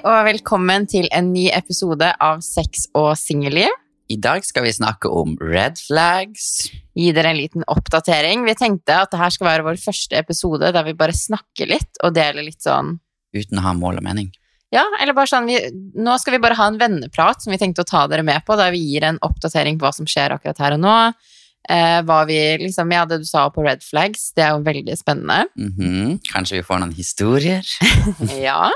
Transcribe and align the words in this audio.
Og 0.00 0.22
velkommen 0.24 0.86
til 0.88 1.10
en 1.12 1.26
ny 1.34 1.50
episode 1.52 2.06
av 2.24 2.38
Sex 2.40 2.86
og 2.96 3.10
singelliv. 3.20 3.68
I 4.08 4.16
dag 4.16 4.46
skal 4.48 4.64
vi 4.64 4.72
snakke 4.72 5.10
om 5.12 5.34
red 5.44 5.76
flags. 5.76 6.70
Gi 6.96 7.10
dere 7.12 7.34
en 7.34 7.36
liten 7.36 7.66
oppdatering. 7.68 8.46
Vi 8.48 8.54
tenkte 8.56 8.96
at 8.96 9.12
dette 9.12 9.28
skal 9.34 9.50
være 9.50 9.66
vår 9.66 9.80
første 9.82 10.16
episode 10.16 10.70
der 10.72 10.86
vi 10.88 10.96
bare 10.96 11.12
snakker 11.12 11.68
litt 11.68 12.00
og 12.00 12.14
deler 12.16 12.46
litt 12.46 12.64
sånn 12.64 12.96
Uten 13.36 13.60
å 13.60 13.66
ha 13.66 13.74
mål 13.76 14.00
og 14.00 14.06
mening. 14.08 14.32
Ja, 14.72 14.86
eller 15.02 15.14
bare 15.14 15.28
sånn 15.30 15.50
vi, 15.50 15.60
Nå 16.00 16.16
skal 16.22 16.38
vi 16.38 16.42
bare 16.46 16.56
ha 16.56 16.70
en 16.70 16.80
venneprat 16.80 17.44
som 17.44 17.52
vi 17.52 17.60
tenkte 17.60 17.84
å 17.84 17.90
ta 17.90 18.06
dere 18.08 18.24
med 18.24 18.40
på, 18.46 18.56
der 18.56 18.72
vi 18.72 18.80
gir 18.80 19.04
en 19.04 19.20
oppdatering 19.26 19.76
på 19.76 19.84
hva 19.84 19.92
som 20.00 20.08
skjer 20.08 20.32
akkurat 20.38 20.64
her 20.64 20.78
og 20.78 20.82
nå. 20.86 20.96
Eh, 21.70 22.00
hva 22.02 22.20
vi 22.26 22.36
liksom 22.64 22.90
Ja, 22.90 23.04
det 23.06 23.20
du 23.22 23.26
sa 23.28 23.44
på 23.54 23.62
red 23.62 23.82
flags, 23.86 24.30
det 24.34 24.42
er 24.42 24.56
jo 24.56 24.64
veldig 24.66 24.96
spennende. 24.98 25.44
Mhm. 25.56 26.16
Kanskje 26.32 26.58
vi 26.58 26.64
får 26.66 26.80
noen 26.82 26.94
historier? 26.96 27.66
Ja. 28.40 28.70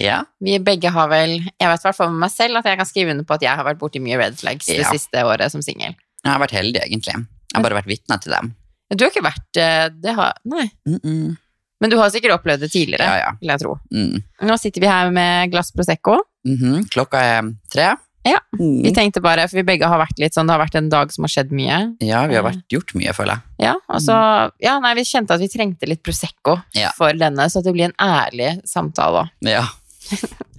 Ja. 0.00 0.18
Vi 0.42 0.58
begge 0.58 0.90
har 0.90 1.08
vel 1.12 1.36
Jeg 1.38 1.68
vet 1.70 1.80
i 1.80 1.86
hvert 1.86 1.96
fall 1.96 2.10
med 2.10 2.24
meg 2.26 2.32
selv 2.34 2.58
at 2.60 2.66
jeg 2.68 2.80
kan 2.80 2.88
skrive 2.88 3.14
under 3.14 3.24
på 3.28 3.36
at 3.38 3.46
jeg 3.46 3.56
har 3.56 3.64
vært 3.66 3.80
borti 3.80 4.02
mye 4.02 4.18
red 4.20 4.36
flags 4.40 4.66
det 4.68 4.84
siste 4.90 5.24
året 5.24 5.52
som 5.54 5.62
singel. 5.64 5.94
Jeg 6.24 6.32
har 6.32 6.42
vært 6.42 6.56
heldig, 6.56 6.82
egentlig. 6.84 7.14
Jeg 7.14 7.56
har 7.56 7.64
bare 7.64 7.78
vært 7.80 7.90
vitne 7.90 8.18
til 8.20 8.34
dem. 8.36 8.52
Du 8.94 9.04
har 9.04 9.10
ikke 9.10 9.24
vært 9.24 9.58
eh, 9.60 9.88
Det 10.04 10.12
har 10.14 10.36
Nei. 10.44 10.68
Mm-mm. 10.88 11.36
Men 11.80 11.90
du 11.92 11.96
har 11.98 12.12
sikkert 12.12 12.38
opplevd 12.38 12.62
det 12.64 12.70
tidligere, 12.72 13.04
Ja, 13.04 13.16
ja. 13.18 13.30
vil 13.40 13.50
jeg 13.50 13.60
tro. 13.60 13.74
Mm. 13.92 14.20
Nå 14.48 14.56
sitter 14.60 14.84
vi 14.84 14.88
her 14.88 15.10
med 15.12 15.50
glass 15.52 15.72
Prosecco. 15.74 16.20
-hmm. 16.46 16.88
Klokka 16.88 17.18
er 17.20 17.42
tre. 17.72 17.96
Ja. 18.24 18.38
Mm. 18.58 18.82
Vi 18.86 18.92
tenkte 18.96 19.20
bare, 19.20 19.44
for 19.50 19.58
vi 19.60 19.64
begge 19.68 19.88
har 19.90 19.98
vært 20.00 20.18
litt 20.22 20.32
sånn, 20.36 20.48
det 20.48 20.54
har 20.56 20.62
vært 20.62 20.78
en 20.80 20.88
dag 20.92 21.10
som 21.12 21.26
har 21.26 21.32
skjedd 21.34 21.50
mye. 21.52 21.78
Ja, 22.04 22.22
vi 22.30 22.38
har 22.38 22.44
vært, 22.46 22.62
gjort 22.72 22.94
mye, 22.96 23.12
føler 23.16 23.36
jeg. 23.36 23.66
Ja, 23.66 23.74
og 23.88 24.00
så, 24.00 24.16
ja, 24.64 24.78
nei, 24.80 24.94
vi 24.96 25.04
kjente 25.08 25.36
at 25.36 25.42
vi 25.44 25.48
trengte 25.52 25.88
litt 25.90 26.00
Prosecco 26.06 26.58
Ja. 26.76 26.90
for 26.96 27.12
denne, 27.20 27.48
så 27.52 27.60
det 27.64 27.74
blir 27.76 27.90
en 27.90 27.96
ærlig 28.00 28.54
samtale. 28.68 29.26
Ja. 29.44 29.66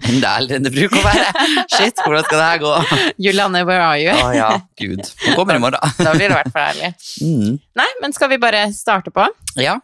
Enda 0.06 0.32
ærlig 0.40 0.56
enn 0.58 0.64
det 0.66 0.72
bruker 0.74 0.98
å 1.00 1.04
være. 1.06 1.26
Shit, 1.72 1.98
hvordan 2.02 2.24
skal 2.26 2.38
det 2.40 2.46
her 2.50 2.62
gå? 2.62 2.72
Julianne, 3.26 3.62
where 3.66 3.82
are 3.82 3.98
you? 4.02 4.10
Å 4.14 4.30
ja, 4.36 4.48
gud. 4.78 5.02
Hun 5.24 5.36
kommer 5.38 5.58
i 5.58 5.62
morgen. 5.62 5.94
Da 5.98 6.12
blir 6.14 6.26
det 6.28 6.34
i 6.34 6.38
hvert 6.38 6.52
fall 6.54 6.70
ærlig. 6.72 6.90
Mm. 7.22 7.58
Nei, 7.82 7.88
men 8.02 8.14
skal 8.16 8.30
vi 8.34 8.38
bare 8.42 8.64
starte 8.76 9.10
på? 9.14 9.26
Ja. 9.62 9.78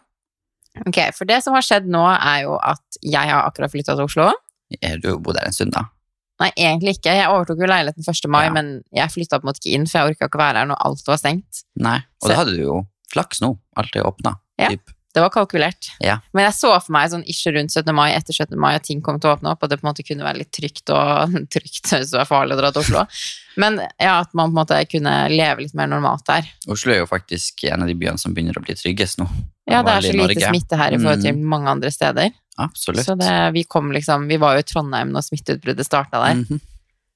Ok, 0.87 0.99
for 1.17 1.29
det 1.29 1.41
som 1.45 1.53
har 1.55 1.63
skjedd 1.65 1.87
nå 1.91 2.03
er 2.15 2.43
jo 2.47 2.55
at 2.59 2.99
jeg 3.03 3.29
har 3.29 3.43
akkurat 3.47 3.71
flyttet 3.73 3.95
til 3.99 4.07
Oslo. 4.07 4.31
Eh, 4.81 4.95
Du 5.01 5.09
har 5.11 5.19
bodd 5.23 5.37
her 5.39 5.47
en 5.51 5.55
stund, 5.55 5.71
da. 5.75 5.83
Nei, 6.43 6.49
egentlig 6.59 6.97
ikke. 6.97 7.13
Jeg 7.15 7.29
overtok 7.31 7.61
jo 7.63 7.69
leiligheten 7.71 8.03
1. 8.03 8.27
mai, 8.33 8.43
Ja. 8.45 8.51
men 8.51 8.73
jeg 8.93 9.11
flytta 9.13 9.39
på 9.39 9.47
en 9.47 9.51
måte 9.53 9.61
ikke 9.63 9.75
inn, 9.77 9.85
for 9.87 9.99
jeg 10.01 10.15
orka 10.17 10.27
ikke 10.27 10.39
å 10.39 10.43
være 10.43 10.57
her 10.63 10.65
når 10.73 10.81
alt 10.89 11.07
var 11.07 11.21
stengt. 11.21 11.63
Nei. 11.79 11.97
Og 12.21 12.27
Så- 12.27 12.33
da 12.33 12.35
hadde 12.41 12.57
du 12.57 12.63
jo 12.63 12.81
flaks 13.13 13.39
nå. 13.41 13.57
Alt 13.77 13.95
er 13.95 14.03
åpna. 14.03 14.35
Ja. 14.59 14.69
Typ. 14.73 14.91
Det 15.13 15.21
var 15.21 15.29
kalkulert. 15.29 15.91
Ja. 16.01 16.17
Men 16.33 16.45
jeg 16.45 16.53
så 16.57 16.71
for 16.81 16.91
meg 16.91 17.11
sånn 17.11 17.23
ikke 17.29 17.53
rundt 17.53 17.69
17. 17.71 17.93
mai, 17.93 18.11
etter 18.17 18.33
17. 18.33 18.57
mai, 18.57 18.73
at 18.73 18.83
ting 18.83 18.99
kom 18.99 19.19
til 19.19 19.29
å 19.29 19.37
åpne 19.37 19.51
opp, 19.51 19.61
og 19.61 19.69
det 19.69 19.79
på 19.79 19.85
en 19.87 19.93
måte 19.93 20.03
kunne 20.03 20.23
være 20.25 20.39
litt 20.39 20.51
trygt 20.51 20.89
og 20.89 21.29
trygt 21.53 21.85
hvis 21.93 22.09
det 22.09 22.17
var 22.17 22.25
farlig 22.25 22.53
å 22.57 22.57
dra 22.57 22.71
til 22.73 22.81
Oslo. 22.81 23.05
Men 23.55 23.77
ja, 24.01 24.19
at 24.21 24.33
man 24.33 24.49
på 24.51 24.57
en 24.57 24.65
måte 24.65 24.89
kunne 24.89 25.29
leve 25.29 25.59
litt 25.61 25.75
mer 25.75 25.85
normalt 25.85 26.25
der. 26.25 26.49
Oslo 26.67 26.91
er 26.91 26.97
jo 27.03 27.05
faktisk 27.05 27.63
en 27.71 27.83
av 27.83 27.87
de 27.87 27.93
byene 27.93 28.17
som 28.19 28.33
begynner 28.33 28.57
å 28.57 28.65
bli 28.65 28.73
tryggest 28.73 29.19
nå. 29.21 29.29
Ja, 29.69 29.81
det 29.83 29.93
er 29.93 30.01
så 30.01 30.11
lite 30.13 30.27
Norge. 30.35 30.49
smitte 30.51 30.77
her 30.77 30.91
i 30.93 30.97
forhold 30.97 31.21
til 31.23 31.33
Mm. 31.35 31.43
mange 31.47 31.67
andre 31.69 31.89
steder. 31.91 32.31
Absolutt. 32.59 33.05
Så 33.05 33.15
det, 33.17 33.53
vi 33.53 33.63
kom 33.63 33.91
liksom 33.91 34.27
Vi 34.27 34.37
var 34.37 34.53
jo 34.55 34.59
i 34.59 34.63
Trondheim 34.63 35.09
når 35.11 35.23
smitteutbruddet 35.25 35.85
starta 35.85 36.19
der, 36.21 36.35
Mhm. 36.43 36.59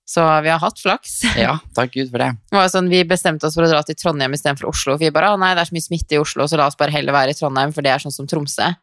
så 0.07 0.41
vi 0.41 0.49
har 0.49 0.59
hatt 0.59 0.79
flaks. 0.79 1.21
Ja, 1.37 1.59
takk 1.75 1.91
Gud 1.91 2.09
for 2.09 2.17
det. 2.19 2.37
Det 2.49 2.71
sånn, 2.71 2.89
Vi 2.89 3.03
bestemte 3.03 3.43
oss 3.45 3.53
for 3.55 3.63
å 3.63 3.69
dra 3.69 3.81
til 3.83 3.95
Trondheim 3.95 4.31
istedenfor 4.33 4.69
Oslo. 4.69 4.93
For 4.93 4.99
vi 4.99 5.09
bare, 5.11 5.35
å 5.35 5.39
nei, 5.39 5.53
det 5.53 5.61
er 5.61 5.65
så 5.69 5.73
mye 5.75 5.87
smitte 5.89 6.15
i 6.15 6.17
Oslo, 6.23 6.43
så 6.47 6.57
la 6.57 6.67
oss 6.67 6.75
bare 6.75 6.91
heller 6.91 7.11
være 7.13 7.29
i 7.29 7.33
Trondheim, 7.33 7.73
for 7.73 7.81
det 7.81 7.91
er 7.91 7.99
sånn 7.99 8.13
som 8.13 8.25
Tromsø. 8.25 8.75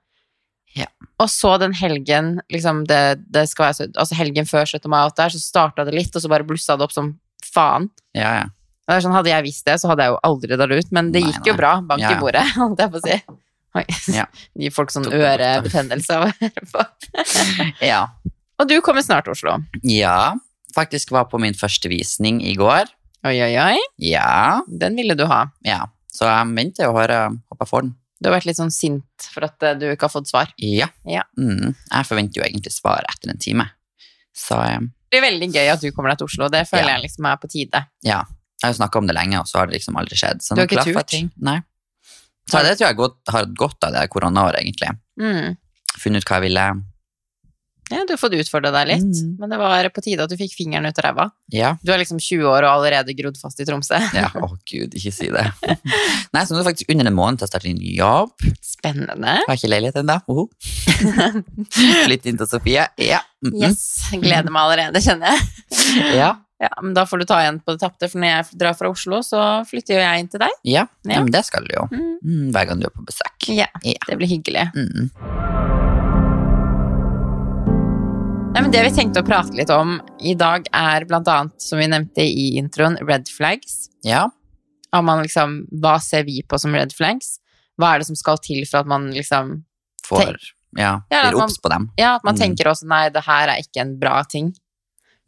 Ja. 0.77 0.87
Og 1.21 1.29
så 1.31 1.59
den 1.59 1.73
helgen, 1.73 2.41
liksom 2.53 2.85
det, 2.87 3.31
det 3.31 3.49
skal 3.49 3.73
være 3.73 3.93
altså 3.97 4.15
helgen 4.19 4.45
før 4.45 4.67
17. 4.67 4.89
mai, 4.91 4.99
alt 5.05 5.17
der, 5.17 5.29
så 5.31 5.39
starta 5.41 5.85
det 5.87 5.95
litt, 5.95 6.15
og 6.15 6.21
så 6.23 6.29
bare 6.29 6.45
blussa 6.45 6.77
det 6.77 6.83
opp 6.83 6.93
som 6.93 7.19
faen. 7.55 7.89
Ja, 8.15 8.43
ja. 8.43 9.01
Sånn, 9.01 9.13
Hadde 9.15 9.31
jeg 9.31 9.45
visst 9.45 9.65
det, 9.65 9.81
så 9.81 9.89
hadde 9.89 10.03
jeg 10.05 10.11
jo 10.13 10.19
aldri 10.23 10.57
dratt 10.59 10.71
ut, 10.85 10.93
men 10.93 11.11
det 11.11 11.23
Nei, 11.23 11.31
gikk 11.33 11.47
jo 11.47 11.53
nei. 11.55 11.57
bra. 11.57 11.81
Bank 11.81 12.03
i 12.03 12.15
bordet, 12.21 12.43
holdt 12.59 12.79
jeg 12.79 12.91
på 12.91 13.01
å 13.01 13.07
si. 13.07 13.23
Oi. 13.75 13.85
Ja. 14.15 14.27
Gir 14.61 14.71
folk 14.75 14.93
sånn 14.95 15.09
ørebetennelse 15.11 16.19
av 16.19 16.29
å 16.29 16.33
høre 16.41 16.67
på. 16.71 16.85
ja. 17.93 18.05
Og 18.61 18.69
du 18.71 18.77
kommer 18.87 19.03
snart 19.03 19.27
til 19.27 19.35
Oslo. 19.35 19.57
Ja, 19.83 20.35
faktisk 20.77 21.11
var 21.15 21.27
på 21.31 21.41
min 21.43 21.57
første 21.59 21.91
visning 21.91 22.39
i 22.47 22.55
går. 22.59 22.87
Oi, 23.27 23.35
oi, 23.43 23.53
oi. 23.59 23.79
Ja, 24.05 24.61
Den 24.69 24.95
ville 25.01 25.17
du 25.19 25.27
ha. 25.31 25.47
ja. 25.67 25.85
Så 26.15 26.29
jeg 26.31 26.47
venter 26.55 26.87
å 26.87 26.93
høre 26.95 27.17
håper 27.51 27.65
jeg 27.65 27.69
får 27.73 27.83
den. 27.83 27.95
Du 28.23 28.29
har 28.29 28.37
vært 28.37 28.45
litt 28.47 28.59
sånn 28.61 28.71
sint 28.71 29.25
for 29.35 29.43
at 29.49 29.65
eh, 29.67 29.73
du 29.81 29.89
ikke 29.91 30.07
har 30.07 30.13
fått 30.13 30.29
svar. 30.31 30.53
Ja. 30.63 30.87
Ja. 31.11 31.25
Mm. 31.35 31.73
Jeg 31.75 32.07
forventer 32.07 32.39
jo 32.39 32.45
egentlig 32.47 32.71
svar 32.71 33.03
etter 33.11 33.33
en 33.33 33.41
time. 33.43 33.67
Så 34.31 34.55
um... 34.55 34.87
Det 35.11 35.19
blir 35.19 35.25
veldig 35.27 35.49
gøy 35.51 35.73
at 35.73 35.83
du 35.83 35.89
kommer 35.91 36.15
deg 36.15 36.21
til 36.23 36.29
Oslo. 36.31 36.47
Det 36.55 36.63
føler 36.71 36.87
Ja. 36.87 36.95
jeg 36.95 37.09
liksom 37.09 37.27
er 37.33 37.41
på 37.43 37.51
tide. 37.51 37.83
ja. 38.07 38.21
Jeg 38.63 38.69
har 38.69 38.73
jo 38.73 38.79
snakka 38.79 39.01
om 39.03 39.09
det 39.11 39.17
lenge, 39.19 39.41
og 39.43 39.49
så 39.51 39.59
har 39.59 39.67
det 39.69 39.75
liksom 39.81 39.97
aldri 40.01 40.17
skjedd. 40.17 40.39
Så 40.41 40.55
Du 40.55 40.63
har 40.63 40.71
ikke 40.71 40.85
turt? 40.87 41.09
ting. 41.11 41.27
Nei. 41.45 41.59
Så 42.51 42.61
det 42.65 42.75
tror 42.79 42.89
jeg 42.91 42.97
godt, 43.01 43.21
har 43.33 43.45
hatt 43.47 43.55
godt 43.57 43.87
av 43.89 43.95
det 43.97 44.09
koronaåret, 44.13 44.61
egentlig. 44.61 44.91
Mm. 45.21 45.57
Funnet 46.01 46.25
ut 46.25 46.29
hva 46.29 46.41
jeg 46.41 46.49
ville. 46.51 46.67
Ja, 47.93 48.01
du 48.09 48.15
har 48.15 48.19
fått 48.19 48.33
utfordra 48.33 48.71
deg 48.73 48.87
litt, 48.89 49.19
Mm. 49.21 49.37
men 49.39 49.51
det 49.53 49.59
var 49.61 49.89
på 49.93 50.01
tide 50.03 50.25
at 50.25 50.31
du 50.31 50.37
fikk 50.41 50.55
fingeren 50.57 50.87
ut 50.89 50.99
av 50.99 51.05
ræva. 51.05 51.27
Ja. 51.53 51.75
Du 51.85 51.93
er 51.93 51.99
liksom 52.01 52.17
20 52.19 52.47
år 52.49 52.65
og 52.65 52.71
allerede 52.79 53.13
grodd 53.15 53.37
fast 53.37 53.61
i 53.61 53.67
Tromsø. 53.69 53.99
ja. 54.17 54.31
Å 54.33 54.57
gud, 54.65 54.95
ikke 54.97 55.13
si 55.13 55.29
det. 55.29 55.45
Nei, 56.33 56.45
så 56.45 56.55
nå 56.55 56.61
er 56.61 56.65
det 56.65 56.71
faktisk 56.73 56.95
under 56.95 57.07
en 57.11 57.15
måned 57.19 57.39
til 57.39 57.47
å 57.47 57.51
starte 57.53 57.69
en 57.69 57.83
jobb. 57.85 58.33
Spennende. 58.65 59.37
Har 59.47 59.59
ikke 59.61 59.69
leilighet 59.69 60.01
ennå. 60.01 60.17
Uh 60.29 60.49
Flytt 62.07 62.27
inn 62.31 62.41
til 62.41 62.49
Sofie. 62.49 62.89
Ja. 62.99 63.21
Mm 63.45 63.53
-mm. 63.53 63.61
Yes, 63.69 63.85
gleder 64.13 64.51
meg 64.51 64.63
allerede, 64.63 65.01
kjenner 65.05 65.37
jeg. 65.37 66.17
ja. 66.17 66.33
Ja, 66.63 66.69
men 66.83 66.95
da 66.95 67.03
får 67.05 67.19
du 67.19 67.25
ta 67.27 67.41
igjen 67.43 67.59
på 67.65 67.73
det 67.75 67.81
tapte, 67.83 68.09
for 68.09 68.19
når 68.23 68.31
jeg 68.31 68.59
drar 68.61 68.77
fra 68.79 68.89
Oslo, 68.89 69.19
så 69.27 69.41
flytter 69.69 69.97
jo 69.97 70.01
jeg 70.05 70.21
inn 70.23 70.29
til 70.31 70.41
deg. 70.45 70.53
Ja. 70.65 70.87
Ja. 71.05 71.21
men 71.21 71.33
det 71.35 71.45
skal 71.45 71.65
du 71.67 71.75
jo. 71.75 71.89
Mm. 71.91 72.13
Mm, 72.23 72.53
hver 72.55 72.69
gang 72.71 72.81
du 72.81 72.87
er 72.87 72.95
på 72.95 73.05
besøk. 73.05 73.49
Ja, 73.51 73.67
Ja. 73.83 73.99
det 74.07 74.17
blir 74.21 74.29
hyggelig. 74.31 74.71
Mm. 74.75 75.11
Nei, 78.55 78.63
men 78.63 78.71
det 78.71 78.85
vi 78.87 78.93
tenkte 78.95 79.19
å 79.19 79.27
prate 79.27 79.57
litt 79.59 79.71
om 79.75 79.97
i 80.23 80.37
dag 80.39 80.69
er 80.79 81.05
blant 81.11 81.27
annet, 81.27 81.57
som 81.61 81.81
vi 81.81 81.89
nevnte 81.91 82.23
i 82.23 82.53
introen, 82.61 82.95
red 83.03 83.27
flags. 83.29 83.89
Ja. 84.07 84.29
Om 84.95 85.09
man 85.11 85.25
liksom, 85.25 85.65
hva 85.83 85.97
ser 86.01 86.23
vi 86.29 86.39
på 86.47 86.59
som 86.63 86.75
red 86.77 86.95
flags? 86.95 87.41
Hva 87.81 87.95
er 87.97 87.99
det 88.05 88.07
som 88.07 88.15
skal 88.19 88.39
til 88.39 88.63
for 88.71 88.85
at 88.85 88.87
man 88.91 89.09
liksom 89.11 89.65
Får 90.07 90.37
ja, 90.77 91.01
blir 91.09 91.35
obs 91.41 91.57
på 91.63 91.71
dem. 91.73 91.89
Ja, 91.99 92.17
at 92.19 92.25
man 92.27 92.35
Mm. 92.37 92.41
tenker 92.41 92.69
også 92.71 92.87
nei, 92.87 93.09
det 93.09 93.23
her 93.25 93.49
er 93.49 93.59
ikke 93.63 93.81
en 93.81 93.99
bra 93.99 94.23
ting. 94.23 94.53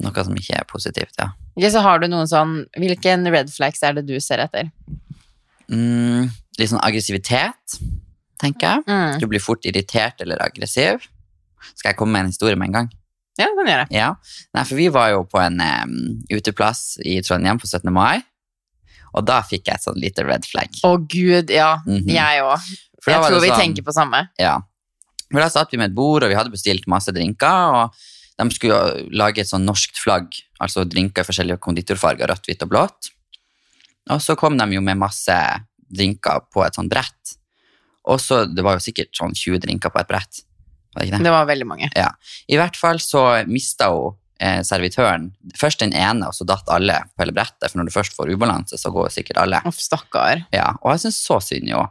Noe 0.05 0.25
som 0.27 0.37
ikke 0.37 0.59
er 0.59 0.67
positivt, 0.69 1.15
ja. 1.19 1.31
Ikke 1.57 1.71
så 1.73 1.81
har 1.81 2.03
du 2.03 2.07
noen 2.13 2.29
sånn 2.29 2.67
Hvilken 2.77 3.25
red 3.33 3.49
flags 3.49 3.81
er 3.83 3.95
det 3.97 4.03
du 4.11 4.19
ser 4.21 4.43
etter? 4.45 4.69
Mm, 5.73 6.29
litt 6.61 6.71
sånn 6.71 6.83
aggressivitet, 6.85 7.79
tenker 8.43 8.69
jeg. 8.77 8.85
Mm. 8.87 9.17
Du 9.23 9.27
blir 9.31 9.43
fort 9.43 9.65
irritert 9.67 10.21
eller 10.23 10.43
aggressiv. 10.45 11.09
Skal 11.75 11.91
jeg 11.91 11.99
komme 11.99 12.13
med 12.15 12.27
en 12.27 12.33
historie 12.35 12.59
med 12.59 12.69
en 12.71 12.77
gang? 12.81 12.91
Ja, 13.37 13.49
det 13.51 13.57
kan 13.59 13.69
gjøre. 13.73 13.87
Ja. 13.93 14.11
Nei, 14.57 14.63
for 14.69 14.79
vi 14.79 14.87
var 14.93 15.11
jo 15.13 15.25
på 15.29 15.41
en 15.43 15.59
um, 15.61 15.97
uteplass 16.33 16.97
i 17.05 17.19
Trondheim 17.25 17.59
på 17.61 17.69
17. 17.69 17.91
mai, 17.93 18.23
og 19.17 19.27
da 19.29 19.41
fikk 19.45 19.67
jeg 19.69 19.77
et 19.81 19.85
sånn 19.89 19.99
lite 20.01 20.25
red 20.29 20.47
flag. 20.49 20.73
Å 20.87 20.95
gud, 21.03 21.53
ja. 21.53 21.75
Mhm. 21.85 22.09
Jeg 22.15 22.45
òg. 22.45 22.71
Jeg 23.07 23.23
tror 23.23 23.41
vi 23.43 23.51
sånn- 23.51 23.61
tenker 23.61 23.85
på 23.87 23.95
samme. 23.97 24.23
Ja. 24.41 24.59
For 25.31 25.41
da 25.43 25.49
satt 25.51 25.73
vi 25.73 25.79
med 25.81 25.91
et 25.91 25.97
bord, 25.97 26.23
og 26.23 26.31
vi 26.31 26.37
hadde 26.39 26.53
bestilt 26.53 26.87
masse 26.87 27.13
drinker, 27.13 27.75
og 27.81 27.93
de 28.37 28.47
skulle 28.53 28.77
jo 28.77 29.07
lage 29.17 29.41
et 29.41 29.49
sånn 29.49 29.65
norskt 29.65 30.01
flagg, 30.01 30.35
altså 30.63 30.85
drinker 30.89 31.25
i 31.25 31.29
forskjellige 31.29 31.63
konditorfarger, 31.65 32.29
rødt, 32.29 32.49
hvitt 32.49 32.65
og 32.67 32.73
blått. 32.73 33.11
Og 34.13 34.21
så 34.23 34.37
kom 34.39 34.59
de 34.59 34.67
jo 34.77 34.83
med 34.85 35.01
masse 35.01 35.37
drinker 35.87 36.45
på 36.53 36.63
et 36.67 36.77
sånt 36.77 36.93
brett. 36.93 37.37
Og 38.07 38.21
så, 38.23 38.45
det 38.47 38.63
var 38.63 38.77
jo 38.77 38.85
sikkert 38.85 39.17
sånn 39.17 39.35
20 39.35 39.65
drinker 39.65 39.91
på 39.93 40.03
et 40.03 40.11
brett. 40.11 40.45
Var 40.93 41.01
det 41.01 41.09
ikke 41.09 41.19
det? 41.19 41.27
Det 41.27 41.35
var 41.35 41.49
veldig 41.49 41.69
mange. 41.69 41.91
Ja. 41.97 42.13
I 42.47 42.61
hvert 42.61 42.79
fall 42.79 43.01
så 43.03 43.25
mista 43.51 43.89
hun 43.95 44.15
eh, 44.39 44.61
servitøren 44.67 45.31
først 45.59 45.83
den 45.83 45.95
ene, 45.97 46.29
og 46.29 46.37
så 46.37 46.47
datt 46.49 46.69
alle 46.73 47.01
på 47.15 47.25
hele 47.25 47.35
brettet. 47.37 47.67
For 47.71 47.81
når 47.81 47.89
du 47.89 47.97
først 47.97 48.17
får 48.19 48.31
ubalanse, 48.37 48.79
så 48.79 48.93
går 48.95 49.09
jo 49.09 49.17
sikkert 49.17 49.43
alle. 49.43 49.63
Uff, 49.69 49.81
stakkar. 49.83 50.45
Ja, 50.55 50.75
og 50.83 50.95
jeg 50.95 51.07
syns 51.07 51.23
så 51.25 51.41
synd, 51.43 51.73
jo. 51.73 51.83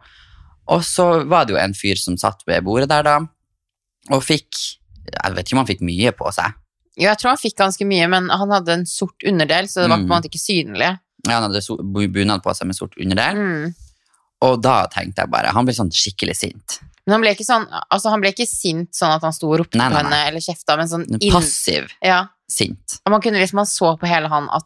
Og 0.72 0.86
så 0.86 1.10
var 1.30 1.46
det 1.46 1.58
jo 1.58 1.62
en 1.62 1.76
fyr 1.78 2.00
som 2.00 2.18
satt 2.18 2.42
ved 2.48 2.64
bordet 2.66 2.90
der, 2.90 3.06
da, 3.06 3.20
og 4.14 4.24
fikk 4.24 4.54
Jeg 5.12 5.36
vet 5.36 5.46
ikke 5.46 5.54
om 5.58 5.62
han 5.66 5.70
fikk 5.70 5.82
mye 5.82 6.12
på 6.12 6.32
seg. 6.34 6.54
Jo, 6.98 7.10
jeg 7.10 7.18
tror 7.20 7.30
han 7.34 7.38
fikk 7.42 7.56
ganske 7.60 7.86
mye, 7.86 8.08
men 8.10 8.30
han 8.30 8.50
hadde 8.56 8.70
en 8.74 8.86
sort 8.86 9.24
underdel, 9.28 9.68
så 9.68 9.82
det 9.84 9.90
var 9.90 9.98
på 9.98 10.04
en 10.04 10.08
Mm. 10.08 10.14
måte 10.16 10.30
ikke 10.32 10.40
synlig. 10.40 11.00
Ja, 11.28 11.40
han 11.40 11.44
hadde 11.52 11.62
so- 11.62 11.78
bunad 11.78 12.42
på 12.44 12.54
seg 12.56 12.68
med 12.68 12.76
sort 12.76 12.94
underdel. 12.98 13.36
Mm. 13.36 13.76
Og 14.42 14.62
da 14.62 14.86
tenkte 14.88 15.24
jeg 15.24 15.30
bare 15.32 15.48
Han 15.54 15.66
ble 15.66 15.74
sånn 15.74 15.90
skikkelig 15.92 16.36
sint. 16.36 16.80
Men 17.08 17.14
han 17.14 17.22
ble 17.22 17.32
ikke 17.36 17.46
sånn 17.48 17.68
Altså, 17.92 18.10
han 18.10 18.22
ble 18.22 18.32
ikke 18.34 18.48
sint 18.48 18.92
sånn 18.94 19.16
at 19.16 19.22
han 19.22 19.32
sto 19.34 19.48
og 19.52 19.60
ropte 19.60 19.78
på 19.80 19.96
henne 19.96 20.28
eller 20.28 20.40
kjefta, 20.40 20.76
men 20.78 20.88
sånn 20.88 21.06
inn... 21.22 21.32
Passiv 21.32 21.90
Ja. 22.04 22.28
sint. 22.50 23.00
Og 23.06 23.12
man 23.12 23.22
kunne 23.22 23.40
liksom 23.40 23.56
Man 23.56 23.66
så 23.66 23.98
på 24.00 24.08
hele 24.08 24.28
han 24.28 24.50
at 24.52 24.64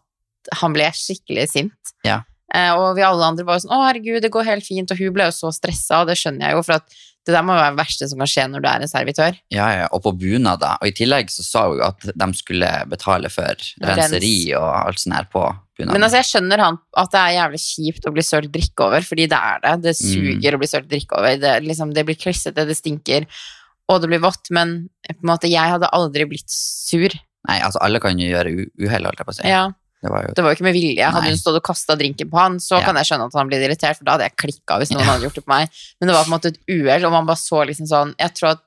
han 0.61 0.73
ble 0.73 0.83
skikkelig 0.91 1.49
sint. 1.49 1.93
Ja. 2.03 2.21
Eh, 2.53 2.71
og 2.73 2.95
vi 2.95 3.03
alle 3.03 3.23
andre 3.23 3.45
var 3.45 3.59
jo 3.59 3.67
sånn 3.67 3.71
'Å, 3.77 3.93
herregud, 3.93 4.21
det 4.21 4.31
går 4.31 4.45
helt 4.45 4.63
fint', 4.65 4.89
og 4.91 4.97
hun 4.97 5.13
ble 5.13 5.23
jo 5.25 5.31
så 5.31 5.51
stressa, 5.53 6.01
og 6.01 6.07
det 6.07 6.17
skjønner 6.17 6.47
jeg 6.49 6.51
jo, 6.55 6.63
for 6.63 6.73
at 6.73 6.83
Det 7.27 7.35
der 7.35 7.43
må 7.45 7.53
være 7.53 7.73
det 7.73 7.81
verste 7.81 8.07
som 8.09 8.21
kan 8.21 8.29
skje 8.31 8.45
når 8.49 8.63
du 8.63 8.67
er 8.71 8.83
en 8.83 8.89
servitør. 8.89 9.37
Ja, 9.53 9.67
ja, 9.75 9.87
og 9.93 10.01
på 10.05 10.13
bunader. 10.17 10.79
Og 10.79 10.89
i 10.89 10.95
tillegg 10.95 11.31
så 11.33 11.43
sa 11.45 11.65
hun 11.67 11.81
at 11.85 12.07
de 12.07 12.29
skulle 12.37 12.69
betale 12.89 13.31
for 13.33 13.65
renseri 13.83 14.35
og 14.57 14.67
alt 14.71 15.01
sånt 15.03 15.17
her 15.17 15.27
på 15.29 15.43
bunaden. 15.43 15.93
Men 15.93 16.07
altså, 16.07 16.21
jeg 16.21 16.29
skjønner 16.31 16.63
han 16.63 16.79
at 17.03 17.13
det 17.13 17.21
er 17.21 17.35
jævlig 17.35 17.61
kjipt 17.65 18.09
å 18.09 18.13
bli 18.15 18.25
sølt 18.25 18.51
drikke 18.55 18.87
over, 18.87 19.05
fordi 19.05 19.27
det 19.31 19.39
er 19.51 19.63
det. 19.65 19.75
Det 19.85 19.95
suger 19.99 20.55
å 20.55 20.61
bli 20.61 20.71
sølt 20.71 20.89
drikke 20.91 21.19
over. 21.19 21.39
Det, 21.43 21.55
liksom, 21.67 21.93
det 21.95 22.05
blir 22.07 22.19
klissete, 22.19 22.67
det 22.67 22.77
stinker, 22.79 23.27
og 23.91 24.01
det 24.01 24.11
blir 24.13 24.23
vått. 24.23 24.49
Men 24.55 24.77
på 25.09 25.19
en 25.19 25.33
måte, 25.33 25.51
jeg 25.51 25.75
hadde 25.75 25.91
aldri 25.95 26.27
blitt 26.29 26.49
sur. 26.49 27.19
Nei, 27.49 27.59
altså 27.63 27.79
alle 27.83 28.01
kan 28.03 28.19
jo 28.19 28.31
gjøre 28.31 28.51
uhell, 28.79 29.05
holdt 29.07 29.21
jeg 29.21 29.27
på 29.27 29.35
å 29.35 29.37
si. 29.37 29.47
Ja, 29.47 29.67
Det 29.99 30.09
var 30.13 30.23
jo 30.23 30.33
det 30.35 30.43
var 30.45 30.55
ikke 30.55 30.63
med 30.63 30.73
vilje. 30.77 31.03
Hadde 31.11 31.27
hun 31.27 31.37
stått 31.41 31.57
og 31.59 31.63
kasta 31.67 31.95
drinken 31.99 32.29
på 32.31 32.37
han, 32.39 32.53
så 32.63 32.77
Ja. 32.79 32.85
kan 32.85 32.95
jeg 32.95 33.05
skjønne 33.09 33.25
at 33.27 33.33
han 33.35 33.49
blir 33.49 33.59
irritert, 33.65 33.97
for 33.97 34.05
da 34.07 34.13
hadde 34.15 34.29
jeg 34.29 34.35
klikka 34.39 34.77
hvis 34.79 34.91
noen 34.93 35.03
Ja. 35.03 35.11
hadde 35.11 35.25
gjort 35.27 35.35
det 35.35 35.43
på 35.45 35.51
meg. 35.51 35.69
Men 35.99 36.07
det 36.07 36.15
var 36.15 36.23
på 36.23 36.31
en 36.31 36.35
måte 36.39 36.51
et 36.53 36.59
uhell, 36.69 37.05
og 37.05 37.11
man 37.11 37.25
bare 37.27 37.35
så 37.41 37.65
liksom 37.67 37.87
sånn 37.87 38.15
Jeg 38.17 38.33
tror 38.35 38.49
at 38.55 38.61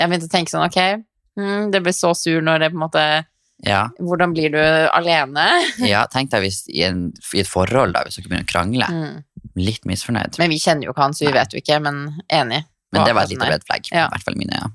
Jeg 0.00 0.08
begynte 0.08 0.28
å 0.30 0.32
tenke 0.32 0.48
sånn, 0.48 0.64
ok, 0.64 1.04
mm, 1.36 1.70
det 1.72 1.82
blir 1.82 1.92
så 1.92 2.14
sur 2.16 2.40
når 2.40 2.58
det 2.60 2.70
på 2.72 2.78
en 2.78 2.88
måte 2.88 3.24
Ja, 3.66 3.88
Hvordan 4.00 4.32
blir 4.32 4.50
du 4.54 4.62
alene? 4.94 5.44
ja 5.92 6.06
tenk 6.06 6.30
deg 6.30 6.40
hvis 6.46 6.62
i, 6.70 6.82
en, 6.84 7.12
i 7.34 7.40
et 7.40 7.46
forhold, 7.50 7.92
da, 7.92 8.04
hvis 8.04 8.16
dere 8.16 8.28
begynner 8.30 8.46
å 8.46 8.52
krangle. 8.52 8.86
Mm. 8.88 9.24
Litt 9.56 9.84
misfornøyd. 9.84 10.38
Men 10.38 10.48
vi 10.48 10.56
kjenner 10.62 10.86
jo 10.86 10.92
ikke 10.94 11.02
han, 11.02 11.12
så 11.12 11.26
vi 11.26 11.32
Nei. 11.32 11.38
vet 11.40 11.52
jo 11.52 11.58
ikke, 11.60 11.80
men 11.82 12.22
enig. 12.30 12.64
Men 12.92 13.04
det 13.04 13.14
var 13.14 13.24
et 13.24 13.30
lite 13.34 13.50
red 13.50 13.64
flag. 13.66 13.84
I 13.92 13.96
hvert 14.08 14.22
fall 14.24 14.34
mine 14.40 14.54
ja. 14.56 14.70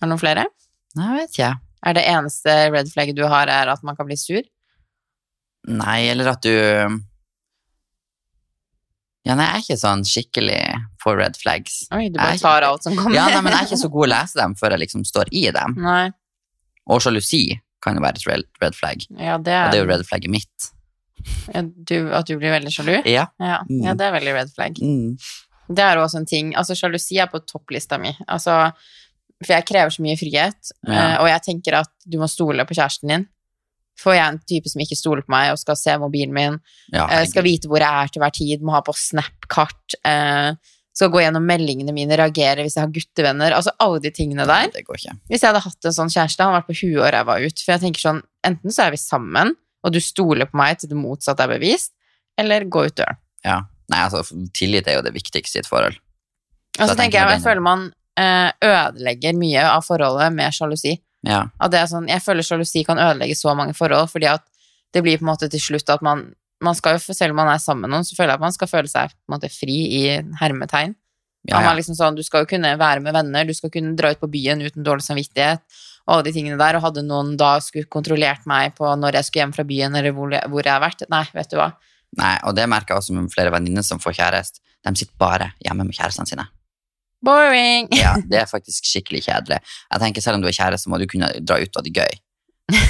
Har 0.00 0.06
du 0.06 0.12
noen 0.12 0.20
flere? 0.20 0.44
Nei, 0.94 1.08
vet 1.18 1.30
ikke. 1.34 1.50
Er 1.84 1.92
det 1.94 2.04
eneste 2.06 2.54
red 2.72 2.86
flagget 2.92 3.16
du 3.16 3.26
har, 3.26 3.48
er 3.48 3.68
at 3.72 3.82
man 3.82 3.96
kan 3.96 4.06
bli 4.06 4.16
sur? 4.16 4.42
Nei, 5.68 6.00
eller 6.12 6.28
at 6.34 6.42
du 6.44 6.50
Ja, 9.24 9.32
nei, 9.38 9.46
jeg 9.48 9.54
er 9.56 9.62
ikke 9.64 9.80
sånn 9.80 10.02
skikkelig 10.04 10.58
for 11.00 11.16
red 11.16 11.36
flags. 11.40 11.86
Oi, 11.96 12.10
du 12.12 12.18
bare 12.20 12.36
tar 12.40 12.66
alt 12.66 12.84
som 12.84 12.92
kommer. 12.98 13.14
Ja, 13.16 13.24
nei, 13.32 13.40
men 13.40 13.54
jeg 13.54 13.62
er 13.62 13.68
ikke 13.70 13.80
så 13.80 13.88
god 13.94 14.04
å 14.04 14.10
lese 14.12 14.36
dem 14.40 14.56
før 14.60 14.74
jeg 14.76 14.82
liksom 14.84 15.04
står 15.08 15.30
i 15.32 15.46
dem. 15.56 15.76
Nei. 15.86 16.10
Og 16.92 17.00
sjalusi 17.00 17.46
kan 17.84 17.96
jo 17.96 18.02
være 18.04 18.20
et 18.20 18.44
red, 18.60 18.76
flag. 18.76 19.06
Ja, 19.16 19.38
det 19.40 19.54
Og 19.54 19.60
er, 19.62 19.70
det 19.72 19.78
er 19.78 19.82
jo 19.84 19.88
red 19.94 20.04
flagget 20.08 20.32
mitt. 20.34 20.68
Ja, 21.54 21.62
du, 21.64 21.94
At 22.12 22.28
du 22.28 22.34
blir 22.36 22.52
veldig 22.52 22.72
sjalu? 22.72 22.98
Ja. 23.08 23.30
Ja, 23.40 23.62
Mm. 23.64 23.80
ja, 23.86 23.94
det 23.96 24.04
er 24.10 24.12
veldig 24.18 24.34
red 24.36 24.52
flag. 24.52 24.76
Mm. 24.84 25.16
Det 25.72 25.80
er 25.86 25.96
også 26.02 26.20
en 26.20 26.28
ting. 26.28 26.52
Altså, 26.60 26.76
sjalusi 26.76 27.16
er 27.24 27.30
på 27.32 27.40
topplista 27.48 27.96
mi. 28.00 28.12
Altså, 28.28 28.58
for 29.40 29.54
jeg 29.56 29.64
krever 29.68 29.92
så 29.96 30.04
mye 30.04 30.18
frihet, 30.20 30.72
eh, 30.84 31.16
og 31.22 31.28
jeg 31.32 31.40
tenker 31.48 31.78
at 31.80 31.88
du 32.04 32.18
må 32.20 32.28
stole 32.28 32.64
på 32.68 32.76
kjæresten 32.76 33.08
din. 33.08 33.24
For 34.00 34.16
jeg 34.16 34.26
en 34.26 34.40
type 34.42 34.70
som 34.70 34.82
ikke 34.82 34.98
stoler 34.98 35.24
på 35.24 35.32
meg 35.34 35.52
og 35.52 35.60
skal 35.60 35.78
se 35.78 35.96
mobilen 36.02 36.34
min, 36.34 36.60
Ja, 36.92 37.06
eh, 37.06 37.26
skal 37.30 37.46
vite 37.46 37.70
hvor 37.70 37.82
jeg 37.82 37.88
er 37.88 38.10
til 38.10 38.24
hver 38.24 38.34
tid, 38.34 38.64
må 38.64 38.74
ha 38.74 38.82
på 38.84 38.94
Snap-kart, 38.98 39.98
eh, 40.04 40.54
skal 40.94 41.10
gå 41.10 41.22
gjennom 41.22 41.46
meldingene 41.46 41.94
mine, 41.94 42.16
reagere 42.18 42.62
hvis 42.62 42.76
jeg 42.78 42.84
har 42.84 42.94
guttevenner. 42.94 43.54
Altså 43.56 43.74
alle 43.82 44.00
de 44.02 44.12
tingene 44.14 44.46
der. 44.46 44.70
Det 44.74 44.84
går 44.86 45.00
ikke. 45.00 45.16
Hvis 45.30 45.42
jeg 45.42 45.50
hadde 45.50 45.64
hatt 45.64 45.88
en 45.90 45.96
sånn 45.96 46.12
kjæreste, 46.12 46.42
han 46.42 46.52
hadde 46.52 46.60
vært 46.60 46.70
på 46.70 46.78
huet 46.84 47.00
og 47.00 47.12
ræva 47.16 47.38
ut. 47.42 47.62
For 47.64 47.74
jeg 47.74 47.82
tenker 47.82 48.04
sånn, 48.04 48.22
enten 48.46 48.74
så 48.74 48.86
er 48.86 48.94
vi 48.94 49.00
sammen, 49.02 49.54
og 49.84 49.94
du 49.94 50.00
stoler 50.02 50.46
på 50.50 50.58
meg 50.58 50.78
til 50.78 50.92
det 50.92 50.98
motsatte 50.98 51.44
er 51.44 51.50
bevist, 51.56 51.92
eller 52.38 52.66
gå 52.70 52.86
ut 52.86 52.96
døren. 53.00 53.18
Ja. 53.44 53.64
Nei, 53.92 54.00
altså, 54.06 54.22
tillit 54.56 54.86
er 54.88 54.98
jo 54.98 55.04
det 55.04 55.12
viktigste 55.16 55.60
i 55.60 55.64
et 55.64 55.68
forhold. 55.68 55.98
Og 55.98 56.78
så 56.78 56.86
altså, 56.86 56.96
tenker 56.98 57.20
jeg 57.20 57.36
jeg 57.36 57.44
føler 57.44 57.62
man 57.62 57.82
eh, 58.18 58.50
ødelegger 58.64 59.36
mye 59.38 59.66
av 59.74 59.84
forholdet 59.86 60.32
med 60.34 60.54
sjalusi. 60.56 60.94
Ja. 61.26 61.42
Er 61.64 61.86
sånn, 61.90 62.08
jeg 62.10 62.22
føler 62.22 62.42
sjalusi 62.46 62.84
kan 62.86 62.98
ødelegge 63.00 63.36
så 63.38 63.54
mange 63.56 63.74
forhold, 63.74 64.10
fordi 64.12 64.26
at 64.30 64.42
det 64.94 65.02
blir 65.02 65.18
på 65.18 65.24
en 65.26 65.32
måte 65.32 65.48
til 65.50 65.60
slutt 65.60 65.88
at 65.90 66.02
man, 66.02 66.34
man 66.62 66.74
skal 66.78 66.98
jo, 66.98 67.14
selv 67.14 67.34
om 67.34 67.40
man 67.42 67.48
er 67.54 67.58
sammen 67.62 67.82
med 67.88 67.90
noen, 67.96 68.04
så 68.06 68.14
føler 68.16 68.34
jeg 68.34 68.40
at 68.40 68.44
man 68.44 68.52
skal 68.52 68.68
føle 68.70 68.88
seg 68.90 69.10
på 69.10 69.32
en 69.32 69.34
måte 69.36 69.50
fri 69.52 69.78
i 69.98 70.04
hermetegn. 70.40 70.94
Ja, 71.48 71.58
ja. 71.60 71.72
liksom 71.76 71.92
sånn, 71.98 72.14
du 72.16 72.22
skal 72.24 72.44
jo 72.44 72.48
kunne 72.54 72.70
være 72.80 73.02
med 73.04 73.12
venner, 73.12 73.44
du 73.44 73.52
skal 73.52 73.68
kunne 73.70 73.92
dra 73.98 74.14
ut 74.14 74.20
på 74.22 74.30
byen 74.32 74.62
uten 74.64 74.84
dårlig 74.86 75.04
samvittighet, 75.04 75.60
og 76.06 76.14
alle 76.14 76.24
de 76.24 76.32
tingene 76.32 76.56
der, 76.60 76.76
og 76.78 76.86
hadde 76.86 77.02
noen 77.04 77.34
da 77.40 77.58
skulle 77.60 77.84
kontrollert 77.92 78.46
meg 78.48 78.72
på 78.78 78.88
når 78.96 79.18
jeg 79.18 79.24
skulle 79.28 79.42
hjem 79.42 79.52
fra 79.58 79.64
byen, 79.68 79.96
eller 79.98 80.12
hvor, 80.16 80.30
jeg- 80.32 80.48
hvor 80.48 80.62
jeg 80.64 80.72
har 80.72 80.80
vært, 80.80 81.04
nei, 81.12 81.24
vet 81.34 81.50
du 81.50 81.56
hva. 81.60 81.72
Nei, 82.16 82.38
og 82.44 82.54
det 82.56 82.68
merker 82.68 82.94
jeg 82.94 83.02
også 83.02 83.12
med 83.18 83.32
flere 83.32 83.50
venninner 83.52 83.82
som 83.84 83.98
får 84.00 84.14
kjæreste. 84.20 84.60
De 84.84 84.94
sitter 84.96 85.16
bare 85.18 85.52
hjemme 85.64 85.84
med 85.84 85.92
kjærestene 85.96 86.28
sine. 86.28 86.46
Boring! 87.24 87.90
Ja, 87.96 88.16
det 88.30 88.42
er 88.42 88.50
faktisk 88.50 88.86
skikkelig 88.88 89.24
kjedelig. 89.28 89.60
Jeg 89.90 90.02
tenker 90.02 90.24
Selv 90.24 90.38
om 90.38 90.44
du 90.44 90.50
er 90.50 90.56
kjæreste, 90.56 90.90
må 90.92 91.00
du 91.00 91.08
kunne 91.10 91.30
dra 91.40 91.60
ut 91.60 91.70
og 91.72 91.80
ha 91.80 91.86
det 91.86 91.94
gøy. 91.94 92.20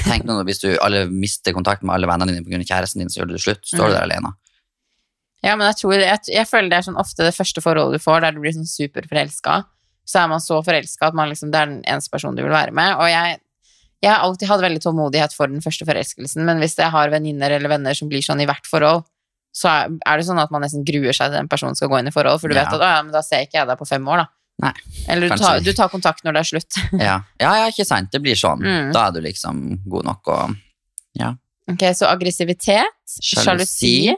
Tenk 0.05 0.23
nå 0.27 0.37
Hvis 0.47 0.61
du 0.63 0.69
alle 0.79 1.05
mister 1.11 1.55
kontakt 1.55 1.83
med 1.83 1.97
alle 1.97 2.07
vennene 2.09 2.35
dine 2.35 2.45
pga. 2.47 2.63
kjæresten 2.63 3.03
din, 3.03 3.11
så 3.11 3.21
gjør 3.21 3.31
du 3.31 3.37
det 3.37 3.43
slutt. 3.43 3.63
Står 3.67 3.91
du 3.91 3.95
der 3.97 4.05
alene. 4.07 4.35
Ja, 5.43 5.53
men 5.53 5.67
jeg 5.69 5.77
tror, 5.81 5.95
jeg, 5.99 6.19
jeg 6.31 6.49
føler 6.49 6.71
det 6.71 6.77
er 6.79 6.85
sånn 6.87 7.01
ofte 7.01 7.25
det 7.27 7.35
første 7.35 7.61
forholdet 7.61 7.99
du 7.99 8.03
får, 8.03 8.23
der 8.23 8.33
du 8.33 8.41
blir 8.41 8.55
sånn 8.55 8.69
superforelska. 8.69 9.59
Så 10.05 10.21
er 10.21 10.29
man 10.31 10.41
så 10.41 10.61
forelska 10.65 11.09
at 11.09 11.17
man 11.17 11.29
liksom, 11.29 11.51
det 11.53 11.59
er 11.59 11.69
den 11.69 11.81
eneste 11.83 12.13
personen 12.13 12.37
du 12.37 12.43
vil 12.45 12.53
være 12.53 12.73
med. 12.73 12.95
Og 12.97 13.09
jeg, 13.09 13.37
jeg 14.01 14.11
har 14.11 14.25
alltid 14.25 14.49
hatt 14.49 14.63
veldig 14.63 14.81
tålmodighet 14.81 15.35
for 15.37 15.51
den 15.51 15.61
første 15.65 15.85
forelskelsen, 15.85 16.45
men 16.47 16.61
hvis 16.63 16.77
jeg 16.79 16.93
har 16.93 17.13
venninner 17.13 17.57
eller 17.57 17.73
venner 17.75 17.97
som 17.97 18.09
blir 18.09 18.25
sånn 18.25 18.41
i 18.41 18.47
hvert 18.49 18.69
forhold, 18.69 19.05
så 19.55 19.71
er 19.71 20.17
det 20.19 20.25
sånn 20.27 20.41
at 20.41 20.51
man 20.51 20.65
nesten 20.65 20.83
gruer 20.87 21.15
seg 21.15 21.29
til 21.31 21.37
den 21.39 21.47
personen 21.51 21.77
skal 21.79 21.87
gå 21.91 22.01
inn 22.01 22.09
i 22.11 22.13
forhold, 22.15 22.41
for 22.43 22.51
du 22.51 22.55
Ja. 22.57 22.65
vet 22.65 22.75
at 22.75 22.83
ja, 22.83 23.01
men 23.05 23.13
da 23.15 23.21
ser 23.23 23.45
ikke 23.45 23.61
jeg 23.61 23.69
deg 23.71 23.79
på 23.79 23.87
fem 23.87 24.07
år, 24.11 24.25
da. 24.25 24.27
Nei, 24.65 24.71
Eller 25.11 25.27
du 25.29 25.35
tar, 25.35 25.59
du 25.59 25.71
tar 25.75 25.89
kontakt 25.91 26.23
når 26.23 26.35
det 26.37 26.41
er 26.43 26.49
slutt. 26.51 26.77
Ja. 27.07 27.15
ja, 27.41 27.55
ja, 27.59 27.65
ikke 27.71 27.85
sant. 27.87 28.11
Det 28.11 28.21
blir 28.23 28.35
sånn. 28.39 28.61
Mm. 28.63 28.93
Da 28.95 29.07
er 29.09 29.15
du 29.17 29.19
liksom 29.25 29.65
god 29.87 30.05
nok 30.11 30.31
og 30.35 30.55
Ok, 31.65 31.81
så 31.97 32.05
aggressivitet, 32.05 32.93
Sjalusi. 33.25 34.11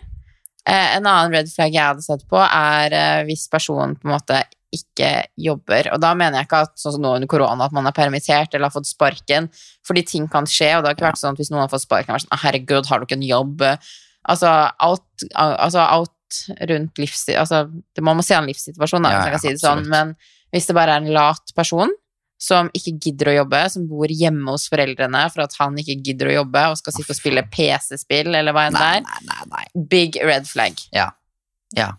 Eh, 0.67 0.95
en 0.97 1.05
annen 1.07 1.31
red 1.31 1.47
flag 1.47 1.71
jeg 1.71 1.79
hadde 1.93 2.03
sett 2.03 2.25
på, 2.27 2.35
er 2.43 2.91
eh, 2.91 3.21
hvis 3.29 3.45
personen 3.47 3.93
på 3.95 4.09
en 4.09 4.17
måte 4.17 4.41
ikke 4.75 5.11
jobber. 5.39 5.87
Og 5.95 6.01
da 6.03 6.09
mener 6.17 6.41
jeg 6.41 6.49
ikke 6.49 6.59
at 6.65 6.73
sånn 6.75 6.97
som 6.97 7.05
nå 7.05 7.13
under 7.15 7.29
korona, 7.31 7.69
at 7.69 7.75
man 7.75 7.87
er 7.87 7.95
permittert 7.95 8.51
eller 8.51 8.67
har 8.67 8.75
fått 8.75 8.89
sparken, 8.89 9.47
fordi 9.87 10.03
ting 10.09 10.27
kan 10.27 10.43
skje, 10.49 10.73
og 10.75 10.83
det 10.83 10.91
har 10.91 10.97
ikke 10.97 11.07
vært 11.07 11.21
sånn 11.21 11.37
at 11.37 11.39
hvis 11.39 11.53
noen 11.53 11.63
har 11.63 11.71
fått 11.71 11.85
sparken, 11.85 12.11
har 12.11 12.19
vært 12.19 12.27
sånn 12.27 12.35
«Ah, 12.35 12.43
herregud, 12.43 12.89
har 12.91 12.99
du 12.99 13.07
ikke 13.07 13.15
en 13.21 13.23
jobb? 13.29 13.63
Altså 14.27 14.49
alt, 14.83 15.27
altså, 15.33 15.83
alt 15.83 16.41
rundt 16.69 16.99
livs... 16.99 17.23
Altså, 17.31 17.63
det, 17.95 18.03
man 18.03 18.19
må 18.19 18.25
se 18.25 18.35
an 18.35 18.49
livssituasjonen, 18.49 19.11
Ja, 19.11 19.23
ja, 19.31 19.39
si 19.41 19.55
sånn, 19.59 19.85
men 19.91 20.15
hvis 20.53 20.67
det 20.69 20.75
bare 20.77 20.97
er 20.97 21.03
en 21.03 21.13
lat 21.15 21.55
person 21.55 21.91
som 22.37 22.69
ikke 22.77 22.93
gidder 23.01 23.31
å 23.31 23.37
jobbe, 23.39 23.61
som 23.73 23.87
bor 23.89 24.11
hjemme 24.13 24.53
hos 24.53 24.67
foreldrene 24.69 25.23
for 25.33 25.47
at 25.47 25.55
han 25.57 25.77
ikke 25.81 25.97
gidder 26.05 26.29
å 26.29 26.35
jobbe 26.41 26.65
og 26.69 26.77
skal 26.81 26.93
sitte 26.93 27.15
og 27.15 27.17
spille 27.17 27.43
PC-spill 27.53 28.29
eller 28.37 28.53
hva 28.53 28.67
enn 28.69 28.77
det 28.77 28.89
er, 28.99 29.71
big 29.89 30.19
red 30.21 30.45
flag. 30.49 30.77
Ja. 30.93 31.09
ja. 31.77 31.89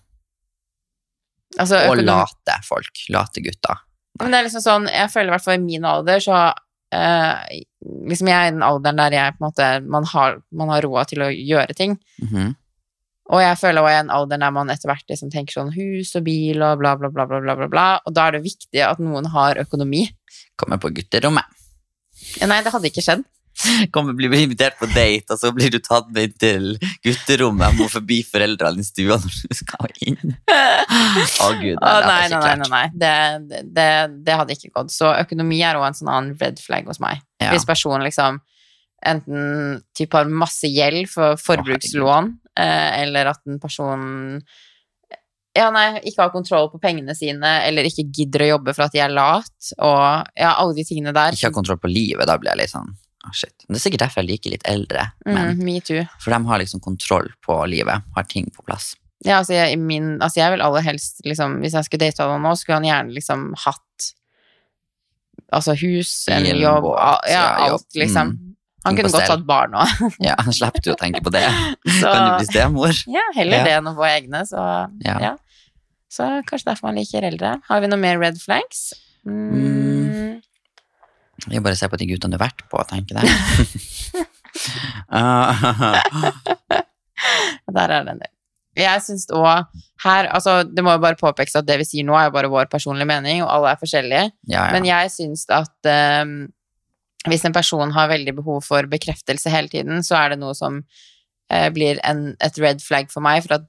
Altså, 1.58 1.82
Og 1.90 2.04
late 2.04 2.60
folk. 2.68 3.02
Late 3.10 3.42
gutter. 3.42 3.82
Men 4.22 4.34
det 4.34 4.38
er 4.38 4.46
liksom 4.46 4.62
sånn, 4.62 4.88
jeg 4.92 5.10
føler 5.10 5.30
i 5.30 5.34
hvert 5.34 5.46
fall 5.46 5.58
i 5.58 5.64
min 5.64 5.86
alder, 5.86 6.22
så 6.22 6.38
eh, 6.94 7.58
liksom 8.08 8.30
jeg 8.30 8.38
er 8.38 8.48
i 8.48 8.54
den 8.54 8.64
alderen 8.66 9.00
der 9.00 9.16
jeg 9.16 9.36
på 9.36 9.42
en 9.42 9.48
måte, 9.48 9.68
man 9.96 10.08
har, 10.12 10.40
man 10.50 10.72
har 10.72 10.86
råd 10.86 11.12
til 11.12 11.26
å 11.26 11.30
gjøre 11.32 11.76
ting. 11.78 11.98
Mhm. 12.24 12.56
Og 13.28 13.42
jeg 13.42 13.58
føler 13.60 13.82
også 13.84 13.90
jeg 13.92 13.98
er 13.98 14.00
i 14.00 14.06
en 14.06 14.14
alder 14.16 14.40
der 14.40 14.52
man 14.56 14.70
etter 14.72 14.88
hvert 14.88 15.10
liksom 15.12 15.28
tenker 15.28 15.58
sånn 15.58 15.74
hus 15.74 16.14
og 16.16 16.22
bil 16.24 16.62
og 16.64 16.78
bla, 16.80 16.94
bla, 16.96 17.10
bla, 17.12 17.26
bla, 17.28 17.42
bla, 17.44 17.56
bla, 17.58 17.66
bla. 17.68 17.88
Og 18.08 18.14
da 18.16 18.24
er 18.24 18.38
det 18.38 18.46
viktig 18.46 18.80
at 18.80 19.02
noen 19.04 19.28
har 19.34 19.60
økonomi. 19.60 20.06
Kommer 20.56 20.80
på 20.80 20.88
gutterommet. 20.96 21.44
Ja, 22.40 22.48
Nei, 22.48 22.62
det 22.64 22.72
hadde 22.72 22.88
ikke 22.88 23.04
skjedd. 23.04 23.26
Kommer, 23.94 24.14
blir 24.14 24.32
invitert 24.38 24.78
på 24.78 24.88
date, 24.92 25.34
og 25.34 25.40
så 25.40 25.50
blir 25.54 25.72
du 25.72 25.78
tatt 25.82 26.10
med 26.14 26.28
inn 26.28 26.36
til 26.40 26.66
gutterommet. 27.04 27.76
Må 27.78 27.88
forbi 27.90 28.20
foreldrene 28.26 28.84
i 28.84 28.86
stua 28.86 29.18
når 29.22 29.38
du 29.40 29.56
skal 29.58 29.96
inn. 30.06 30.36
Å 30.48 31.48
gud, 31.58 31.80
nei, 31.80 31.96
det 31.96 32.10
nei, 32.10 32.20
nei, 32.34 32.54
nei, 32.62 32.70
nei. 32.74 32.84
Det, 32.92 33.64
det, 33.74 33.88
det 34.26 34.38
hadde 34.42 34.54
ikke 34.54 34.72
gått. 34.76 34.94
Så 34.94 35.10
økonomi 35.16 35.60
er 35.64 35.78
også 35.78 35.90
en 35.90 35.98
sånn 36.02 36.14
annen 36.14 36.38
red 36.42 36.62
flag 36.62 36.88
hos 36.90 37.02
meg. 37.02 37.24
Ja. 37.42 37.52
Hvis 37.54 37.66
personen 37.68 38.06
liksom 38.06 38.40
enten 39.08 39.82
typ 39.94 40.16
har 40.18 40.30
masse 40.30 40.70
gjeld 40.70 41.06
for 41.10 41.38
forbrukslån, 41.38 42.32
eh, 42.58 43.02
eller 43.04 43.30
at 43.30 43.44
en 43.46 43.60
person 43.62 44.00
ja, 45.58 45.70
nei, 45.74 45.86
ikke 46.06 46.22
har 46.22 46.30
kontroll 46.30 46.68
på 46.70 46.78
pengene 46.82 47.14
sine, 47.18 47.56
eller 47.66 47.86
ikke 47.88 48.04
gidder 48.14 48.44
å 48.44 48.50
jobbe 48.52 48.74
for 48.76 48.86
at 48.86 48.94
de 48.94 49.02
er 49.02 49.10
lat, 49.10 49.70
og 49.74 50.28
ja, 50.38 50.52
alle 50.52 50.76
de 50.76 50.84
tingene 50.86 51.14
der. 51.14 51.34
Ikke 51.34 51.50
har 51.50 51.56
kontroll 51.56 51.80
på 51.82 51.90
livet, 51.90 52.26
da 52.30 52.36
blir 52.38 52.52
jeg 52.52 52.62
litt 52.62 52.74
sånn 52.74 52.92
shit. 53.36 53.54
Det 53.68 53.76
er 53.76 53.82
sikkert 53.82 54.00
derfor 54.06 54.22
jeg 54.22 54.30
liker 54.30 54.50
litt 54.54 54.64
eldre 54.68 55.08
menn. 55.26 55.56
Mm, 55.58 55.64
me 55.64 55.80
too. 55.80 56.04
For 56.22 56.30
de 56.34 56.40
har 56.48 56.58
liksom 56.62 56.80
kontroll 56.84 57.28
på 57.44 57.58
livet, 57.70 58.02
har 58.16 58.24
ting 58.30 58.48
på 58.54 58.62
plass. 58.66 58.94
Ja, 59.24 59.40
altså 59.40 59.56
jeg, 59.56 59.78
min, 59.82 60.20
altså 60.22 60.38
jeg 60.40 60.52
vil 60.54 60.60
aller 60.62 60.84
helst 60.86 61.24
liksom, 61.26 61.56
Hvis 61.58 61.72
jeg 61.74 61.84
skulle 61.88 62.04
date 62.06 62.22
noen 62.22 62.44
nå, 62.46 62.52
skulle 62.54 62.76
han 62.78 62.84
gjerne 62.86 63.16
liksom 63.16 63.48
hatt 63.64 64.12
Altså 65.52 65.74
hus, 65.80 66.12
en 66.30 66.44
Bil, 66.46 66.60
jobb, 66.62 66.84
båt, 66.84 67.26
ja, 67.32 67.42
alt, 67.66 67.86
liksom. 67.98 68.30
Mm. 68.36 68.54
Han 68.86 68.96
kunne 68.96 69.10
godt 69.10 69.26
hatt 69.32 69.42
barn 69.48 69.74
òg. 69.74 69.90
Ja, 70.28 70.36
Slipper 70.54 70.84
du 70.84 70.92
å 70.92 70.96
tenke 71.00 71.22
på 71.24 71.32
det. 71.34 71.42
Så 71.98 72.06
Kan 72.12 72.28
du 72.28 72.30
bli 72.38 72.46
stemor? 72.52 73.00
ja, 73.10 73.24
heller 73.34 73.58
Ja. 73.58 73.64
det 73.66 73.72
enn 73.80 73.90
å 73.90 73.94
få 73.98 74.06
egne, 74.06 74.44
så 74.46 74.62
Ja. 75.02 75.16
ja. 75.24 75.34
Så 76.08 76.24
kanskje 76.48 76.70
derfor 76.70 76.88
man 76.88 76.96
liker 77.00 77.26
eldre. 77.26 77.56
Har 77.68 77.82
vi 77.82 77.90
noe 77.90 78.00
mer 78.00 78.20
red 78.22 78.38
flags? 78.40 78.92
Mm. 79.26 79.87
Jeg 81.46 81.62
bare 81.62 81.78
ser 81.78 81.90
på 81.92 81.98
de 82.00 82.08
guttene 82.10 82.34
du 82.34 82.40
har 82.40 82.48
vært 82.48 82.64
på, 82.70 82.82
tenker 82.90 83.20
jeg. 83.20 83.28
Ah, 85.08 85.54
Der 87.70 87.92
er 87.94 88.04
det 88.06 88.14
del. 88.18 88.32
Jeg 88.78 89.02
syns 89.02 89.26
òg 89.34 89.66
her, 90.04 90.28
altså, 90.30 90.60
det 90.62 90.82
må 90.86 90.92
jo 90.94 91.02
bare 91.02 91.18
påpekes 91.18 91.56
at 91.58 91.66
det 91.66 91.78
vi 91.80 91.86
sier 91.88 92.06
nå, 92.06 92.14
er 92.14 92.28
jo 92.28 92.34
bare 92.36 92.50
vår 92.52 92.68
personlige 92.70 93.08
mening, 93.10 93.42
og 93.42 93.50
alle 93.50 93.72
er 93.72 93.80
forskjellige. 93.80 94.24
Ja, 94.46 94.68
ja. 94.68 94.74
Men 94.74 94.86
jeg 94.86 95.10
syns 95.10 95.42
at 95.50 95.90
um, 96.22 96.34
hvis 97.26 97.44
en 97.48 97.56
person 97.56 97.94
har 97.96 98.10
veldig 98.12 98.36
behov 98.38 98.62
for 98.66 98.86
bekreftelse 98.90 99.50
hele 99.50 99.70
tiden, 99.72 100.04
så 100.06 100.20
er 100.20 100.34
det 100.34 100.40
noe 100.42 100.54
som 100.58 100.78
uh, 100.84 101.68
blir 101.74 101.98
en, 102.06 102.28
et 102.44 102.62
red 102.62 102.84
flag 102.84 103.10
for 103.10 103.24
meg. 103.26 103.42
For 103.46 103.58
at, 103.58 103.66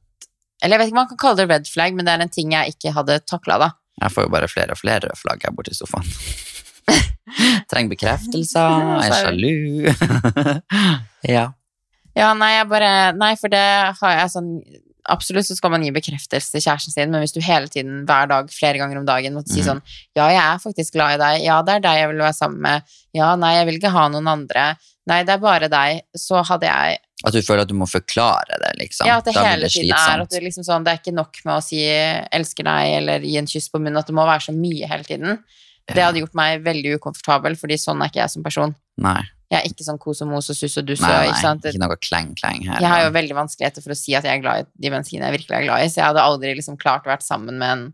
eller 0.61 0.77
jeg 0.77 0.83
vet 0.83 0.91
ikke 0.91 0.97
om 0.97 1.01
man 1.01 1.11
kan 1.15 1.23
kalle 1.25 1.41
det 1.41 1.49
red 1.49 1.73
flag, 1.73 1.97
men 1.97 2.05
det 2.05 2.13
er 2.13 2.27
en 2.27 2.35
ting 2.37 2.53
jeg 2.53 2.75
ikke 2.75 2.93
hadde 2.99 3.21
takla, 3.25 3.57
da. 3.65 3.71
Jeg 4.03 4.15
får 4.15 4.29
jo 4.29 4.35
bare 4.37 4.51
flere 4.51 4.77
og 4.77 4.79
flere 4.79 5.17
flagg 5.17 5.41
her 5.47 5.57
borte 5.57 5.73
i 5.73 5.79
sofaen. 5.79 6.07
Trenger 7.71 7.89
bekreftelser, 7.95 8.83
er 9.05 9.15
sjalu. 9.21 9.93
ja. 11.35 11.47
Ja, 12.17 12.33
nei, 12.35 12.53
jeg 12.57 12.67
bare 12.71 12.91
Nei, 13.15 13.33
for 13.39 13.51
det 13.53 13.63
har 14.01 14.15
jeg 14.17 14.31
sånn 14.33 14.53
Absolutt 15.09 15.47
så 15.47 15.55
skal 15.57 15.71
man 15.73 15.81
gi 15.81 15.89
bekreftelse 15.95 16.51
til 16.53 16.61
kjæresten 16.61 16.93
sin, 16.93 17.09
men 17.09 17.23
hvis 17.23 17.31
du 17.33 17.39
hele 17.41 17.65
tiden, 17.71 18.03
hver 18.05 18.27
dag, 18.29 18.49
flere 18.53 18.77
ganger 18.77 18.99
om 18.99 19.05
dagen 19.07 19.33
måtte 19.33 19.49
si 19.49 19.61
Mhm. 19.63 19.65
sånn 19.65 19.81
Ja, 20.15 20.27
jeg 20.29 20.41
er 20.43 20.59
faktisk 20.61 20.93
glad 20.93 21.15
i 21.15 21.21
deg. 21.23 21.45
Ja, 21.47 21.61
det 21.65 21.75
er 21.75 21.79
deg 21.85 21.97
jeg 21.97 22.09
vil 22.11 22.21
være 22.21 22.35
sammen 22.37 22.59
med. 22.61 22.83
Ja, 23.17 23.35
nei, 23.35 23.55
jeg 23.55 23.65
vil 23.69 23.79
ikke 23.79 23.91
ha 23.95 24.07
noen 24.09 24.27
andre. 24.29 24.75
Nei, 25.07 25.23
det 25.23 25.33
er 25.33 25.41
bare 25.41 25.69
deg. 25.71 26.01
Så 26.15 26.43
hadde 26.45 26.67
jeg 26.69 26.99
At 27.25 27.33
du 27.33 27.41
føler 27.41 27.61
at 27.65 27.67
du 27.67 27.73
må 27.73 27.87
forklare 27.89 28.59
det, 28.61 28.75
liksom. 28.79 29.07
Ja, 29.07 29.17
at 29.17 29.25
det 29.25 29.33
hele 29.35 29.65
det 29.65 29.71
tiden 29.71 29.91
er 29.97 30.21
at 30.21 30.29
det, 30.29 30.43
liksom 30.43 30.63
sånn, 30.63 30.83
det 30.85 30.91
er 30.93 30.99
ikke 31.01 31.15
nok 31.15 31.35
med 31.43 31.55
å 31.57 31.63
si 31.63 31.81
'elsker 31.83 32.63
deg' 32.63 32.97
eller 32.99 33.19
gi 33.19 33.37
en 33.37 33.47
kyss 33.49 33.67
på 33.69 33.81
munnen, 33.81 33.97
at 33.97 34.05
det 34.07 34.15
må 34.15 34.23
være 34.27 34.45
så 34.45 34.53
mye 34.55 34.87
hele 34.87 35.03
tiden. 35.03 35.43
Det 35.95 36.03
hadde 36.05 36.21
gjort 36.23 36.37
meg 36.37 36.63
veldig 36.65 36.95
ukomfortabel, 36.99 37.57
fordi 37.59 37.77
sånn 37.81 38.01
er 38.03 38.11
ikke 38.11 38.21
jeg 38.23 38.33
som 38.35 38.45
person. 38.45 38.73
Nei, 39.01 39.19
Jeg 39.49 39.59
er 39.63 39.69
ikke 39.71 39.85
sånn 39.87 39.97
kos 39.97 40.19
og 40.21 40.29
mos 40.29 40.49
og 40.53 40.57
sus 40.57 40.77
og 40.77 40.85
dus. 40.85 41.01
nei, 41.01 41.09
nei. 41.09 41.29
ikke 41.33 41.71
ikke 41.73 41.81
noe 41.81 41.97
kleng-kleng 41.97 42.65
her. 42.67 42.83
Jeg 42.83 42.91
har 42.91 43.05
jo 43.07 43.13
veldig 43.15 43.37
vanskeligheter 43.37 43.81
for 43.85 43.95
å 43.95 43.97
si 43.97 44.13
at 44.13 44.27
jeg 44.27 44.37
er 44.37 44.43
glad 44.43 44.65
i 44.65 44.67
de 44.85 44.91
menneskene 44.93 45.25
jeg 45.25 45.37
virkelig 45.39 45.57
er 45.57 45.65
glad 45.65 45.85
i, 45.85 45.89
så 45.89 46.01
jeg 46.01 46.07
hadde 46.11 46.25
aldri 46.25 46.53
liksom 46.59 46.77
klart 46.77 47.07
å 47.07 47.13
være 47.13 47.25
sammen 47.25 47.57
med 47.57 47.73
en 47.73 47.85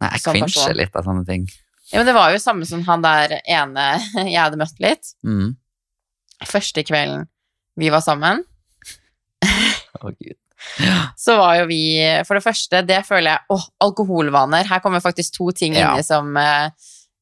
Nei, 0.00 0.10
jeg 0.16 0.24
person. 0.24 0.38
kvinsjer 0.40 0.74
litt 0.80 0.96
av 0.96 1.06
sånne 1.06 1.26
ting. 1.28 1.46
Ja, 1.92 2.00
men 2.00 2.08
det 2.08 2.16
var 2.16 2.32
jo 2.34 2.42
samme 2.42 2.66
som 2.66 2.82
han 2.86 3.02
der 3.04 3.36
ene 3.44 3.86
jeg 4.32 4.40
hadde 4.40 4.58
møtt 4.58 4.82
litt. 4.82 5.12
Mm. 5.26 5.54
Første 6.50 6.82
kvelden 6.88 7.28
vi 7.78 7.90
var 7.92 8.02
sammen, 8.04 8.42
Å, 10.00 10.10
Gud. 10.16 10.36
så 11.24 11.36
var 11.40 11.56
jo 11.60 11.66
vi 11.70 11.80
For 12.28 12.36
det 12.38 12.44
første, 12.44 12.82
det 12.86 13.00
føler 13.08 13.30
jeg 13.34 13.40
Åh, 13.56 13.64
alkoholvaner. 13.86 14.66
Her 14.68 14.82
kommer 14.84 15.00
faktisk 15.04 15.36
to 15.38 15.50
ting 15.56 15.74
Ja. 15.78 15.92
inni 15.94 16.04
som 16.06 16.36
eh, 16.36 16.68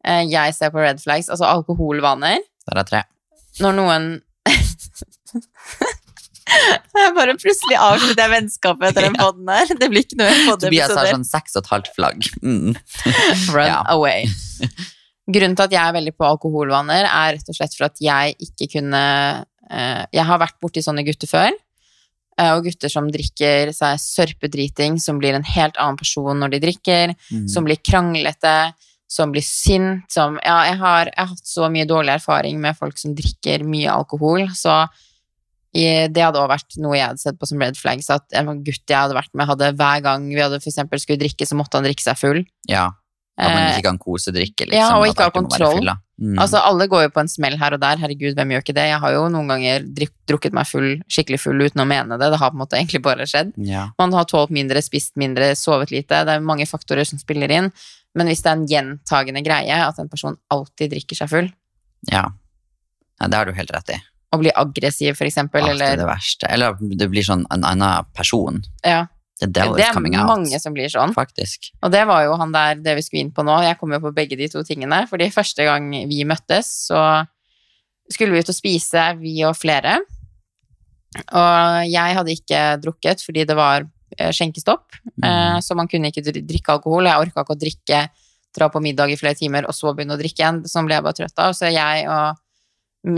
eh, 0.04 0.24
jeg 0.30 0.54
ser 0.56 0.70
på 0.74 0.82
red 0.82 1.00
flags. 1.02 1.28
Altså 1.30 1.44
alkoholvaner. 1.48 2.38
Der 2.68 2.82
er 2.82 2.88
tre. 2.88 3.02
Når 3.60 3.72
noen 3.78 4.08
Jeg 6.48 7.12
bare 7.16 7.34
plutselig 7.36 7.76
avslutter 7.76 8.22
jeg 8.24 8.32
vennskapet 8.32 8.86
etter 8.90 9.04
den 9.04 9.16
poden 9.20 9.50
her. 9.52 9.68
Det 9.78 9.88
blir 9.92 10.04
ikke 10.06 10.16
noe 10.20 10.56
Tobias 10.60 10.94
har 10.96 11.10
sånn 11.12 11.26
seks 11.28 11.58
og 11.58 11.64
et 11.66 11.70
halvt 11.74 11.90
flagg. 11.96 12.28
Mm. 12.42 12.72
Run 13.54 13.68
Ja. 13.68 13.82
away. 13.92 14.24
Grunnen 15.28 15.56
til 15.58 15.66
at 15.68 15.74
jeg 15.76 15.82
er 15.82 15.92
veldig 15.98 16.14
på 16.16 16.24
alkoholvaner, 16.24 17.04
er 17.04 17.36
rett 17.36 17.50
og 17.52 17.56
slett 17.58 17.74
for 17.76 17.90
at 17.90 18.00
jeg 18.00 18.32
ikke 18.48 18.70
kunne 18.78 19.02
eh, 19.68 20.04
Jeg 20.16 20.24
har 20.24 20.40
vært 20.40 20.56
borti 20.64 20.80
sånne 20.84 21.04
gutter 21.04 21.28
før. 21.28 21.52
Eh, 22.38 22.52
og 22.54 22.66
gutter 22.66 22.92
som 22.92 23.10
drikker 23.12 23.72
seg 23.76 24.00
sørpedriting, 24.02 24.98
som 25.02 25.20
blir 25.20 25.36
en 25.36 25.46
helt 25.46 25.78
annen 25.78 25.98
person 26.00 26.38
når 26.38 26.54
de 26.54 26.62
drikker. 26.68 27.16
Mm. 27.32 27.48
Som 27.50 27.66
blir 27.68 27.80
kranglete, 27.82 28.54
som 29.08 29.32
blir 29.34 29.44
sint, 29.44 30.06
som 30.12 30.38
Ja, 30.44 30.62
jeg 30.68 30.78
har, 30.82 31.10
jeg 31.10 31.18
har 31.18 31.32
hatt 31.32 31.48
så 31.48 31.68
mye 31.72 31.88
dårlig 31.88 32.18
erfaring 32.18 32.60
med 32.60 32.76
folk 32.78 32.98
som 33.00 33.16
drikker 33.16 33.64
mye 33.64 33.92
alkohol, 33.92 34.48
så 34.54 34.84
i, 35.76 36.08
det 36.08 36.22
hadde 36.24 36.40
også 36.40 36.50
vært 36.50 36.78
noe 36.80 36.96
jeg 36.96 37.10
hadde 37.10 37.20
sett 37.20 37.38
på 37.40 37.48
som 37.48 37.60
red 37.60 37.76
flags, 37.76 38.08
at 38.12 38.36
en 38.36 38.48
gutt 38.64 38.88
jeg 38.88 38.96
hadde 38.96 39.16
vært 39.16 39.34
med, 39.36 39.48
hadde 39.50 39.74
hver 39.76 40.00
gang 40.04 40.28
vi 40.30 40.40
hadde 40.40 40.60
for 40.64 41.00
skulle 41.00 41.20
drikke, 41.20 41.46
så 41.48 41.58
måtte 41.58 41.76
han 41.78 41.88
drikke 41.88 42.04
seg 42.04 42.20
full. 42.20 42.40
Ja, 42.68 42.88
at 43.38 43.52
man 43.54 43.62
Eh, 43.62 43.76
ikke 43.76 43.86
kan 43.86 43.98
kosedrikke, 44.02 44.66
liksom. 44.66 44.78
ja, 44.80 44.88
og 44.98 45.06
ikke 45.06 45.28
ha 45.28 45.30
kontroll. 45.34 45.90
Mm. 46.18 46.38
Altså, 46.42 46.58
alle 46.66 46.88
går 46.90 47.04
jo 47.04 47.10
på 47.14 47.22
en 47.22 47.30
smell 47.30 47.54
her 47.60 47.76
og 47.76 47.80
der. 47.80 48.00
Herregud, 48.02 48.34
hvem 48.34 48.50
gjør 48.50 48.64
ikke 48.64 48.74
det? 48.74 48.86
Jeg 48.90 48.98
har 49.04 49.12
jo 49.14 49.28
noen 49.30 49.46
ganger 49.52 49.84
drukket 50.26 50.56
meg 50.56 50.66
full, 50.66 50.88
skikkelig 51.06 51.38
full 51.44 51.62
uten 51.62 51.84
å 51.84 51.86
mene 51.86 52.18
det. 52.18 52.30
Det 52.32 52.40
har 52.42 52.50
på 52.50 52.58
en 52.58 52.62
måte 52.64 52.78
egentlig 52.80 53.02
bare 53.04 53.26
skjedd. 53.30 53.52
ja. 53.62 53.84
Man 53.98 54.12
har 54.16 54.26
tålt 54.26 54.50
mindre, 54.50 54.82
spist 54.82 55.14
mindre, 55.16 55.52
sovet 55.54 55.92
lite. 55.94 56.24
Det 56.26 56.34
er 56.34 56.42
mange 56.42 56.66
faktorer 56.66 57.06
som 57.06 57.20
spiller 57.22 57.50
inn. 57.54 57.70
Men 58.18 58.26
hvis 58.26 58.42
det 58.42 58.50
er 58.50 58.56
en 58.58 58.66
gjentagende 58.66 59.44
greie 59.46 59.78
at 59.84 59.98
en 60.02 60.08
person 60.10 60.34
alltid 60.50 60.90
drikker 60.96 61.20
seg 61.20 61.30
full, 61.30 61.50
ja. 62.10 62.24
ja, 63.20 63.28
det 63.28 63.36
har 63.38 63.46
du 63.46 63.52
helt 63.54 63.70
rett 63.70 63.94
i. 63.94 64.00
Å 64.34 64.40
bli 64.40 64.50
aggressiv, 64.50 65.14
for 65.16 65.28
eksempel, 65.28 65.62
det 65.62 65.70
er 65.70 65.76
eller 65.76 66.02
det 66.02 66.08
verste. 66.08 66.50
Eller 66.50 66.74
det 66.98 67.06
blir 67.12 67.22
sånn 67.24 67.46
en 67.54 67.62
annen 67.64 68.04
person. 68.16 68.58
ja, 68.82 69.06
Det 69.78 69.86
er 69.86 69.94
mange 70.26 70.58
som 70.60 70.74
blir 70.74 70.90
sånn. 70.92 71.14
Faktisk. 71.14 71.70
Og 71.82 71.92
det 71.94 72.04
var 72.10 72.24
jo 72.26 72.36
han 72.40 72.52
der, 72.52 72.80
det 72.82 72.96
vi 72.98 73.02
skulle 73.06 73.22
inn 73.22 73.32
på 73.34 73.44
nå. 73.46 73.60
Jeg 73.62 73.78
kom 73.78 73.92
jo 73.94 74.00
på 74.02 74.14
begge 74.16 74.36
de 74.36 74.48
to 74.50 74.64
tingene. 74.66 75.04
Fordi 75.10 75.30
første 75.30 75.66
gang 75.68 75.90
vi 76.10 76.24
møttes, 76.26 76.70
så 76.88 77.02
skulle 78.10 78.32
vi 78.34 78.40
ut 78.42 78.50
og 78.50 78.56
spise, 78.56 79.04
vi 79.20 79.36
og 79.46 79.54
flere. 79.58 79.98
Og 81.32 81.86
jeg 81.88 82.16
hadde 82.18 82.34
ikke 82.34 82.62
drukket 82.82 83.22
fordi 83.24 83.44
det 83.48 83.56
var 83.56 83.86
eh, 84.18 84.32
skjenkestopp. 84.34 84.98
Eh, 85.22 85.28
Mm. 85.28 85.62
Så 85.64 85.74
man 85.74 85.88
kunne 85.88 86.10
ikke 86.12 86.22
drikke 86.24 86.74
alkohol. 86.76 87.06
Jeg 87.08 87.18
orka 87.18 87.42
ikke 87.42 87.54
å 87.56 87.58
drikke, 87.58 88.02
dra 88.54 88.68
på 88.68 88.80
middag 88.82 89.10
i 89.10 89.16
flere 89.16 89.34
timer 89.38 89.66
og 89.68 89.74
så 89.74 89.94
begynne 89.94 90.14
å 90.14 90.20
drikke 90.20 90.42
igjen. 90.42 90.60
Sånn 90.68 90.86
ble 90.86 90.98
jeg 90.98 91.04
bare 91.06 91.16
trøtt 91.18 91.38
av. 91.42 91.54
Så 91.56 91.70
jeg 91.72 92.04
og 92.08 92.36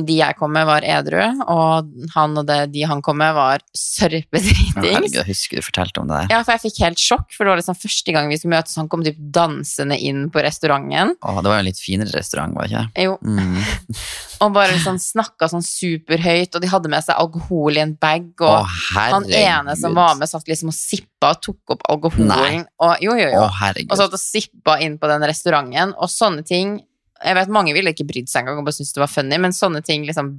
de 0.07 0.17
jeg 0.21 0.37
kom 0.39 0.53
med, 0.55 0.67
var 0.69 0.85
edru, 0.87 1.21
og 1.51 1.91
han 2.15 2.39
og 2.41 2.47
det, 2.49 2.59
de 2.75 2.85
han 2.87 3.03
kom 3.05 3.19
med, 3.21 3.35
var 3.37 3.65
sørpedritings. 3.77 5.15
Jeg 5.17 5.27
husker 5.29 5.61
du 5.61 5.65
fortalte 5.67 6.03
om 6.03 6.09
det 6.11 6.21
der. 6.23 6.33
Ja, 6.35 6.41
for 6.47 6.55
jeg 6.57 6.65
fikk 6.69 6.81
helt 6.85 7.03
sjokk, 7.03 7.27
for 7.35 7.45
det 7.47 7.55
var 7.55 7.61
liksom 7.63 7.79
første 7.81 8.15
gang 8.15 8.31
vi 8.31 8.39
skulle 8.41 8.57
møtes. 8.57 8.77
Han 8.81 8.89
kom 8.93 9.05
typ 9.07 9.19
dansende 9.35 9.99
inn 9.99 10.29
på 10.33 10.43
restauranten. 10.45 11.15
Åh, 11.21 11.41
det 11.43 11.51
var 11.53 11.59
jo 11.61 11.65
en 11.65 11.69
litt 11.71 11.83
finere 11.83 12.15
restaurant, 12.17 12.55
var 12.57 12.69
det 12.69 12.75
ikke? 12.75 13.07
Jo, 13.09 13.17
Mm. 13.21 13.59
og 14.43 14.53
bare 14.55 14.73
liksom 14.73 14.97
snakka 15.01 15.49
sånn 15.53 15.65
superhøyt, 15.65 16.55
og 16.57 16.63
de 16.63 16.71
hadde 16.73 16.91
med 16.93 17.05
seg 17.05 17.19
alkohol 17.21 17.77
i 17.77 17.83
en 17.83 17.93
bag, 18.01 18.31
og 18.41 18.61
og 18.61 18.67
han 18.95 19.27
ene 19.29 19.77
som 19.79 19.95
var 19.97 20.17
med, 20.19 20.29
satt 20.31 20.49
liksom 20.49 20.71
og 20.73 20.77
sippa 20.77 21.35
og 21.35 21.43
tok 21.45 21.75
opp 21.77 21.85
alkoholen. 21.93 22.31
Nei. 22.31 22.63
Og, 22.81 22.95
jo, 23.05 23.15
jo, 23.19 23.29
jo. 23.35 23.43
Åh. 23.47 23.61
Og 23.91 23.97
satt 24.01 24.17
og 24.17 24.21
sippa 24.23 24.79
inn 24.85 24.97
på 25.01 25.11
den 25.11 25.27
restauranten, 25.29 25.95
og 25.97 26.11
sånne 26.13 26.47
ting 26.47 26.79
Jeg 27.25 27.35
vet 27.37 27.49
mange 27.53 27.75
ville 27.77 27.91
ikke 27.93 28.07
brydd 28.09 28.29
seg 28.33 28.43
engang 28.45 28.59
og 28.63 28.65
bare 28.65 28.77
syntes 28.79 28.95
det 28.97 29.03
var 29.03 29.11
funny, 29.13 29.37
men 29.39 29.53
sånne 29.53 29.83
ting 29.85 30.07
liksom 30.09 30.31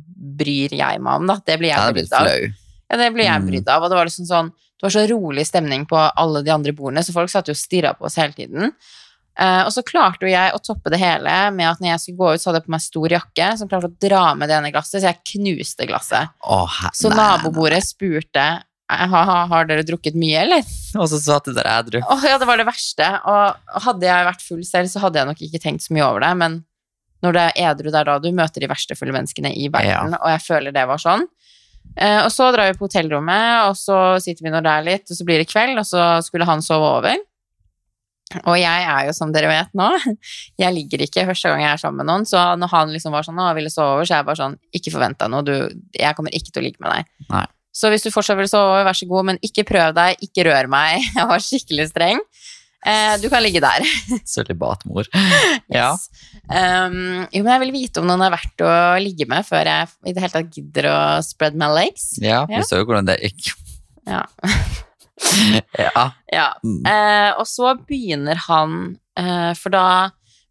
bryr 0.42 0.74
jeg 0.74 1.02
meg 1.02 1.14
om, 1.22 1.28
da. 1.30 1.36
Det 1.46 1.60
blir 1.62 1.70
jeg 1.70 1.94
brydd 1.94 2.14
av. 2.18 2.28
Ja, 2.92 2.98
det 2.98 3.12
blir 3.14 3.24
jeg 3.28 3.42
Mm. 3.42 3.48
brydd 3.52 3.68
av. 3.70 3.84
Og 3.84 3.90
det 3.92 3.96
var 4.00 4.06
liksom 4.10 4.26
sånn 4.28 4.52
Det 4.82 4.88
var 4.90 4.96
så 4.96 5.04
rolig 5.12 5.46
stemning 5.46 5.86
på 5.86 5.96
alle 6.18 6.42
de 6.42 6.50
andre 6.50 6.72
bordene, 6.74 7.04
så 7.06 7.14
folk 7.14 7.30
satt 7.30 7.46
jo 7.46 7.54
og 7.54 7.58
stirra 7.60 7.94
på 7.94 8.06
oss 8.10 8.16
hele 8.18 8.34
tiden. 8.34 8.72
Uh, 9.40 9.62
og 9.68 9.70
så 9.72 9.84
klarte 9.86 10.26
jo 10.26 10.32
jeg 10.34 10.52
å 10.54 10.60
toppe 10.60 10.90
det 10.90 10.98
hele 11.00 11.52
med 11.54 11.68
at 11.70 11.78
når 11.80 11.92
jeg 11.92 12.00
skulle 12.02 12.18
gå 12.18 12.34
ut, 12.34 12.42
så 12.42 12.50
hadde 12.50 12.60
jeg 12.64 12.66
på 12.66 12.74
meg 12.74 12.82
stor 12.82 13.08
jakke 13.14 13.58
som 13.60 13.70
klarte 13.70 13.88
å 13.92 14.00
dra 14.02 14.24
med 14.36 14.50
det 14.50 14.58
ene 14.58 14.72
glasset, 14.74 15.00
så 15.04 15.08
jeg 15.14 15.22
knuste 15.38 15.86
glasset. 15.88 16.34
Å, 16.44 16.58
her- 16.68 16.90
Så 16.98 17.10
nei, 17.10 17.16
nei. 17.16 17.38
nabobordet 17.38 17.84
spurte 17.86 18.64
«Eh, 18.92 19.08
ha, 19.08 19.22
ha, 19.24 19.46
har 19.48 19.66
dere 19.70 19.86
drukket 19.88 20.16
mye, 20.20 20.42
eller? 20.42 20.66
Og 20.98 21.08
så 21.08 21.22
satt 21.22 21.46
du 21.46 21.54
der 21.54 21.64
edru. 21.64 22.02
Oh, 22.10 22.20
ja, 22.28 22.38
det 22.42 22.46
var 22.50 22.58
det 22.58 22.66
verste. 22.68 23.08
Og 23.24 23.56
hadde 23.86 24.02
jeg 24.10 24.26
vært 24.28 24.42
full 24.42 24.64
selv, 24.68 24.90
så 24.92 25.00
hadde 25.00 25.22
jeg 25.22 25.28
nok 25.30 25.38
ikke 25.48 25.62
tenkt 25.64 25.86
så 25.86 25.94
mye 25.96 26.10
over 26.10 26.20
det, 26.26 26.34
men 26.42 26.66
når 27.22 27.38
det 27.38 27.46
er 27.48 27.72
edru, 27.72 27.92
det 27.92 28.00
er 28.02 28.10
da 28.10 28.18
du 28.22 28.30
møter 28.36 28.64
de 28.64 28.70
verste 28.72 28.98
fulle 28.98 29.14
menneskene 29.16 29.54
i 29.54 29.70
verden, 29.74 30.16
og 30.18 30.30
jeg 30.34 30.44
føler 30.46 30.76
det 30.76 30.86
var 30.90 31.02
sånn. 31.02 31.28
Eh, 31.98 32.22
og 32.24 32.30
så 32.32 32.52
drar 32.54 32.72
vi 32.72 32.78
på 32.80 32.88
hotellrommet, 32.88 33.68
og 33.70 33.76
så 33.78 33.98
sitter 34.24 34.48
vi 34.48 34.54
nå 34.54 34.62
der 34.66 34.86
litt, 34.86 35.10
og 35.10 35.18
så 35.18 35.28
blir 35.28 35.42
det 35.42 35.50
kveld, 35.52 35.78
og 35.82 35.88
så 35.88 36.08
skulle 36.26 36.48
han 36.50 36.64
sove 36.66 36.96
over. 37.00 37.20
Og 38.46 38.56
jeg 38.56 38.84
er 38.88 39.08
jo, 39.10 39.16
som 39.16 39.32
dere 39.36 39.50
vet 39.52 39.74
nå, 39.76 39.90
jeg 40.62 40.76
ligger 40.76 41.04
ikke 41.04 41.26
første 41.28 41.52
gang 41.52 41.66
jeg 41.66 41.74
er 41.74 41.82
sammen 41.82 42.02
med 42.02 42.12
noen, 42.12 42.28
så 42.28 42.52
når 42.60 42.72
han 42.72 42.94
liksom 42.94 43.16
var 43.16 43.28
sånn 43.28 43.42
og 43.44 43.58
ville 43.58 43.72
sove 43.74 43.98
over, 43.98 44.08
så 44.08 44.16
er 44.16 44.22
jeg 44.22 44.30
bare 44.30 44.42
sånn, 44.44 44.60
ikke 44.78 44.94
forvent 44.94 45.20
deg 45.20 45.34
noe, 45.34 45.48
du, 45.48 45.82
jeg 45.98 46.18
kommer 46.18 46.38
ikke 46.38 46.54
til 46.54 46.64
å 46.64 46.68
ligge 46.70 46.84
med 46.84 46.96
deg. 46.96 47.12
Nei. 47.34 47.48
Så 47.72 47.88
hvis 47.92 48.04
du 48.04 48.12
fortsatt 48.12 48.40
vil 48.40 48.50
sove 48.52 48.74
over, 48.74 48.86
vær 48.88 48.98
så 48.98 49.08
god, 49.08 49.28
men 49.30 49.40
ikke 49.48 49.64
prøv 49.68 49.94
deg, 49.96 50.20
ikke 50.28 50.44
rør 50.50 50.68
meg. 50.72 51.06
Jeg 51.16 51.28
var 51.30 51.44
skikkelig 51.44 51.86
streng. 51.94 52.20
Eh, 52.82 53.14
du 53.22 53.28
kan 53.30 53.44
ligge 53.44 53.62
der. 53.62 53.86
Sølibatmor. 54.34 55.06
Ja. 55.70 55.92
Yes. 55.94 56.08
Um, 56.50 57.28
jo, 57.30 57.44
men 57.44 57.52
jeg 57.54 57.62
vil 57.66 57.74
vite 57.76 58.02
om 58.02 58.08
noen 58.10 58.24
er 58.26 58.34
verdt 58.34 58.64
å 58.66 58.72
ligge 59.02 59.28
med 59.30 59.46
før 59.48 59.70
jeg 59.70 59.92
i 60.10 60.14
det 60.16 60.24
hele 60.24 60.34
tatt 60.34 60.56
gidder 60.58 60.88
å 60.90 60.98
spread 61.26 61.58
my 61.60 61.70
legs. 61.76 62.16
ja, 62.22 62.42
vi 62.50 62.58
Ja. 62.58 62.64
så 62.66 62.82
jo 62.82 62.88
hvordan 62.90 63.10
det 63.12 63.20
gikk. 63.22 63.52
Ja. 64.10 64.26
Ja. 65.78 66.08
ja. 66.34 66.48
Mm. 66.66 66.82
Eh, 66.90 67.32
og 67.38 67.46
så 67.46 67.76
begynner 67.78 68.40
han 68.48 68.72
eh, 69.20 69.52
For 69.54 69.70
da 69.70 69.84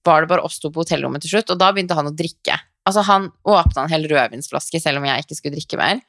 var 0.07 0.23
det 0.23 0.31
bare 0.31 0.45
oss 0.47 0.61
to 0.63 0.71
på 0.71 0.85
hotellrommet 0.85 1.25
til 1.25 1.33
slutt, 1.35 1.51
og 1.51 1.59
da 1.61 1.73
begynte 1.75 1.97
han 1.99 2.07
å 2.09 2.15
drikke. 2.17 2.55
Altså 2.89 3.03
Han 3.09 3.27
åpna 3.45 3.83
en 3.85 3.91
hel 3.93 4.07
rødvinsflaske 4.09 4.81
selv 4.81 5.03
om 5.03 5.09
jeg 5.09 5.25
ikke 5.27 5.37
skulle 5.37 5.59
drikke 5.59 5.81
mer. 5.81 6.01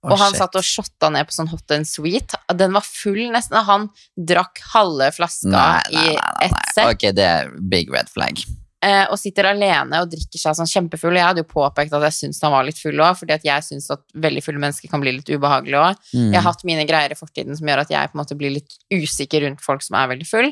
Å, 0.00 0.08
og 0.12 0.16
han 0.16 0.30
shit. 0.32 0.38
satt 0.40 0.54
og 0.56 0.64
shotta 0.64 1.10
ned 1.12 1.28
på 1.28 1.34
sånn 1.36 1.50
hot 1.52 1.74
and 1.76 1.84
sweet. 1.88 2.32
Den 2.56 2.72
var 2.72 2.86
full 2.86 3.20
nesten. 3.34 3.58
og 3.60 3.66
Han 3.68 3.82
drakk 4.16 4.62
halve 4.72 5.10
flaska 5.12 5.50
Nei, 5.52 5.82
nei, 5.92 6.06
i 6.06 6.16
nei, 6.16 6.48
ett 6.48 6.74
sett. 6.74 6.86
Ok, 6.88 7.04
det 7.18 7.26
er 7.26 7.52
big 7.68 7.92
red 7.92 8.08
flag. 8.08 8.40
eh, 8.80 9.02
og 9.12 9.18
sitter 9.20 9.44
alene 9.50 9.98
og 10.00 10.08
drikker 10.08 10.40
seg 10.40 10.56
sånn 10.56 10.70
kjempefull. 10.70 11.12
Og 11.12 11.20
jeg 11.20 11.26
hadde 11.28 11.42
jo 11.44 11.48
påpekt 11.50 11.92
at 11.92 12.06
jeg 12.08 12.16
syntes 12.16 12.40
han 12.46 12.54
var 12.54 12.64
litt 12.64 12.80
full 12.80 12.96
òg, 13.04 13.18
fordi 13.20 13.34
at 13.36 13.44
jeg 13.44 13.66
syns 13.66 13.90
at 13.92 14.00
veldig 14.16 14.42
fulle 14.46 14.62
mennesker 14.62 14.88
kan 14.88 15.02
bli 15.04 15.12
litt 15.18 15.28
ubehagelige 15.28 15.82
òg. 15.84 16.00
Mm. 16.14 16.30
Jeg 16.32 16.38
har 16.40 16.46
hatt 16.48 16.64
mine 16.64 16.86
greier 16.88 17.12
i 17.12 17.18
fortiden 17.20 17.58
som 17.60 17.68
gjør 17.68 17.82
at 17.84 17.92
jeg 17.92 18.08
på 18.08 18.16
en 18.16 18.22
måte 18.22 18.38
blir 18.40 18.54
litt 18.56 18.78
usikker 18.96 19.44
rundt 19.44 19.60
folk 19.60 19.84
som 19.84 20.00
er 20.00 20.08
veldig 20.14 20.28
full. 20.30 20.48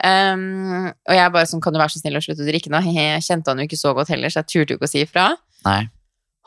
Um, 0.00 0.86
og 0.88 1.12
jeg 1.12 1.32
bare 1.34 1.48
sånn, 1.50 1.60
kan 1.60 1.74
du 1.76 1.82
være 1.82 1.92
så 1.92 2.00
snill 2.00 2.16
å 2.16 2.24
slutte 2.24 2.40
å 2.40 2.48
drikke 2.48 2.72
nå? 2.72 2.80
Jeg 2.96 3.20
kjente 3.26 3.52
han 3.52 3.60
jo 3.60 3.68
ikke 3.68 3.76
så 3.76 3.92
godt 3.92 4.08
heller, 4.08 4.32
så 4.32 4.40
jeg 4.40 4.48
turte 4.48 4.72
jo 4.72 4.78
ikke 4.80 4.88
å 4.88 4.92
si 4.94 5.02
ifra. 5.04 5.26
Nei. 5.66 5.82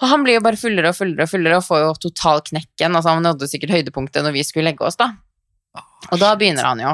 Og 0.03 0.09
han 0.11 0.23
blir 0.25 0.35
jo 0.35 0.43
bare 0.43 0.59
fullere 0.59 0.91
og 0.91 0.97
fullere 0.97 1.23
og 1.25 1.31
fullere 1.31 1.57
og 1.61 1.63
får 1.63 1.79
jo 1.85 1.91
total 2.09 2.41
knekken. 2.49 2.91
Altså, 2.99 3.13
han 3.15 3.23
nådde 3.23 3.47
sikkert 3.47 3.71
høydepunktet 3.77 4.25
når 4.25 4.35
vi 4.35 4.43
skulle 4.43 4.67
legge 4.67 4.83
oss, 4.83 4.97
da. 4.99 5.13
Og 6.11 6.19
da 6.19 6.33
begynner 6.37 6.67
han 6.67 6.81
jo. 6.83 6.91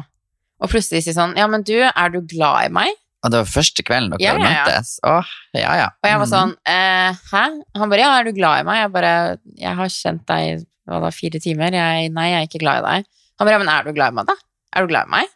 Og 0.61 0.69
plutselig 0.71 1.01
sier 1.05 1.15
sånn 1.15 1.33
Ja, 1.39 1.47
men 1.49 1.63
du, 1.65 1.73
er 1.81 2.09
du 2.13 2.19
glad 2.27 2.67
i 2.67 2.73
meg? 2.75 2.93
Og 3.25 3.31
det 3.33 3.39
var 3.41 3.49
første 3.51 3.83
kvelden 3.83 4.13
dere 4.13 4.21
Ja, 4.23 4.33
ja, 4.37 4.49
ja. 4.53 4.65
møttes? 4.67 4.91
Åh, 5.07 5.31
ja, 5.57 5.71
ja. 5.81 5.87
Og 6.03 6.07
jeg 6.07 6.19
var 6.21 6.27
Mm. 6.29 6.33
sånn 6.35 6.53
eh, 6.67 7.17
Hæ? 7.31 7.43
Han 7.81 7.89
bare 7.91 7.99
Ja, 8.05 8.11
er 8.19 8.23
du 8.29 8.31
glad 8.37 8.59
i 8.61 8.67
meg? 8.67 8.77
Jeg 8.83 8.91
bare 8.93 9.13
Jeg 9.57 9.75
har 9.81 9.87
kjent 9.95 10.25
deg 10.29 10.65
hva 10.89 11.01
da, 11.03 11.09
fire 11.11 11.39
timer. 11.43 11.71
Jeg, 11.75 12.11
nei, 12.15 12.27
jeg 12.31 12.39
er 12.43 12.47
ikke 12.47 12.61
glad 12.63 12.79
i 12.83 12.85
deg. 12.87 13.09
Han 13.39 13.47
bare 13.49 13.55
Ja, 13.57 13.59
men 13.65 13.69
er 13.73 13.83
du 13.89 13.91
glad 13.97 14.13
i 14.13 14.15
meg, 14.19 14.25
da? 14.29 14.35
Er 14.75 14.85
du 14.85 14.91
glad 14.93 15.07
i 15.07 15.13
meg? 15.17 15.27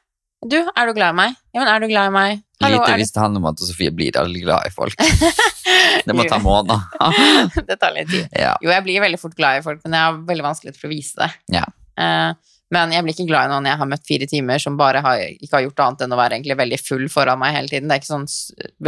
Du, 0.50 0.58
er 0.60 0.90
du 0.90 0.94
glad 0.96 1.14
i 1.14 1.18
meg? 1.18 1.36
Ja, 1.54 1.62
men 1.62 1.70
er 1.72 1.84
du 1.84 1.88
glad 1.92 2.10
i 2.12 2.14
meg? 2.14 2.42
Hallo, 2.64 2.80
Lite 2.80 2.96
visste 3.00 3.20
han 3.20 3.36
om 3.38 3.46
at 3.50 3.60
Sofie 3.60 3.92
blir 3.96 4.16
aldri 4.20 4.44
glad 4.44 4.68
i 4.68 4.72
folk. 4.74 4.96
Det 6.08 6.16
må 6.16 6.26
ta 6.30 6.40
måneder. 6.42 6.82
Det 7.70 7.78
tar 7.80 7.94
litt 7.96 8.10
tid. 8.12 8.28
ja. 8.32 8.56
Jo, 8.64 8.72
jeg 8.72 8.86
blir 8.86 9.04
veldig 9.04 9.20
fort 9.22 9.36
glad 9.38 9.60
i 9.60 9.64
folk, 9.66 9.82
men 9.86 9.98
jeg 9.98 10.08
har 10.10 10.20
veldig 10.32 10.46
vanskelig 10.48 10.76
for 10.78 10.90
å 10.90 10.94
vise 10.94 11.20
det. 11.20 11.30
Ja. 11.60 11.64
Eh, 12.00 12.32
men 12.74 12.96
jeg 12.96 13.06
blir 13.06 13.14
ikke 13.16 13.30
glad 13.30 13.50
i 13.50 13.54
noen 13.54 13.68
jeg 13.70 13.80
har 13.80 13.90
møtt 13.90 14.08
fire 14.08 14.28
timer, 14.30 14.62
som 14.64 14.80
bare 14.80 15.04
har, 15.06 15.22
ikke 15.38 15.60
har 15.60 15.66
gjort 15.68 15.84
annet 15.86 16.06
enn 16.06 16.16
å 16.16 16.20
være 16.20 16.40
egentlig 16.40 16.58
veldig 16.64 16.80
full 16.82 17.06
foran 17.14 17.42
meg 17.42 17.56
hele 17.58 17.70
tiden. 17.70 17.92
Det 17.92 17.98
er 17.98 18.02
ikke 18.02 18.14
sånn 18.14 18.28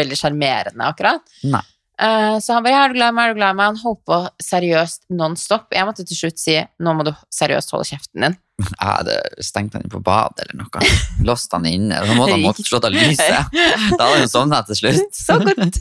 veldig 0.02 0.20
sjarmerende, 0.20 0.88
akkurat. 0.90 1.36
Nei. 1.52 1.64
Eh, 1.96 2.38
så 2.44 2.54
han 2.54 2.64
bare 2.64 2.76
'Er 2.76 2.88
du 2.90 2.98
glad 2.98 3.14
i 3.14 3.16
meg?' 3.16 3.30
er 3.30 3.34
du 3.34 3.40
glad 3.40 3.54
i 3.54 3.58
meg? 3.58 3.66
Han 3.66 3.78
holdt 3.78 4.02
på 4.06 4.18
seriøst 4.44 5.06
non 5.10 5.36
stop. 5.36 5.68
Jeg 5.72 5.86
måtte 5.86 6.06
til 6.06 6.18
slutt 6.18 6.40
si 6.40 6.56
'Nå 6.60 6.94
må 6.96 7.06
du 7.06 7.14
seriøst 7.32 7.72
holde 7.72 7.88
kjeften 7.88 8.22
din'. 8.22 8.38
Jeg 8.80 8.88
hadde 8.88 9.16
stengt 9.42 9.74
han 9.74 9.90
på 9.90 10.04
badet 10.04 10.46
eller 10.46 10.64
noe. 10.64 10.82
Låst 11.24 11.52
han 11.52 11.66
inne. 11.66 11.96
Så 12.06 12.16
måtte 12.16 12.36
han 12.36 12.46
måtte 12.50 12.64
slått 12.64 12.86
av 12.86 12.92
lyset. 12.92 13.52
Da 13.52 14.04
hadde 14.04 14.14
han 14.14 14.22
jo 14.26 14.32
sovnet 14.32 14.68
til 14.68 14.76
slutt. 14.76 15.16
Så 15.26 15.40
godt. 15.40 15.80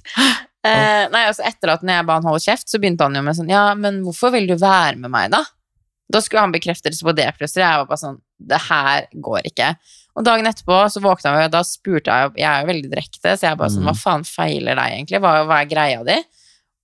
Eh, 0.64 1.04
nei, 1.12 1.26
altså 1.28 1.44
Etter 1.44 1.74
at 1.74 1.82
jeg 1.84 2.06
ba 2.06 2.14
han 2.16 2.24
holde 2.24 2.40
kjeft, 2.40 2.70
så 2.70 2.78
begynte 2.80 3.04
han 3.04 3.14
jo 3.14 3.20
med 3.20 3.36
sånn 3.36 3.50
Ja, 3.52 3.74
men 3.76 4.00
hvorfor 4.06 4.32
vil 4.32 4.46
du 4.48 4.56
være 4.56 4.96
med 4.96 5.12
meg, 5.12 5.30
da? 5.34 5.42
Da 6.08 6.20
skulle 6.20 6.40
han 6.40 6.54
bekreftelse 6.54 7.04
på 7.04 7.12
det 7.16 7.26
plutselig. 7.36 7.64
Jeg 7.66 7.82
var 7.82 7.90
bare 7.90 8.00
sånn 8.00 8.20
Det 8.38 8.60
her 8.70 9.06
går 9.12 9.50
ikke. 9.50 9.74
Og 10.16 10.22
dagen 10.24 10.46
etterpå 10.46 10.76
så 10.94 11.00
våkna 11.02 11.32
vi, 11.38 11.44
og 11.48 11.50
da 11.50 11.62
spurte 11.66 12.06
jeg 12.12 12.32
Jeg 12.38 12.46
er 12.46 12.60
jo 12.62 12.68
veldig 12.72 12.90
direkte, 12.92 13.32
så 13.36 13.48
jeg 13.48 13.58
bare 13.58 13.68
sånn 13.74 13.82
Mm. 13.82 13.88
Hva 13.90 13.96
faen 13.98 14.24
feiler 14.24 14.74
deg 14.78 14.92
egentlig? 14.98 15.20
Hva, 15.20 15.32
hva 15.44 15.60
er 15.60 15.66
greia 15.66 16.04
di? 16.06 16.18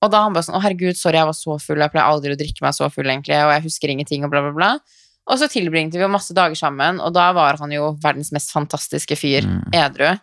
Og 0.02 0.10
da 0.10 0.22
han 0.24 0.32
bare 0.32 0.42
sånn 0.48 0.56
Å, 0.56 0.62
herregud, 0.64 0.96
sorry, 0.96 1.16
jeg 1.20 1.26
var 1.26 1.36
så 1.36 1.58
full. 1.60 1.78
Jeg 1.78 1.92
pleier 1.92 2.08
aldri 2.10 2.32
å 2.34 2.38
drikke 2.40 2.62
meg 2.64 2.74
så 2.74 2.88
full, 2.90 3.04
egentlig, 3.06 3.36
og 3.44 3.52
jeg 3.52 3.62
husker 3.68 3.88
ingenting, 3.92 4.24
og 4.24 4.30
bla, 4.30 4.40
bla, 4.42 4.52
bla. 4.52 4.70
Og 5.30 5.38
så 5.38 5.46
tilbringte 5.46 5.94
vi 5.98 6.02
jo 6.02 6.08
masse 6.08 6.34
dager 6.34 6.56
sammen, 6.56 6.98
og 7.00 7.12
da 7.14 7.30
var 7.32 7.56
han 7.60 7.70
jo 7.70 7.92
verdens 8.02 8.32
mest 8.32 8.50
fantastiske 8.50 9.14
fyr 9.16 9.44
Mm. 9.46 9.70
edru. 9.72 10.18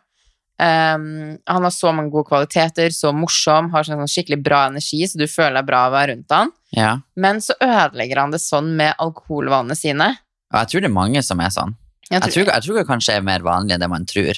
Um, 0.60 1.38
han 1.46 1.64
har 1.64 1.70
så 1.70 1.92
mange 1.94 2.10
gode 2.12 2.26
kvaliteter, 2.32 2.90
så 2.90 3.12
morsom, 3.14 3.70
har 3.72 3.84
sånn 3.86 4.10
skikkelig 4.10 4.42
bra 4.44 4.64
energi, 4.72 5.04
så 5.06 5.20
du 5.22 5.28
føler 5.30 5.54
deg 5.62 5.68
bra 5.70 5.84
av 5.86 5.92
å 5.94 5.96
være 5.96 6.16
rundt 6.16 6.32
han. 6.34 6.52
Ja. 6.74 6.98
Men 7.16 7.38
så 7.46 7.54
ødelegger 7.62 8.18
han 8.24 8.32
det 8.34 8.42
sånn 8.42 8.76
med 8.76 8.96
alkoholvanene 8.98 9.78
sine. 9.78 10.18
Og 10.52 10.58
jeg 10.60 10.68
tror 10.72 10.82
det 10.82 10.90
er 10.90 10.96
mange 10.98 11.24
som 11.24 11.40
er 11.40 11.54
sånn. 11.54 11.76
Jeg 12.10 12.22
Jeg 12.24 12.32
tror, 12.34 12.46
jeg 12.54 12.64
tror 12.64 12.76
det 12.80 12.88
kanskje 12.88 13.16
er 13.18 13.22
mer 13.22 13.40
vanlig 13.44 13.74
enn 13.76 13.80
det 13.84 13.90
man 13.90 14.06
tror. 14.06 14.38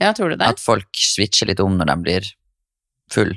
ja, 0.00 0.12
tror 0.12 0.30
du 0.30 0.36
det? 0.36 0.46
At 0.46 0.60
folk 0.60 0.86
switcher 0.94 1.46
litt 1.46 1.60
om 1.60 1.76
når 1.78 1.86
de 1.86 1.96
blir 2.02 2.28
full. 3.10 3.32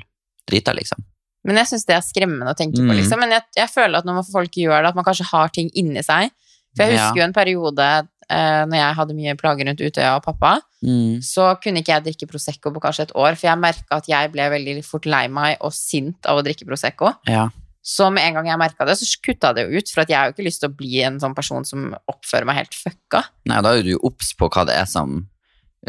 Drita, 0.48 0.72
liksom. 0.74 1.02
Men 1.44 1.56
jeg 1.56 1.66
syns 1.70 1.84
det 1.86 1.94
er 1.96 2.00
skremmende 2.04 2.50
å 2.52 2.56
tenke 2.56 2.76
på, 2.78 2.86
Mm. 2.88 2.96
liksom. 2.98 3.18
Men 3.20 3.30
jeg, 3.30 3.42
jeg 3.56 3.68
føler 3.70 3.98
at 3.98 4.04
når 4.04 4.24
folk 4.32 4.50
gjør 4.52 4.82
det, 4.82 4.88
at 4.88 4.94
man 4.96 5.04
kanskje 5.04 5.26
har 5.30 5.48
ting 5.54 5.70
inni 5.74 6.02
seg. 6.02 6.30
For 6.76 6.84
jeg 6.84 6.92
husker 6.98 7.16
Ja. 7.16 7.22
jo 7.22 7.26
en 7.28 7.32
periode 7.32 8.08
eh, 8.30 8.64
når 8.68 8.76
jeg 8.76 8.94
hadde 8.94 9.14
mye 9.16 9.34
plager 9.40 9.64
rundt 9.66 9.80
Utøya 9.80 10.16
og 10.16 10.22
pappa, 10.24 10.60
Mm. 10.84 11.18
så 11.24 11.56
kunne 11.62 11.78
ikke 11.82 11.94
jeg 11.96 12.04
drikke 12.04 12.28
Prosecco 12.30 12.70
på 12.70 12.80
kanskje 12.80 13.02
et 13.08 13.12
år, 13.16 13.34
for 13.36 13.46
jeg 13.48 13.58
merka 13.58 13.96
at 13.96 14.06
jeg 14.06 14.30
ble 14.32 14.42
veldig 14.50 14.84
fort 14.84 15.06
lei 15.06 15.26
meg 15.28 15.56
og 15.60 15.72
sint 15.72 16.24
av 16.26 16.38
å 16.38 16.44
drikke 16.44 16.66
Prosecco. 16.66 17.14
Ja. 17.26 17.48
Så 17.88 18.10
med 18.12 18.26
en 18.26 18.36
gang 18.36 18.50
jeg 18.50 18.60
merka 18.60 18.84
det, 18.84 18.98
så 19.00 19.06
kutta 19.24 19.54
det 19.56 19.64
jo 19.64 19.80
ut, 19.80 19.90
for 19.94 20.02
at 20.02 20.10
jeg 20.12 20.18
har 20.18 20.28
jo 20.28 20.34
ikke 20.34 20.44
lyst 20.44 20.60
til 20.60 20.68
å 20.68 20.76
bli 20.76 20.98
en 21.08 21.16
sånn 21.22 21.36
person 21.36 21.64
som 21.64 21.86
oppfører 22.10 22.44
meg 22.48 22.58
helt 22.60 22.76
fucka. 22.76 23.22
Nei, 23.48 23.62
da 23.64 23.72
er 23.72 23.86
du 23.86 23.94
jo 23.94 24.02
obs 24.10 24.34
på 24.36 24.50
hva 24.52 24.66
det 24.68 24.76
er 24.76 24.84
som 24.90 25.22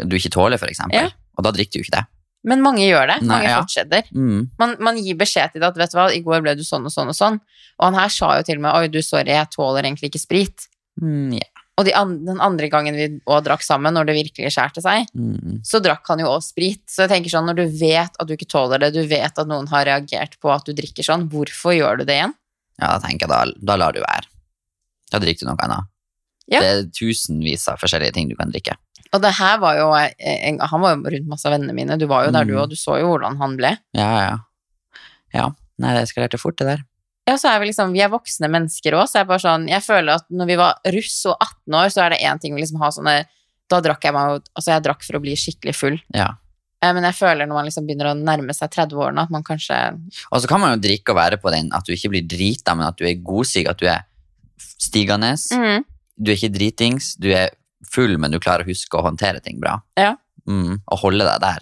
du 0.00 0.16
ikke 0.16 0.32
tåler, 0.32 0.62
eksempel. 0.70 1.10
Ja. 1.10 1.12
Og 1.36 1.44
da 1.44 1.52
drikker 1.52 1.76
du 1.76 1.84
ikke 1.84 1.98
det. 1.98 2.06
Men 2.48 2.62
mange 2.64 2.86
gjør 2.86 3.10
det. 3.10 3.18
Nei, 3.20 3.28
mange 3.34 3.50
ja. 3.50 3.58
fortsetter. 3.60 4.08
Mm. 4.16 4.48
Man, 4.60 4.74
man 4.80 5.00
gir 5.02 5.18
beskjed 5.20 5.52
til 5.52 5.60
det 5.60 5.68
at 5.68 5.80
vet 5.82 5.92
du 5.92 5.98
hva, 5.98 6.08
i 6.14 6.22
går 6.24 6.40
ble 6.46 6.56
du 6.56 6.64
sånn 6.64 6.88
og 6.88 6.94
sånn 6.94 7.12
og 7.12 7.16
sånn. 7.18 7.36
Og 7.76 7.84
han 7.84 7.98
her 8.00 8.12
sa 8.14 8.32
jo 8.38 8.46
til 8.48 8.62
meg 8.64 8.78
oi, 8.78 8.88
du, 8.92 9.00
sorry, 9.04 9.34
jeg 9.36 9.52
tåler 9.52 9.84
egentlig 9.84 10.08
ikke 10.08 10.22
sprit. 10.22 10.70
Mm, 11.00 11.36
ja. 11.36 11.49
Og 11.78 11.84
de 11.86 11.94
an 11.96 12.24
den 12.26 12.40
andre 12.40 12.68
gangen 12.68 12.94
vi 12.98 13.06
òg 13.30 13.44
drakk 13.46 13.62
sammen, 13.64 13.94
når 13.94 14.06
det 14.10 14.16
virkelig 14.18 14.50
skjærte 14.52 14.82
seg, 14.84 15.06
Mm. 15.16 15.60
så 15.64 15.80
drakk 15.80 16.04
han 16.08 16.18
jo 16.18 16.26
også 16.26 16.50
sprit. 16.52 16.82
Så 16.90 17.06
jeg 17.06 17.10
tenker 17.14 17.30
sånn, 17.30 17.46
når 17.46 17.56
du 17.56 17.78
vet 17.78 18.10
at 18.20 18.26
du 18.28 18.34
ikke 18.36 18.48
tåler 18.50 18.78
det, 18.78 18.92
du 18.94 19.06
vet 19.06 19.38
at 19.38 19.46
noen 19.48 19.68
har 19.68 19.84
reagert 19.86 20.36
på 20.40 20.52
at 20.52 20.64
du 20.66 20.72
drikker 20.74 21.02
sånn, 21.06 21.28
hvorfor 21.30 21.72
gjør 21.76 21.98
du 21.98 22.04
det 22.04 22.18
igjen? 22.18 22.34
ja, 22.80 22.86
da 22.96 22.98
tenker 22.98 23.28
jeg 23.28 23.30
da, 23.30 23.44
da 23.62 23.76
lar 23.76 23.92
du 23.92 24.00
være. 24.00 24.26
Da 25.12 25.18
drikker 25.20 25.44
du 25.44 25.50
noe 25.50 25.64
annet. 25.64 25.88
Ja. 26.48 26.60
Det 26.60 26.68
er 26.68 26.84
tusenvis 26.96 27.68
av 27.68 27.78
forskjellige 27.78 28.12
ting 28.14 28.28
du 28.28 28.34
kan 28.36 28.50
drikke. 28.50 28.74
Og 29.12 29.20
det 29.22 29.32
her 29.38 29.58
var 29.58 29.74
jo 29.76 29.88
eh, 29.94 30.12
en, 30.48 30.58
Han 30.60 30.80
var 30.80 30.94
jo 30.96 31.02
rundt 31.10 31.26
masse 31.28 31.44
av 31.46 31.52
vennene 31.52 31.74
mine, 31.74 31.98
du 31.98 32.06
var 32.06 32.24
jo 32.26 32.30
der 32.32 32.44
du 32.44 32.52
Mm. 32.54 32.62
og 32.62 32.70
du 32.70 32.76
så 32.76 32.98
jo 33.00 33.08
hvordan 33.16 33.36
han 33.38 33.56
ble. 33.56 33.76
Ja, 33.94 34.10
ja. 34.28 34.38
Ja. 35.34 35.50
Nei, 35.78 35.94
det 35.94 36.02
eskalerte 36.08 36.38
fort, 36.38 36.56
det 36.58 36.66
der. 36.66 36.84
Ja, 37.28 37.34
så 37.38 37.48
er 37.52 37.60
vi 37.60 37.66
liksom, 37.68 37.92
vi 37.92 38.00
er 38.02 38.08
voksne 38.10 38.48
mennesker 38.50 38.92
òg, 38.96 39.06
så 39.06 39.20
jeg 39.20 39.26
bare 39.28 39.38
sånn 39.44 39.68
Jeg 39.68 39.82
føler 39.84 40.14
at 40.16 40.24
når 40.30 40.46
vi 40.46 40.56
var 40.56 40.78
russ 40.94 41.26
og 41.26 41.36
18 41.40 41.74
år, 41.74 41.88
så 41.92 42.02
er 42.06 42.10
det 42.10 42.20
én 42.26 42.40
ting 42.40 42.54
vi 42.54 42.62
liksom 42.62 42.80
har 42.80 42.90
sånne 42.90 43.24
Da 43.70 43.80
drakk 43.80 44.02
jeg 44.02 44.12
meg 44.16 44.30
jo 44.30 44.38
Altså, 44.56 44.70
jeg 44.72 44.82
drakk 44.82 45.02
for 45.06 45.18
å 45.18 45.20
bli 45.22 45.36
skikkelig 45.36 45.74
full. 45.76 45.98
Ja. 46.16 46.30
Eh, 46.82 46.92
Men 46.96 47.04
jeg 47.04 47.14
føler 47.14 47.46
når 47.46 47.54
man 47.60 47.66
liksom 47.68 47.86
begynner 47.86 48.10
å 48.10 48.16
nærme 48.18 48.54
seg 48.56 48.70
30-årene, 48.72 49.22
at 49.22 49.30
man 49.30 49.44
kanskje 49.44 49.76
Og 50.32 50.40
så 50.40 50.48
kan 50.48 50.60
man 50.60 50.74
jo 50.74 50.82
drikke 50.88 51.10
og 51.12 51.16
være 51.20 51.36
på 51.38 51.52
den 51.52 51.70
at 51.76 51.84
du 51.86 51.92
ikke 51.92 52.10
blir 52.16 52.26
drita, 52.26 52.74
men 52.74 52.86
at 52.88 52.96
du 52.96 53.04
er 53.06 53.14
godsyk, 53.20 53.68
at 53.68 53.78
du 53.78 53.86
er 53.86 54.02
stigende. 54.80 55.34
mm, 55.52 55.84
Du 56.18 56.30
er 56.32 56.36
ikke 56.36 56.52
dritings, 56.56 57.14
du 57.20 57.30
er 57.32 57.50
full, 57.90 58.16
men 58.18 58.30
du 58.32 58.38
klarer 58.40 58.64
å 58.64 58.68
huske 58.68 58.96
å 58.98 59.04
håndtere 59.06 59.40
ting 59.42 59.60
bra. 59.60 59.78
Ja. 59.96 60.16
Mm, 60.48 60.80
og 60.90 60.98
holde 61.04 61.24
deg 61.24 61.40
der. 61.40 61.60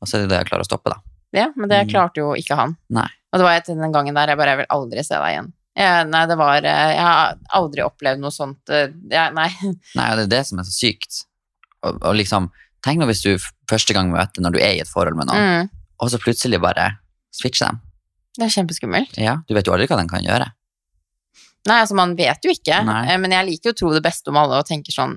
Og 0.00 0.08
så 0.08 0.16
er 0.16 0.22
det 0.24 0.30
det 0.32 0.38
jeg 0.42 0.48
klarer 0.52 0.64
å 0.64 0.68
stoppe, 0.68 0.90
da. 0.90 1.00
Ja, 1.32 1.48
men 1.56 1.68
det 1.68 1.86
Mm. 1.86 1.90
klarte 1.92 2.16
jo 2.22 2.32
ikke 2.36 2.56
han. 2.56 2.76
Nei. 2.90 3.08
Og 3.32 3.40
det 3.40 3.44
var 3.46 3.56
etter 3.58 3.78
den 3.78 3.92
gangen 3.94 4.14
der 4.14 4.28
jeg 4.28 4.36
bare 4.38 4.52
Jeg 4.52 4.58
vil 4.62 4.70
aldri 4.76 5.02
se 5.06 5.14
deg 5.16 5.30
igjen. 5.32 5.46
Jeg, 5.78 6.08
nei, 6.12 6.22
det 6.28 6.36
var 6.36 6.66
eh, 6.68 6.90
Jeg 6.92 7.04
har 7.06 7.36
aldri 7.56 7.80
opplevd 7.86 8.20
noe 8.20 8.30
sånt 8.34 8.68
eh, 8.74 8.90
jeg, 9.08 9.32
Nei. 9.38 9.48
Nei, 9.98 10.08
og 10.12 10.18
det 10.20 10.26
er 10.26 10.32
det 10.34 10.42
som 10.50 10.60
er 10.60 10.66
så 10.68 10.74
sykt. 10.76 11.22
Og, 11.82 11.96
og 12.04 12.14
liksom, 12.18 12.50
tenk 12.84 13.00
nå 13.00 13.06
hvis 13.08 13.22
du 13.24 13.30
første 13.70 13.96
gang 13.96 14.10
møter 14.12 14.44
når 14.44 14.56
du 14.56 14.60
er 14.60 14.74
i 14.76 14.82
et 14.84 14.90
forhold 14.90 15.16
med 15.18 15.30
noen, 15.32 15.62
Mm, 15.64 15.70
og 16.02 16.10
så 16.12 16.18
plutselig 16.20 16.58
bare 16.60 16.90
switcher 17.32 17.70
dem. 17.72 17.78
det 18.36 18.44
er 18.48 18.52
kjempeskummelt. 18.56 19.16
Ja, 19.22 19.38
du 19.48 19.54
vet 19.54 19.66
jo 19.68 19.72
aldri 19.74 19.86
hva 19.88 19.96
den 20.00 20.10
kan 20.10 20.24
gjøre. 20.26 20.48
Nei, 21.70 21.76
altså, 21.78 21.94
man 21.94 22.16
vet 22.18 22.42
jo 22.44 22.50
ikke. 22.52 22.80
Nei. 22.84 23.04
Eh, 23.12 23.18
Men 23.22 23.30
jeg 23.36 23.46
liker 23.48 23.70
jo 23.70 23.74
å 23.76 23.78
tro 23.78 23.92
det 23.94 24.02
beste 24.04 24.32
om 24.32 24.38
alle 24.40 24.58
og 24.60 24.66
tenker 24.68 24.92
sånn 24.94 25.16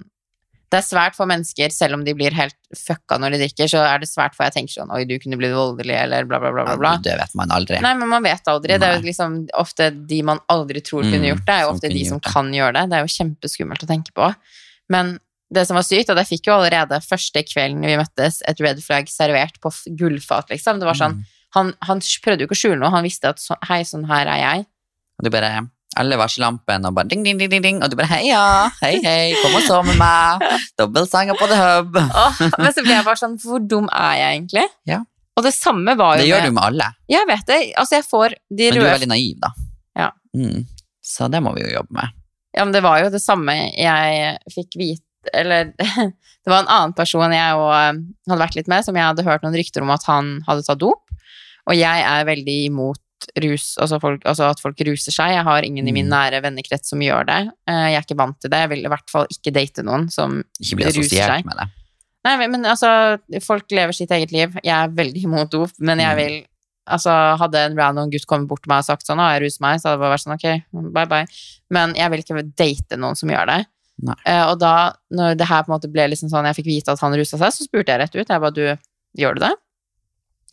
Det 0.75 0.81
er 0.81 0.88
svært 0.89 1.15
for 1.15 1.29
mennesker, 1.31 1.71
selv 1.71 1.95
om 1.95 2.03
de 2.03 2.11
blir 2.17 2.35
helt 2.35 2.55
fucka 2.75 3.15
når 3.21 3.35
de 3.38 3.39
drikker, 3.45 3.69
så 3.71 3.79
er 3.88 4.01
det 4.03 4.09
svært 4.11 4.35
for 4.35 4.43
jeg 4.43 4.55
tenker 4.57 4.75
sånn 4.81 4.91
Oi, 4.91 5.05
du 5.07 5.13
kunne 5.23 5.38
blitt 5.39 5.53
voldelig, 5.55 5.95
eller 5.95 6.27
bla, 6.27 6.41
bla, 6.43 6.51
bla, 6.51 6.75
bla. 6.75 6.91
Ja, 6.97 7.03
det 7.05 7.13
vet 7.21 7.35
man 7.39 7.53
aldri. 7.55 7.79
Nei, 7.85 7.93
men 8.01 8.11
man 8.11 8.25
vet 8.25 8.49
aldri. 8.51 8.75
Det 8.81 8.89
er 8.89 8.97
jo 8.99 9.05
liksom 9.07 9.38
ofte 9.61 9.88
de 10.09 10.19
man 10.27 10.41
aldri 10.51 10.81
tror 10.83 11.05
kunne 11.07 11.23
Mm, 11.23 11.29
gjort 11.31 11.45
det, 11.47 11.55
er 11.55 11.63
jo 11.63 11.69
ofte 11.77 11.91
de 11.93 12.03
som 12.09 12.19
det. 12.19 12.33
kan 12.33 12.51
gjøre 12.51 12.73
det. 12.81 12.83
Det 12.91 12.97
er 12.99 13.05
jo 13.07 13.13
kjempeskummelt 13.15 13.85
å 13.88 13.89
tenke 13.93 14.11
på. 14.17 14.27
Men 14.91 15.15
det 15.53 15.63
som 15.69 15.77
var 15.79 15.85
sykt, 15.88 16.09
og 16.11 16.17
jeg 16.17 16.27
fikk 16.33 16.47
jo 16.49 16.57
allerede 16.57 16.99
første 17.05 17.43
kvelden 17.47 17.85
vi 17.85 17.95
møttes, 18.01 18.41
et 18.49 18.59
red 18.65 18.81
flag 18.83 19.07
servert 19.07 19.61
på 19.63 19.71
gullfat, 19.95 20.49
liksom. 20.51 20.79
Det 20.81 20.89
var 20.89 20.97
sånn, 20.99 21.15
Mm. 21.21 21.23
han, 21.55 21.73
han 21.88 21.99
prøvde 22.25 22.41
jo 22.43 22.47
ikke 22.49 22.57
å 22.57 22.61
skjule 22.63 22.79
noe, 22.81 22.89
han 22.91 23.03
visste 23.05 23.29
at 23.31 23.39
så, 23.39 23.55
hei, 23.69 23.83
sånn 23.88 24.07
her 24.09 24.27
er 24.27 24.41
jeg. 24.41 24.65
Og 25.21 25.23
du 25.23 25.29
bare 25.31 25.53
alle 25.99 26.17
varsellampene 26.19 26.89
og 26.89 26.97
bare 26.97 27.10
ding, 27.12 27.23
ding, 27.25 27.39
ding, 27.39 27.49
ding, 27.51 27.63
ding. 27.63 27.81
Og 27.84 27.91
du 27.91 27.97
bare 27.99 28.12
heia, 28.12 28.43
hei, 28.81 28.95
hei, 29.03 29.34
kom 29.41 29.58
og 29.58 29.65
sov 29.65 29.88
med 29.88 29.97
meg. 29.99 30.45
Dobbeltsanger 30.79 31.38
på 31.39 31.49
The 31.51 31.60
Hub. 31.60 31.99
Oh, 32.05 32.41
men 32.60 32.71
så 32.75 32.84
ble 32.86 32.97
jeg 32.97 33.08
bare 33.08 33.21
sånn, 33.21 33.38
hvor 33.41 33.63
dum 33.63 33.89
er 33.91 34.19
jeg 34.19 34.39
egentlig? 34.39 34.65
Ja. 34.89 35.01
Og 35.36 35.43
det 35.43 35.51
samme 35.55 35.97
var 35.99 36.15
jo 36.15 36.23
Det 36.23 36.29
gjør 36.29 36.45
med 36.45 36.51
du 36.51 36.55
med 36.55 36.67
alle. 36.69 36.91
Jeg 37.12 37.27
vet 37.27 37.49
det. 37.49 37.60
Altså, 37.75 37.97
jeg 37.97 38.08
får 38.08 38.36
de 38.36 38.69
Men 38.69 38.77
du 38.77 38.79
er 38.79 38.86
røde 38.86 38.93
veldig 38.93 39.12
naiv, 39.12 39.41
da. 39.43 39.51
Ja. 39.99 40.12
Mm. 40.36 40.62
Så 41.05 41.27
det 41.31 41.41
må 41.43 41.51
vi 41.55 41.65
jo 41.65 41.73
jobbe 41.73 41.97
med. 41.97 42.15
Ja, 42.55 42.63
men 42.63 42.71
det 42.75 42.84
var 42.86 43.01
jo 43.03 43.12
det 43.12 43.19
samme 43.19 43.53
jeg 43.75 44.38
fikk 44.53 44.77
vite 44.79 45.03
Eller 45.36 45.73
det 46.45 46.51
var 46.51 46.62
en 46.62 46.71
annen 46.71 46.93
person 46.95 47.34
jeg 47.34 47.58
og, 47.60 47.71
eh, 47.75 47.97
hadde 48.29 48.43
vært 48.45 48.55
litt 48.55 48.69
med, 48.71 48.86
som 48.88 48.95
jeg 48.95 49.10
hadde 49.10 49.25
hørt 49.27 49.43
noen 49.43 49.58
rykter 49.58 49.84
om 49.84 49.91
at 49.91 50.05
han 50.08 50.38
hadde 50.47 50.63
tatt 50.67 50.79
dop. 50.79 51.03
Og 51.65 51.73
jeg 51.75 52.05
er 52.05 52.27
veldig 52.27 52.58
imot 52.69 53.01
rus, 53.41 53.75
altså, 53.82 53.99
folk, 54.01 54.21
altså 54.25 54.49
at 54.51 54.60
folk 54.62 54.80
ruser 54.86 55.12
seg. 55.15 55.32
Jeg 55.36 55.43
har 55.47 55.62
ingen 55.63 55.88
i 55.88 55.91
min 55.91 56.06
Mm. 56.10 56.13
nære 56.13 56.41
vennekrets 56.43 56.89
som 56.89 56.99
gjør 56.99 57.25
det. 57.25 57.39
Eh, 57.67 57.88
Jeg 57.91 57.95
er 57.95 58.01
ikke 58.06 58.17
vant 58.17 58.39
til 58.41 58.49
det. 58.49 58.60
Jeg 58.60 58.69
vil 58.69 58.86
i 58.86 58.88
hvert 58.91 59.10
fall 59.10 59.28
ikke 59.32 59.54
date 59.54 59.84
noen 59.84 60.10
som 60.12 60.43
Ikke 60.62 60.75
bli 60.78 60.86
Ruser 60.86 61.25
seg. 61.32 61.45
med 61.45 61.56
det. 61.58 61.67
Nei, 62.25 62.47
men, 62.47 62.63
altså, 62.65 63.19
folk 63.41 63.69
lever 63.71 63.93
sitt 63.93 64.10
eget 64.12 64.32
liv. 64.32 64.54
Jeg 64.63 64.73
er 64.73 64.89
veldig 64.89 65.23
imot 65.23 65.49
dop, 65.51 65.71
men 65.80 65.99
jeg 65.99 66.12
Mm. 66.12 66.17
vil 66.17 66.45
Altså, 66.88 67.10
hadde 67.39 67.56
en 67.56 67.75
random 67.75 68.12
gutt 68.12 68.28
kommet 68.28 68.47
bort 68.47 68.62
til 68.62 68.69
meg 68.69 68.78
og 68.78 68.86
sagt 68.86 69.08
sånn, 69.08 69.17
å, 69.17 69.34
jeg 69.34 69.41
ruser 69.41 69.58
meg, 69.60 69.80
så 69.82 69.89
hadde 69.89 69.97
det 69.97 70.01
bare 70.06 70.13
vært 70.13 70.23
sånn, 70.23 70.34
ok, 70.38 70.93
bye 70.93 71.06
bye. 71.08 71.25
Men 71.71 71.95
jeg 71.95 72.12
vil 72.12 72.19
ikke 72.21 72.56
date 72.56 72.95
noen 72.99 73.15
som 73.17 73.28
gjør 73.28 73.47
det. 73.47 73.65
Eh, 74.28 74.45
og 74.51 74.60
da, 74.60 74.93
når 75.12 75.36
det 75.36 75.47
her 75.47 75.63
på 75.63 75.73
en 75.73 75.80
måte 75.80 75.91
ble 75.91 76.08
liksom 76.10 76.30
sånn, 76.30 76.45
jeg 76.45 76.58
fikk 76.63 76.65
vite 76.69 76.89
at 76.93 76.99
han 76.99 77.12
rusa 77.13 77.39
seg, 77.39 77.49
så 77.51 77.65
spurte 77.65 77.88
jeg 77.88 77.99
rett 78.01 78.15
ut. 78.15 78.28
Jeg 78.30 78.39
bare, 78.39 78.54
du, 78.54 78.78
gjør 79.17 79.34
du 79.34 79.39
det? 79.39 79.54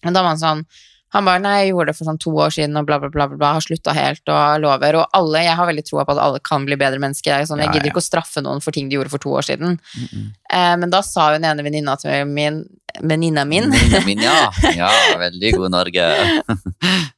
Og 0.07 0.13
da 0.15 0.23
var 0.23 0.29
han 0.33 0.39
sånn, 0.39 0.65
han 1.13 1.27
bare, 1.29 1.43
nei, 1.45 1.55
jeg 1.61 1.73
gjorde 1.73 1.93
det 1.93 1.97
for 1.99 2.09
sånn 2.09 2.21
to 2.23 2.31
år 2.41 2.53
siden, 2.55 2.77
og 2.81 2.87
bla, 2.89 2.97
bla, 3.03 3.11
bla, 3.13 3.27
bla, 3.29 3.51
har 3.59 3.65
slutta 3.65 3.93
helt, 3.97 4.23
og 4.33 4.63
lover. 4.65 4.97
Og 5.03 5.17
alle, 5.19 5.43
jeg 5.45 5.57
har 5.59 5.69
veldig 5.69 5.85
troa 5.85 6.07
på 6.09 6.15
at 6.15 6.23
alle 6.25 6.41
kan 6.45 6.65
bli 6.69 6.79
bedre 6.81 7.01
mennesker. 7.03 7.35
Er 7.35 7.49
sånn, 7.49 7.61
jeg 7.61 7.69
Ja, 7.69 7.75
gidder 7.77 7.91
ja. 7.91 7.93
ikke 7.93 8.01
å 8.01 8.07
straffe 8.07 8.41
noen 8.45 8.65
for 8.65 8.73
ting 8.73 8.89
de 8.89 8.97
gjorde 8.97 9.13
for 9.13 9.21
to 9.21 9.35
år 9.37 9.45
siden. 9.45 9.79
Mm 9.79 10.07
-mm. 10.09 10.31
Eh, 10.53 10.77
men 10.77 10.91
da 10.91 11.03
sa 11.03 11.33
hun 11.33 11.45
ene 11.45 11.63
venninna 11.63 11.97
til 11.97 12.27
min, 12.27 12.65
venninna 13.01 13.45
min 13.45 13.71
Venninna 13.71 14.01
min, 14.07 14.19
ja. 14.21 14.53
ja. 14.77 14.91
Veldig 15.19 15.57
god 15.57 15.71
Norge. 15.71 16.05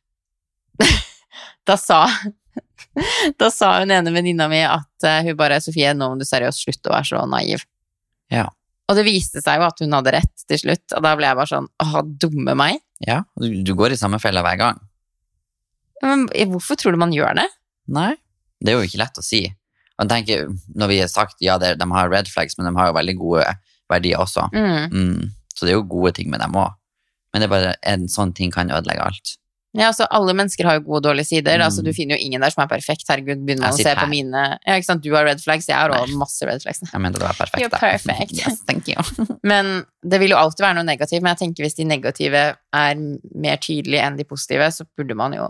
Da 1.67 1.77
sa 1.77 2.07
Da 3.39 3.51
sa 3.51 3.79
hun 3.81 3.91
ene 3.91 4.13
venninna 4.15 4.49
mi 4.49 4.63
at 4.63 5.07
uh, 5.07 5.23
hun 5.27 5.37
bare 5.37 5.61
Sofie, 5.61 5.95
nå 5.95 6.11
må 6.13 6.19
du 6.21 6.27
seriøst 6.29 6.67
slutte 6.67 6.91
å 6.91 6.95
være 6.97 7.09
så 7.11 7.25
naiv. 7.27 7.65
Ja. 8.33 8.49
Og 8.85 8.99
det 8.99 9.07
viste 9.07 9.41
seg 9.41 9.61
jo 9.61 9.69
at 9.69 9.81
hun 9.81 9.97
hadde 9.97 10.13
rett 10.13 10.45
til 10.49 10.61
slutt, 10.61 10.85
og 10.93 11.05
da 11.07 11.15
ble 11.17 11.29
jeg 11.29 11.39
bare 11.39 11.51
sånn 11.51 11.69
åh, 11.81 11.95
dumme 12.21 12.57
meg. 12.59 12.83
Ja, 13.05 13.23
du, 13.41 13.49
du 13.65 13.73
går 13.79 13.95
i 13.95 14.01
samme 14.01 14.21
fella 14.21 14.45
hver 14.45 14.61
gang. 14.61 14.83
Men 16.05 16.27
hvorfor 16.53 16.77
tror 16.77 16.93
du 16.93 17.01
man 17.01 17.15
gjør 17.15 17.39
det? 17.39 17.47
Nei, 17.95 18.13
det 18.61 18.73
er 18.73 18.81
jo 18.81 18.89
ikke 18.89 19.01
lett 19.01 19.21
å 19.21 19.25
si. 19.25 19.47
Og 20.01 20.11
tenker, 20.11 20.49
når 20.75 20.91
vi 20.91 20.99
har 21.01 21.11
sagt 21.11 21.41
ja, 21.45 21.57
det, 21.61 21.77
de 21.81 21.89
har 21.93 22.11
red 22.11 22.29
flags, 22.29 22.59
men 22.59 22.69
de 22.69 22.75
har 22.77 22.91
jo 22.91 22.97
veldig 22.97 23.15
gode 23.21 23.47
verdier 23.93 24.21
også. 24.21 24.49
Mm. 24.53 24.93
Mm. 24.93 25.33
Så 25.55 25.67
det 25.67 25.75
er 25.75 25.79
jo 25.79 25.87
gode 25.87 26.15
ting 26.17 26.31
med 26.33 26.43
dem 26.43 26.57
òg. 26.59 26.75
Men 27.33 27.43
det 27.43 27.49
er 27.49 27.53
bare 27.53 27.75
en 27.91 28.09
sånn 28.11 28.33
ting 28.37 28.53
kan 28.55 28.73
ødelegge 28.73 29.07
alt. 29.07 29.35
Ja, 29.75 29.89
altså 29.91 30.07
Alle 30.15 30.33
mennesker 30.39 30.65
har 30.69 30.77
jo 30.79 30.85
gode 30.87 31.01
og 31.01 31.05
dårlige 31.09 31.27
sider. 31.33 31.57
Mm. 31.59 31.65
Altså 31.67 31.83
Du 31.83 31.91
finner 31.93 32.15
jo 32.17 32.23
ingen 32.27 32.41
der 32.45 32.53
som 32.55 32.63
er 32.63 32.69
perfekt. 32.71 33.05
Herregud, 33.11 33.41
begynner 33.47 33.67
man 33.67 33.75
å 33.75 33.77
se 33.81 33.89
her. 33.89 33.99
på 33.99 34.07
mine 34.11 34.43
Ja, 34.67 34.77
ikke 34.79 34.87
sant, 34.87 35.03
Du 35.03 35.11
har 35.17 35.25
red 35.27 35.41
flags, 35.43 35.67
jeg 35.69 35.75
har 35.77 35.91
òg 35.91 36.13
masse 36.21 36.47
red 36.47 36.63
flags. 36.63 36.79
Jeg 36.87 37.01
mente 37.03 37.19
du 37.19 37.25
var 37.27 37.35
perfekt. 37.35 37.59
You're 37.65 37.75
perfect. 37.75 38.33
Yes, 38.39 38.61
thank 38.69 38.87
you. 38.89 39.01
Men 39.43 39.85
det 40.07 40.21
vil 40.23 40.31
jo 40.31 40.39
alltid 40.39 40.63
være 40.63 40.79
noe 40.79 40.87
negativt. 40.87 41.23
Men 41.25 41.35
jeg 41.35 41.43
tenker 41.43 41.67
hvis 41.67 41.75
de 41.81 41.89
negative 41.91 42.45
er 42.55 42.95
mer 43.35 43.57
tydelige 43.59 44.05
enn 44.07 44.17
de 44.21 44.25
positive, 44.31 44.71
så 44.71 44.87
burde 44.97 45.17
man 45.19 45.35
jo 45.35 45.49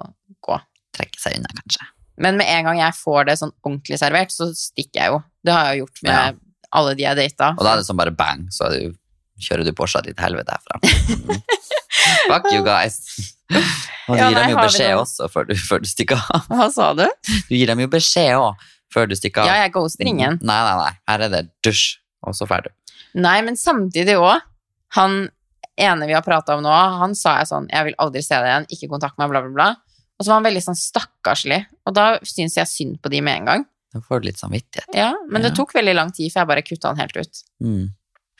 gå. 0.48 0.56
Trekke 0.96 1.20
seg 1.20 1.36
unna, 1.40 1.52
kanskje. 1.60 1.84
Men 2.24 2.36
med 2.38 2.46
en 2.46 2.64
gang 2.68 2.78
jeg 2.78 2.94
får 2.94 3.24
det 3.26 3.38
sånn 3.40 3.52
ordentlig 3.66 3.98
servert, 3.98 4.30
så 4.30 4.46
stikker 4.54 5.00
jeg 5.02 5.10
jo. 5.10 5.22
Det 5.44 5.52
har 5.52 5.66
jeg 5.72 5.80
jo 5.80 5.84
gjort 5.84 6.02
med 6.06 6.12
Ja. 6.14 6.26
alle 6.78 6.94
de 6.94 7.02
jeg 7.02 7.16
data. 7.18 7.48
Og 7.58 7.64
da 7.66 7.72
er 7.72 7.80
det 7.82 7.86
sånn 7.88 7.98
bare 7.98 8.14
bang, 8.14 8.46
så 8.54 8.68
er 8.68 8.76
du, 8.78 8.94
kjører 9.42 9.66
du 9.66 9.72
Porscha 9.76 10.02
til 10.04 10.14
helvete 10.18 10.54
herfra. 10.54 10.78
Mm. 10.82 11.40
Fuck 12.28 12.50
you 12.52 12.62
guys. 12.66 13.00
Og 14.08 14.16
du 14.16 14.20
Ja, 14.20 14.28
gir 14.28 14.36
nei, 14.36 14.42
dem 14.42 14.54
jo 14.54 14.60
beskjed 14.62 14.94
også 14.98 15.28
før 15.32 15.48
du, 15.48 15.54
før 15.58 15.82
du 15.84 15.88
stikker 15.88 16.20
av. 16.20 16.46
Hva 16.50 16.68
sa 16.72 16.92
du? 16.96 17.04
Du 17.48 17.54
gir 17.56 17.70
dem 17.70 17.82
jo 17.84 17.90
beskjed 17.92 18.34
òg 18.38 18.64
før 18.94 19.08
du 19.10 19.16
stikker 19.18 19.42
av. 19.44 19.50
Ja, 19.50 19.64
jeg 19.64 19.74
ghoster 19.74 20.06
ingen. 20.08 20.38
Nei, 20.42 20.58
nei, 20.68 20.74
nei. 20.80 20.92
Her 21.10 21.26
er 21.26 21.32
det 21.32 21.44
dusj, 21.66 21.96
og 22.24 22.36
så 22.38 22.46
du. 22.46 22.70
Nei, 23.18 23.38
men 23.46 23.58
samtidig 23.58 24.16
òg. 24.20 24.44
Han 24.94 25.24
ene 25.80 26.06
vi 26.06 26.14
har 26.14 26.22
prata 26.22 26.54
om 26.54 26.62
nå, 26.62 26.70
han 26.70 27.16
sa 27.18 27.32
jeg 27.40 27.48
sånn 27.50 27.64
Jeg 27.72 27.88
vil 27.88 27.96
aldri 27.98 28.20
se 28.22 28.36
deg 28.38 28.46
igjen, 28.46 28.66
ikke 28.70 28.88
kontakt 28.92 29.18
meg, 29.18 29.32
bla, 29.32 29.40
bla, 29.42 29.50
bla. 29.56 29.70
Og 30.14 30.22
så 30.22 30.30
var 30.30 30.38
han 30.38 30.46
veldig 30.46 30.62
sånn 30.62 30.78
stakkarslig. 30.78 31.64
Og 31.88 31.96
da 31.96 32.04
syns 32.22 32.54
jeg 32.60 32.70
synd 32.70 33.00
på 33.02 33.10
de 33.10 33.22
med 33.24 33.40
en 33.40 33.48
gang. 33.50 33.64
Da 33.94 34.02
får 34.02 34.22
du 34.22 34.28
litt 34.28 34.38
samvittighet. 34.38 34.94
Ja, 34.94 35.12
Men 35.30 35.42
det 35.42 35.52
tok 35.58 35.74
veldig 35.74 35.94
lang 35.94 36.10
tid, 36.14 36.30
for 36.32 36.42
jeg 36.42 36.50
bare 36.50 36.64
kutta 36.66 36.90
han 36.92 37.02
helt 37.02 37.18
ut. 37.18 37.42
Mm. 37.62 37.84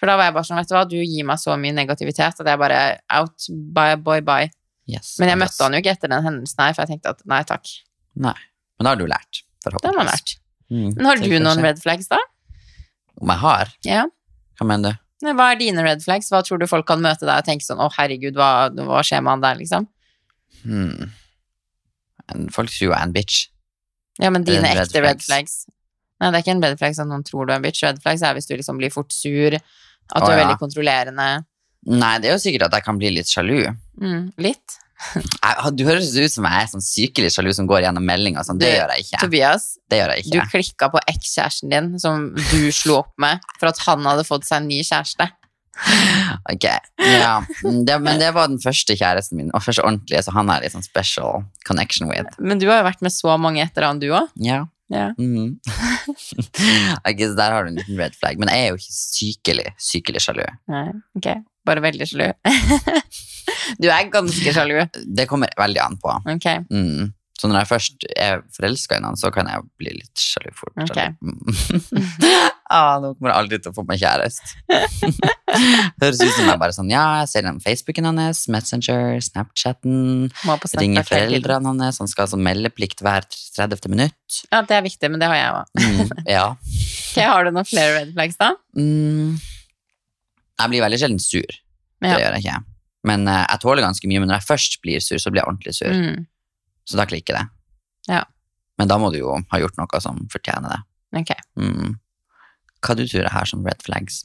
For 0.05 0.13
da 0.13 0.19
var 0.21 0.27
jeg 0.29 0.35
bare 0.37 0.45
sånn, 0.45 0.59
vet 0.61 0.69
du 0.69 0.75
hva, 0.77 0.83
du 0.85 0.99
gir 1.01 1.25
meg 1.25 1.39
så 1.41 1.55
mye 1.57 1.73
negativitet 1.73 2.41
at 2.43 2.49
jeg 2.51 2.61
bare 2.61 2.81
out, 3.17 3.47
bye, 3.73 3.97
boy, 3.97 4.21
bye. 4.21 4.51
Yes, 4.85 5.15
Men 5.17 5.31
jeg 5.31 5.39
yes. 5.39 5.41
møtte 5.41 5.65
han 5.65 5.73
jo 5.73 5.79
ikke 5.81 5.93
etter 5.95 6.11
den 6.13 6.27
hendelsen 6.27 6.61
her, 6.61 6.75
for 6.77 6.85
jeg 6.85 6.91
tenkte 6.93 7.13
at 7.15 7.23
nei 7.33 7.39
takk. 7.49 7.71
Nei. 8.21 8.35
Men 8.77 8.85
da 8.85 8.91
har 8.93 8.99
du 9.01 9.07
lært, 9.09 9.41
Det 9.65 9.73
har 9.81 9.95
man 9.97 10.11
lært. 10.11 10.35
Mm. 10.69 10.91
Men 10.91 11.09
har 11.09 11.23
du 11.23 11.39
noen 11.41 11.63
red 11.65 11.81
flags, 11.81 12.11
da? 12.13 12.19
Om 13.17 13.33
jeg 13.33 13.43
har? 13.47 13.73
Ja. 13.89 14.03
Hva 14.61 14.67
mener 14.69 14.93
du? 14.93 15.31
Hva 15.31 15.47
er 15.55 15.61
dine 15.63 15.87
red 15.87 16.05
flags? 16.05 16.29
Hva 16.29 16.43
tror 16.45 16.61
du 16.61 16.67
folk 16.69 16.85
kan 16.91 17.01
møte 17.01 17.25
deg 17.25 17.41
og 17.41 17.49
tenke 17.49 17.65
sånn 17.65 17.81
å 17.81 17.89
herregud, 17.97 18.37
hva, 18.37 18.51
hva 18.77 19.01
skjer 19.09 19.25
med 19.25 19.39
han 19.39 19.47
der, 19.47 19.63
liksom? 19.63 19.87
Hmm. 20.67 21.15
Folk 22.53 22.69
tror 22.75 22.91
jeg 22.91 22.99
er 22.99 23.07
en 23.07 23.17
bitch. 23.17 23.47
Ja, 24.21 24.29
men 24.29 24.45
dine 24.45 24.69
Red 24.69 24.85
ekte 24.85 25.01
red 25.01 25.25
flags. 25.25 25.31
flags. 25.31 25.57
Nei, 26.21 26.29
det 26.29 26.37
er 26.37 26.45
ikke 26.45 26.55
en 26.59 26.63
red 26.69 26.77
flags 26.81 27.01
at 27.01 27.09
noen 27.09 27.25
tror 27.25 27.49
du 27.49 27.55
er 27.55 27.63
en 27.63 27.65
bitch. 27.65 27.81
Red 27.89 28.05
flags 28.05 28.21
er 28.21 28.37
hvis 28.37 28.53
du 28.53 28.55
liksom 28.59 28.77
blir 28.81 28.93
fort 28.93 29.17
sur, 29.17 29.57
at 30.13 30.21
du 30.21 30.29
Å, 30.29 30.31
er 30.31 30.39
ja. 30.39 30.41
veldig 30.45 30.59
kontrollerende. 30.61 31.29
Nei, 31.95 32.15
det 32.23 32.31
er 32.31 32.35
jo 32.37 32.41
sikkert 32.43 32.69
at 32.69 32.79
jeg 32.79 32.85
kan 32.87 32.99
bli 33.01 33.11
litt 33.13 33.29
sjalu. 33.29 33.61
Mm, 34.01 34.33
litt. 34.41 34.79
Jeg, 35.15 35.71
du 35.77 35.83
høres 35.85 36.13
ut 36.17 36.33
som 36.33 36.47
jeg 36.49 36.63
er 36.65 36.69
sånn 36.71 36.85
sykelig 36.85 37.31
sjalu 37.35 37.51
som 37.53 37.67
går 37.69 37.83
gjennom 37.85 38.05
meldinger. 38.09 38.45
Sånn. 38.47 38.61
Det 38.61 38.71
Du, 38.71 38.77
gjør 38.79 38.93
jeg 38.95 39.05
ikke. 39.05 39.21
Tobias, 39.27 39.65
Det 39.91 39.99
gjør 40.01 40.13
jeg 40.15 40.25
du 40.31 40.39
ikke. 40.39 40.47
klikka 40.55 40.89
på 40.95 41.03
ekskjæresten 41.13 41.73
din, 41.75 41.89
som 42.01 42.31
du 42.37 42.61
slo 42.73 43.01
opp 43.03 43.13
med, 43.21 43.43
for 43.61 43.69
at 43.73 43.81
han 43.85 44.07
hadde 44.09 44.25
fått 44.25 44.47
seg 44.49 44.63
en 44.63 44.69
ny 44.71 44.81
kjæreste. 44.87 45.29
Ok, 46.53 46.65
ja. 47.03 47.33
Det, 47.65 47.97
men 48.01 48.21
det 48.23 48.31
var 48.37 48.47
den 48.49 48.61
første 48.63 48.95
kjæresten 48.97 49.41
min, 49.41 49.51
og 49.57 49.65
første 49.65 49.83
ordentlige, 49.85 50.23
så 50.23 50.35
han 50.37 50.51
er 50.55 50.63
litt 50.63 50.75
sånn 50.77 50.87
special 50.87 51.43
connection 51.67 52.09
with. 52.09 52.31
Men 52.39 52.63
du 52.63 52.69
har 52.71 52.81
jo 52.83 52.87
vært 52.89 53.03
med 53.05 53.13
så 53.13 53.35
mange 53.41 53.65
etter 53.65 53.87
han, 53.89 53.99
du 54.03 54.07
òg. 54.15 54.31
Ja. 54.41 54.63
Ja. 54.93 55.13
Mm. 55.19 55.57
Der 57.37 57.51
har 57.53 57.65
du 57.65 57.71
en 57.71 57.77
liten 57.79 57.99
red 57.99 58.15
flag. 58.19 58.39
Men 58.39 58.51
jeg 58.53 58.65
er 58.65 58.73
jo 58.73 58.79
ikke 58.79 58.95
sykelig, 58.95 59.67
sykelig 59.81 60.21
sjalu. 60.21 60.45
Nei, 60.71 60.89
ok. 61.17 61.29
Bare 61.65 61.83
veldig 61.85 62.09
sjalu. 62.11 62.27
du 63.83 63.89
er 63.89 64.11
ganske 64.13 64.55
sjalu. 64.55 64.83
Det 64.93 65.27
kommer 65.31 65.55
veldig 65.59 65.81
an 65.81 65.97
på. 66.03 66.17
Okay. 66.37 66.65
Mm. 66.71 67.15
Så 67.39 67.49
når 67.51 67.63
jeg 67.63 67.71
først 67.71 68.07
er 68.15 68.45
forelska 68.55 68.99
i 68.99 69.05
noen, 69.05 69.19
så 69.21 69.33
kan 69.35 69.49
jeg 69.51 69.65
bli 69.81 69.97
litt 69.97 70.21
sjalu 70.21 70.53
fort. 70.55 70.77
Ok. 70.85 71.01
Ah, 72.73 72.97
nå 73.03 73.11
kommer 73.19 73.31
jeg 73.35 73.39
aldri 73.43 73.59
til 73.61 73.73
å 73.73 73.77
få 73.77 73.83
meg 73.85 73.99
kjæreste. 74.01 74.55
Høres 76.01 76.21
ut 76.23 76.31
som 76.33 76.49
jeg 76.49 76.59
bare 76.63 76.75
sånn 76.75 76.89
Ja, 76.91 77.03
jeg 77.21 77.29
ser 77.31 77.45
den 77.47 77.59
Facebooken 77.63 78.09
hans, 78.09 78.41
Messenger, 78.51 79.19
Snapchatten, 79.23 80.31
Snapchat 80.41 80.81
ringer 80.81 81.05
foreldrene 81.07 81.75
hans, 81.85 82.01
han 82.01 82.09
skal 82.11 82.31
sånn 82.31 82.43
meldeplikt 82.47 83.05
hver 83.05 83.27
30. 83.29 83.85
minutt. 83.93 84.41
Ja, 84.49 84.63
det 84.67 84.79
er 84.79 84.87
viktig, 84.87 85.11
men 85.13 85.21
det 85.23 85.29
har 85.31 85.37
jeg 85.39 85.53
òg. 85.59 85.83
Mm, 85.85 86.15
ja. 86.31 86.47
Ok, 87.15 87.21
har 87.31 87.45
du 87.47 87.53
noen 87.55 87.67
flere 87.69 87.91
red 88.01 88.09
flags, 88.17 88.35
da? 88.41 88.49
Mm. 88.75 89.37
Jeg 90.59 90.71
blir 90.73 90.83
veldig 90.83 90.99
sjelden 90.99 91.21
sur. 91.23 91.47
Det 92.03 92.11
Ja. 92.11 92.17
gjør 92.19 92.35
jeg 92.35 92.43
ikke. 92.43 92.57
Men 93.07 93.29
uh, 93.29 93.45
jeg 93.45 93.61
tåler 93.63 93.85
ganske 93.85 94.09
mye, 94.11 94.19
men 94.25 94.33
når 94.33 94.41
jeg 94.41 94.49
først 94.49 94.81
blir 94.83 95.05
sur, 95.05 95.21
så 95.23 95.31
blir 95.31 95.45
jeg 95.45 95.51
ordentlig 95.53 95.77
sur. 95.77 95.93
Mm. 95.95 96.25
Så 96.91 96.99
da 96.99 97.07
klikker 97.07 97.39
det. 97.39 97.45
Ja. 98.11 98.25
Men 98.83 98.91
da 98.91 98.99
må 98.99 99.13
du 99.15 99.21
jo 99.21 99.37
ha 99.39 99.61
gjort 99.63 99.79
noe 99.79 100.01
som 100.03 100.25
fortjener 100.33 100.75
det. 100.75 100.81
Ok. 101.21 101.31
Mm. 101.61 101.95
Hva 102.85 102.95
du 102.99 103.05
tror 103.09 103.23
jeg 103.25 103.33
har 103.33 103.49
som 103.49 103.65
red 103.67 103.81
flags? 103.85 104.23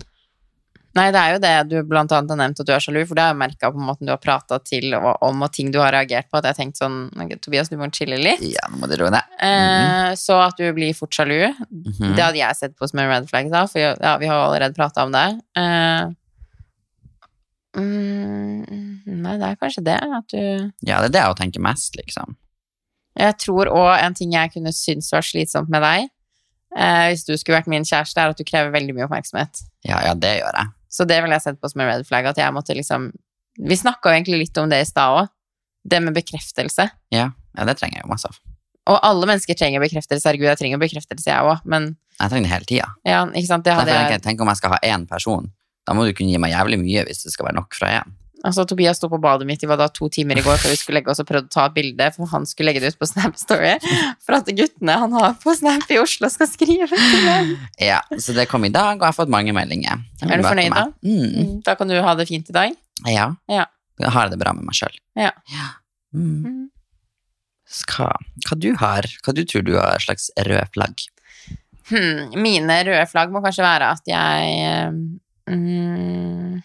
Nei, 0.97 1.11
det 1.13 1.19
er 1.21 1.35
jo 1.35 1.39
det 1.43 1.51
du 1.69 1.75
blant 1.85 2.11
annet 2.11 2.31
har 2.33 2.37
nevnt 2.41 2.59
at 2.63 2.65
du 2.65 2.71
er 2.73 2.81
sjalu, 2.81 3.03
for 3.07 3.13
det 3.15 3.21
har 3.21 3.29
jeg 3.35 3.37
merka 3.39 3.69
på 3.71 3.77
måten 3.77 4.07
du 4.07 4.11
har 4.11 4.17
prata 4.19 4.57
til 4.65 4.89
og, 4.97 5.19
om, 5.21 5.43
og 5.45 5.51
ting 5.53 5.69
du 5.71 5.77
har 5.79 5.93
reagert 5.93 6.25
på, 6.31 6.39
at 6.39 6.47
jeg 6.47 6.55
har 6.55 6.57
tenkt 6.57 6.79
sånn 6.81 6.95
Tobias, 7.45 7.69
du 7.69 7.77
må 7.77 7.87
chille 7.93 8.17
litt. 8.17 8.41
Ja, 8.41 8.65
nå 8.73 8.79
må 8.81 8.89
du 8.89 8.95
roe 8.97 9.11
ned. 9.13 9.35
Eh, 9.45 10.15
så 10.17 10.39
at 10.47 10.57
du 10.57 10.65
blir 10.73 10.95
fort 10.97 11.13
sjalu, 11.13 11.53
Mhm. 11.69 12.15
det 12.17 12.23
hadde 12.25 12.41
jeg 12.41 12.57
sett 12.57 12.75
på 12.75 12.89
som 12.89 12.99
en 12.99 13.07
red 13.13 13.29
flag, 13.29 13.51
da, 13.53 13.67
for 13.69 13.79
ja, 13.79 14.17
vi 14.17 14.25
har 14.31 14.41
allerede 14.47 14.73
prata 14.75 15.05
om 15.05 15.13
det. 15.13 15.27
Eh, 15.55 16.09
mm, 17.77 19.01
nei, 19.05 19.37
det 19.37 19.47
er 19.51 19.57
kanskje 19.61 19.83
det, 19.85 19.97
at 20.01 20.27
du 20.33 20.41
Ja, 20.89 21.01
det 21.01 21.09
er 21.11 21.15
det 21.15 21.21
jeg 21.23 21.39
tenker 21.43 21.61
mest, 21.69 21.95
liksom. 22.01 22.35
Jeg 23.19 23.37
tror 23.41 23.69
òg 23.73 24.01
en 24.01 24.13
ting 24.15 24.31
jeg 24.33 24.51
kunne 24.53 24.71
synes 24.73 25.11
var 25.11 25.21
slitsomt 25.25 25.69
med 25.69 25.81
deg, 25.85 26.09
eh, 26.75 27.07
hvis 27.11 27.25
du 27.27 27.33
skulle 27.37 27.59
vært 27.59 27.71
min 27.71 27.87
kjæreste, 27.87 28.19
er 28.19 28.33
at 28.33 28.39
du 28.39 28.45
krever 28.47 28.73
veldig 28.75 28.95
mye 28.97 29.07
oppmerksomhet. 29.07 29.63
Ja, 29.87 30.01
ja, 30.05 30.13
det 30.13 30.39
gjør 30.41 30.59
jeg. 30.61 30.73
Så 30.89 31.05
det 31.09 31.19
ville 31.21 31.37
jeg 31.37 31.45
sett 31.45 31.59
på 31.61 31.69
som 31.71 31.83
en 31.83 31.91
red 31.91 32.05
flag, 32.07 32.29
at 32.31 32.39
jeg 32.41 32.53
måtte 32.55 32.73
liksom 32.77 33.11
Vi 33.59 33.75
snakka 33.75 34.09
jo 34.09 34.15
egentlig 34.15 34.37
litt 34.39 34.57
om 34.61 34.69
det 34.71 34.77
i 34.79 34.87
stad 34.87 35.17
òg. 35.17 35.31
Det 35.89 35.99
med 35.99 36.15
bekreftelse. 36.15 36.85
Ja, 37.11 37.25
ja 37.57 37.65
det 37.67 37.75
trenger 37.79 37.99
jeg 37.99 38.05
jo 38.05 38.11
masse 38.13 38.29
av. 38.29 38.37
Og 38.89 38.97
alle 39.05 39.27
mennesker 39.27 39.57
trenger 39.59 39.83
bekreftelse. 39.83 40.23
Herregud, 40.25 40.47
jeg 40.47 40.59
trenger 40.61 40.79
bekreftelse, 40.81 41.27
jeg 41.27 41.45
òg. 41.45 41.59
Men 41.67 41.91
Jeg 42.19 42.31
trenger 42.31 42.47
det 42.47 42.53
hele 42.53 42.69
tida. 42.69 42.87
ja, 43.05 43.25
ikke 43.27 43.49
sant, 43.49 43.65
det 43.65 43.75
hadde 43.75 43.91
Derfor 43.91 43.99
tenker 43.99 44.15
jeg, 44.15 44.23
tenk 44.23 44.41
om 44.41 44.51
jeg 44.51 44.61
skal 44.61 44.73
ha 44.75 44.79
én 44.83 45.05
person. 45.09 45.51
Da 45.87 45.93
må 45.97 46.05
du 46.07 46.13
kunne 46.13 46.31
gi 46.31 46.39
meg 46.41 46.53
jævlig 46.53 46.79
mye 46.81 47.03
hvis 47.07 47.23
det 47.25 47.33
skal 47.33 47.49
være 47.49 47.59
nok 47.59 47.75
fra 47.75 47.91
én. 47.99 48.15
Altså, 48.47 48.63
Tobias 48.63 48.95
sto 49.01 49.09
på 49.11 49.17
badet 49.19 49.43
mitt 49.49 49.63
i 49.63 49.67
var 49.67 49.75
da 49.81 49.89
to 49.91 50.07
timer 50.13 50.39
i 50.39 50.43
går 50.45 50.59
før 50.61 50.71
vi 50.71 50.77
skulle 50.79 50.99
legge 51.01 51.11
oss 51.11 51.19
og 51.19 51.27
prøvde 51.27 51.49
å 51.49 51.53
ta 51.53 51.65
et 51.67 51.73
bilde, 51.75 52.05
for 52.15 52.29
han 52.31 52.45
skulle 52.47 52.69
legge 52.71 52.79
det 52.83 52.93
ut 52.93 52.99
på 53.01 53.07
Snap 53.09 53.35
Story. 53.39 53.73
For 54.23 54.37
at 54.37 54.47
guttene 54.55 54.95
han 55.01 55.15
har 55.17 55.33
på 55.41 55.55
Snap 55.59 55.89
i 55.91 55.97
Oslo, 55.99 56.29
skal 56.31 56.47
skrive 56.47 56.87
til 56.93 57.25
dem. 57.27 57.51
Ja, 57.83 57.99
så 58.15 58.35
det 58.37 58.47
kom 58.51 58.63
i 58.67 58.71
dag, 58.71 58.95
og 58.95 59.03
jeg 59.03 59.11
har 59.11 59.17
fått 59.17 59.33
mange 59.33 59.51
meldinger. 59.57 59.99
Er 60.23 60.39
du 60.39 60.47
fornøyd 60.47 60.71
da? 60.77 60.85
Mm. 61.03 61.27
Mm, 61.35 61.53
Da 61.67 61.75
kan 61.79 61.91
du 61.91 61.97
ha 62.05 62.15
det 62.15 62.29
fint 62.31 62.47
i 62.51 62.55
dag. 62.55 62.79
Ja. 63.09 63.27
Ja. 63.51 63.67
Jeg 63.99 64.15
har 64.15 64.31
det 64.31 64.39
bra 64.39 64.55
med 64.55 64.63
meg 64.69 64.77
sjøl. 64.79 64.95
Ja. 65.19 65.33
ja. 65.51 65.69
Mm. 66.15 66.69
Hva, 67.91 68.13
hva 68.47 68.55
du 68.57 68.71
har, 68.79 69.05
hva 69.25 69.35
du 69.35 69.43
tror 69.45 69.67
du 69.67 69.75
har 69.77 69.99
slags 70.01 70.31
rød 70.47 70.71
flagg? 70.73 71.03
Hmm, 71.91 72.31
mine 72.39 72.79
røde 72.87 73.03
flagg 73.11 73.33
må 73.33 73.43
kanskje 73.43 73.65
være 73.67 73.91
at 73.97 74.07
jeg 74.09 74.93
Mm. 75.49 76.59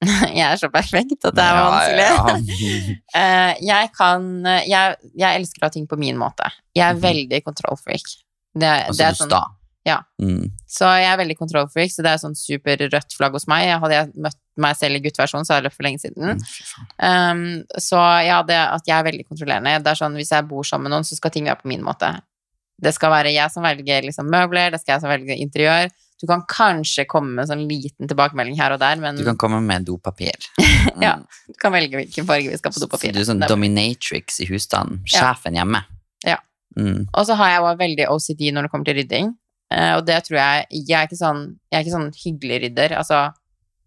Jeg 0.38 0.46
er 0.46 0.56
så 0.56 0.70
perfekt 0.72 1.24
at 1.28 1.34
det 1.36 1.44
er 1.44 1.58
vanskelig. 1.60 2.08
ja. 2.08 2.80
ja. 3.14 3.54
jeg 3.70 3.90
kan 3.96 4.28
jeg, 4.64 4.96
jeg 5.18 5.40
elsker 5.42 5.60
å 5.62 5.68
ha 5.68 5.72
ting 5.74 5.86
på 5.90 5.98
min 6.00 6.16
måte. 6.20 6.48
Jeg 6.76 6.86
er 6.88 6.94
Mhm. 6.96 7.02
veldig 7.04 7.40
kontrollfreak. 7.44 8.06
Det, 8.56 8.66
altså, 8.88 8.96
det 8.98 9.06
er 9.06 9.18
sånn, 9.18 9.28
sta. 9.30 9.42
ja. 9.86 9.98
Mm. 10.20 10.48
så 10.66 10.88
jeg 10.98 11.06
er 11.12 11.18
veldig 11.20 11.36
control-freak, 11.38 11.92
så 11.94 12.02
det 12.02 12.10
er 12.10 12.18
sånn 12.22 12.34
superrødt 12.34 13.14
flagg 13.14 13.36
hos 13.36 13.46
meg. 13.46 13.68
Hadde 13.80 13.94
jeg 13.94 14.10
møtt 14.16 14.38
meg 14.60 14.74
selv 14.76 14.96
i 14.98 15.02
gutteversjonen, 15.04 15.46
så 15.46 15.54
hadde 15.54 15.62
jeg 15.62 15.68
løpt 15.68 15.76
for 15.78 15.86
lenge 15.86 16.00
siden. 16.02 16.42
Um, 16.98 17.44
så 17.78 18.00
ja, 18.26 18.40
det 18.42 18.56
at 18.58 18.88
jeg 18.90 18.96
er 18.98 19.06
veldig 19.06 19.26
kontrollerende. 19.28 19.76
Det 19.84 19.92
er 19.92 20.00
sånn, 20.00 20.16
Hvis 20.18 20.32
jeg 20.34 20.48
bor 20.50 20.64
sammen 20.66 20.88
med 20.88 20.96
noen, 20.96 21.06
så 21.06 21.16
skal 21.16 21.30
ting 21.30 21.46
være 21.48 21.60
på 21.62 21.68
min 21.70 21.84
måte. 21.86 22.10
Det 22.80 22.92
skal 22.96 23.12
være 23.12 23.32
jeg 23.34 23.52
som 23.52 23.62
velger 23.62 24.02
liksom, 24.08 24.28
møbler, 24.32 24.72
det 24.72 24.80
skal 24.80 24.96
jeg 24.96 25.04
som 25.04 25.10
velger 25.12 25.36
interiør. 25.44 25.90
Du 26.20 26.26
kan 26.28 26.42
kanskje 26.48 27.06
komme 27.08 27.32
med 27.40 27.48
sånn 27.48 27.62
liten 27.68 28.08
tilbakemelding 28.10 28.58
her 28.60 28.74
og 28.74 28.80
der, 28.82 28.96
men 29.00 29.16
Du 29.16 29.24
kan 29.24 29.38
komme 29.40 29.60
med 29.64 29.86
dopapir. 29.88 30.36
Ja, 31.00 31.14
Mm. 31.16 31.24
du 31.48 31.54
kan 31.60 31.72
velge 31.72 31.96
hvilken 31.96 32.26
farge 32.28 32.48
vi 32.50 32.56
skal 32.56 32.72
på 32.72 32.80
Så. 32.80 33.12
Du 33.12 33.20
er 33.20 33.24
sånn 33.28 33.40
dominatrix 33.48 34.40
i 34.40 34.46
husstanden. 34.48 35.02
Ja. 35.12 35.20
Sjefen 35.34 35.54
hjemme. 35.56 35.82
Ja. 36.26 36.36
Mm. 36.76 37.06
Og 37.14 37.26
så 37.26 37.34
har 37.36 37.50
jeg 37.54 37.60
også 37.64 37.78
veldig 37.82 38.06
OCD 38.12 38.50
når 38.52 38.62
det 38.66 38.70
kommer 38.72 38.84
til 38.88 38.96
rydding. 39.00 39.34
Eh, 39.72 39.92
og 39.96 40.04
det 40.06 40.24
tror 40.26 40.38
jeg 40.40 40.66
Jeg 40.70 40.96
er 40.98 41.06
ikke 41.08 41.18
sånn, 41.20 41.42
jeg 41.70 41.78
er 41.78 41.84
ikke 41.84 41.96
sånn 41.98 42.10
hyggelig 42.24 42.58
rydder. 42.64 42.96
Altså, 42.98 43.20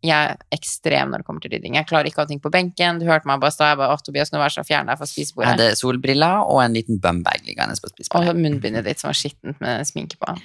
jeg 0.03 0.29
er 0.29 0.37
ekstrem 0.51 1.11
når 1.13 1.21
det 1.23 1.25
kommer 1.25 1.41
til 1.45 1.51
rydding. 1.55 1.75
Jeg 1.79 1.87
klarer 1.87 2.09
ikke 2.09 2.21
å 2.21 2.25
ha 2.25 2.29
ting 2.29 2.39
på 2.43 2.51
benken. 2.51 2.99
Du 2.99 3.05
hørte 3.07 3.25
meg 3.29 3.39
bare 3.39 3.51
stå. 3.55 3.69
Jeg 3.71 3.77
bare, 3.79 3.93
«Å, 3.95 4.01
Tobias, 4.03 4.31
nå 4.33 4.39
vær 4.41 4.51
så 4.51 4.65
fjern 4.67 4.85
deg 4.89 4.97
fra 4.99 5.05
Jeg 5.07 5.13
spisebordet. 5.15 5.53
hadde 5.53 5.75
solbriller 5.79 6.43
og 6.49 6.59
en 6.63 6.73
liten 6.75 6.99
bumbag 6.99 7.45
liggende 7.47 7.77
på 7.79 7.89
spisebordet. 7.93 8.29
Og 8.33 8.35
munnbindet 8.41 8.83
ditt 8.85 8.99
som 8.99 9.09
var 9.09 9.15
skittent 9.21 9.61
med 9.63 9.85
sminke 9.87 10.17
på. 10.19 10.35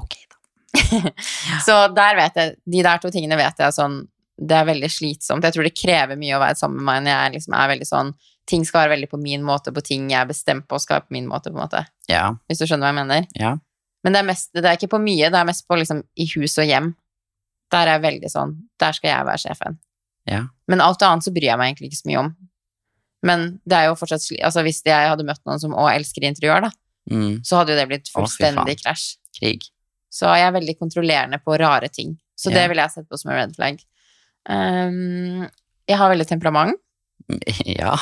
Ok, 0.00 0.16
da. 0.30 0.36
Så 1.66 1.74
der 1.94 2.16
vet 2.18 2.36
jeg, 2.40 2.54
de 2.66 2.82
der 2.86 2.98
to 3.02 3.10
tingene 3.14 3.36
vet 3.38 3.58
jeg 3.62 3.74
sånn 3.76 4.00
Det 4.38 4.56
er 4.58 4.64
veldig 4.66 4.88
slitsomt. 4.90 5.44
Jeg 5.46 5.54
tror 5.54 5.66
det 5.68 5.74
krever 5.78 6.18
mye 6.18 6.34
å 6.36 6.40
være 6.42 6.58
sammen 6.58 6.80
med 6.80 6.88
meg 6.88 7.02
når 7.04 7.12
jeg 7.14 7.34
liksom 7.36 7.54
er 7.60 7.68
veldig 7.74 7.86
sånn 7.90 8.14
Ting 8.50 8.64
skal 8.68 8.82
være 8.84 8.92
veldig 8.96 9.08
på 9.08 9.20
min 9.22 9.44
måte, 9.46 9.72
på 9.72 9.80
ting 9.86 10.10
jeg 10.10 10.18
er 10.20 10.26
bestemt 10.28 10.66
på 10.68 10.76
skal 10.82 10.98
være 10.98 11.06
på 11.06 11.14
min 11.16 11.28
måte, 11.30 11.48
på 11.48 11.56
en 11.56 11.62
måte. 11.62 11.80
Ja. 12.10 12.26
Hvis 12.50 12.58
du 12.60 12.66
skjønner 12.66 12.90
hva 12.90 12.92
jeg 12.92 12.98
mener? 13.06 13.28
ja. 13.40 13.54
Men 14.04 14.12
det 14.12 14.18
er, 14.20 14.26
mest, 14.28 14.50
det 14.52 14.66
er 14.68 14.76
ikke 14.76 14.90
på 14.92 14.98
mye, 15.00 15.30
det 15.32 15.38
er 15.40 15.46
mest 15.48 15.64
på 15.64 15.78
liksom 15.80 16.02
i 16.20 16.26
hus 16.34 16.58
og 16.60 16.66
hjem. 16.68 16.90
Der 17.72 17.88
er 17.88 17.94
jeg 17.96 18.02
veldig 18.04 18.28
sånn 18.34 18.50
Der 18.82 18.92
skal 18.92 19.08
jeg 19.14 19.24
være 19.30 19.40
sjefen. 19.46 19.78
Ja. 20.28 20.42
Men 20.68 20.82
alt 20.84 21.00
annet 21.08 21.24
så 21.24 21.32
bryr 21.32 21.46
jeg 21.48 21.56
meg 21.56 21.70
egentlig 21.72 21.88
ikke 21.88 22.00
så 22.02 22.10
mye 22.10 22.18
om. 22.26 22.28
Men 23.24 23.46
det 23.64 23.78
er 23.78 23.86
jo 23.88 23.94
fortsatt. 23.96 24.26
Altså 24.44 24.60
hvis 24.66 24.82
jeg 24.84 25.08
hadde 25.08 25.24
møtt 25.24 25.40
noen 25.48 25.62
som 25.62 25.72
òg 25.72 25.88
elsker 25.94 26.26
interiør, 26.28 26.66
da, 26.68 26.70
Mm. 27.08 27.40
så 27.44 27.58
hadde 27.62 27.72
jo 27.74 27.76
det 27.80 27.88
blitt 27.90 28.06
fullstendig 28.12 28.78
krasj. 28.80 29.16
Krig. 29.36 29.64
Så 30.14 30.30
jeg 30.30 30.46
er 30.46 30.54
veldig 30.54 30.76
kontrollerende 30.78 31.40
på 31.42 31.56
rare 31.58 31.88
ting. 31.90 32.14
Så 32.38 32.50
Ja. 32.52 32.60
det 32.60 32.68
ville 32.70 32.82
jeg 32.86 32.92
sett 32.94 33.08
på 33.10 33.18
som 33.18 33.32
en 33.32 33.38
red 33.40 33.54
flag. 33.56 33.80
Um, 34.48 35.46
jeg 35.88 35.98
har 35.98 36.10
veldig 36.12 36.28
temperament. 36.30 36.80
Ja, 37.64 37.94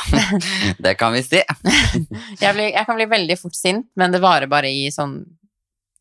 det 0.83 0.97
kan 0.99 1.13
vi 1.15 1.21
si. 1.23 1.39
Jeg, 2.43 2.55
blir, 2.57 2.73
jeg 2.75 2.83
kan 2.89 2.97
bli 2.99 3.05
veldig 3.07 3.37
fort 3.39 3.55
sint, 3.55 3.87
men 3.97 4.11
det 4.11 4.19
varer 4.25 4.49
bare 4.51 4.67
i 4.73 4.89
sånn 4.91 5.21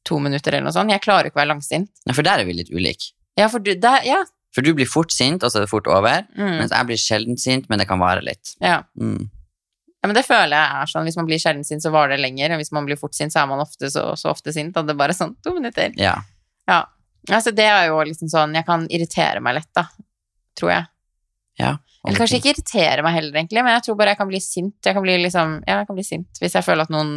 to 0.08 0.17
minutter 0.17 0.56
eller 0.56 0.65
noe 0.65 0.74
sånt. 0.74 0.89
Jeg 0.89 1.04
klarer 1.04 1.30
ikke 1.30 1.38
å 1.38 1.41
være 1.43 1.52
langsint. 1.54 1.91
Ja, 2.08 2.15
For 2.17 2.26
der 2.26 2.41
er 2.41 2.47
vi 2.50 2.56
litt 2.58 2.71
ulike. 2.74 3.12
Ja, 3.38 3.45
for 3.54 3.62
du, 3.62 3.76
der, 3.78 4.02
ja. 4.10 4.24
For 4.56 4.65
du 4.65 4.71
blir 4.74 4.89
fort 4.89 5.13
sint, 5.13 5.43
og 5.45 5.52
så 5.54 5.60
er 5.62 5.67
det 5.67 5.69
fort 5.71 5.86
over. 5.91 6.26
Mm, 6.34 6.56
Mens 6.63 6.74
jeg 6.74 6.89
blir 6.89 7.00
sjelden 7.04 7.38
sint, 7.39 7.69
men 7.69 7.78
det 7.84 7.86
kan 7.91 8.02
vare 8.02 8.26
litt. 8.26 8.56
ja. 8.63 8.82
Mm. 9.00 9.30
Ja, 10.02 10.10
men 10.10 10.16
det 10.18 10.24
føler 10.26 10.56
jeg 10.58 10.82
er 10.82 10.90
sånn. 10.90 11.06
Hvis 11.06 11.18
man 11.20 11.28
blir 11.30 11.38
sjelden 11.42 11.66
sint, 11.68 11.84
så 11.86 11.92
varer 11.94 12.16
det 12.16 12.24
lenger. 12.24 12.56
Og 12.56 12.62
hvis 12.64 12.72
man 12.74 12.88
blir 12.88 12.98
fort 12.98 13.14
sint, 13.14 13.34
så 13.34 13.44
er 13.44 13.50
man 13.52 13.62
ofte 13.62 13.90
så, 13.94 14.08
så 14.18 14.32
ofte 14.34 14.54
sint 14.56 14.78
at 14.80 14.88
det 14.88 14.96
er 14.96 15.00
bare 15.04 15.14
sånn 15.14 15.36
to 15.46 15.54
minutter. 15.54 15.94
Ja. 16.02 16.16
Ja. 16.70 16.80
Altså, 17.30 17.52
det 17.54 17.68
er 17.70 17.86
jo 17.92 18.00
liksom 18.02 18.30
sånn 18.32 18.56
Jeg 18.58 18.66
kan 18.66 18.88
irritere 18.90 19.42
meg 19.46 19.60
lett, 19.60 19.70
da. 19.78 19.84
Tror 20.58 20.72
jeg. 20.74 20.86
ja. 21.62 21.76
Eller 22.02 22.18
kanskje 22.18 22.40
ikke 22.40 22.50
irritere 22.56 23.04
meg 23.06 23.14
heller, 23.14 23.36
egentlig, 23.38 23.62
men 23.62 23.76
jeg 23.76 23.84
tror 23.86 23.96
bare 24.00 24.16
jeg 24.16 24.18
kan 24.24 24.30
bli 24.32 24.40
sint. 24.42 24.74
Jeg 24.82 24.96
kan 24.98 25.04
bli 25.06 25.20
liksom 25.22 25.52
Ja, 25.68 25.76
jeg 25.84 25.88
kan 25.92 25.98
bli 26.00 26.06
sint 26.08 26.40
hvis 26.42 26.56
jeg 26.58 26.66
føler 26.66 26.88
at 26.88 26.94
noen 26.94 27.12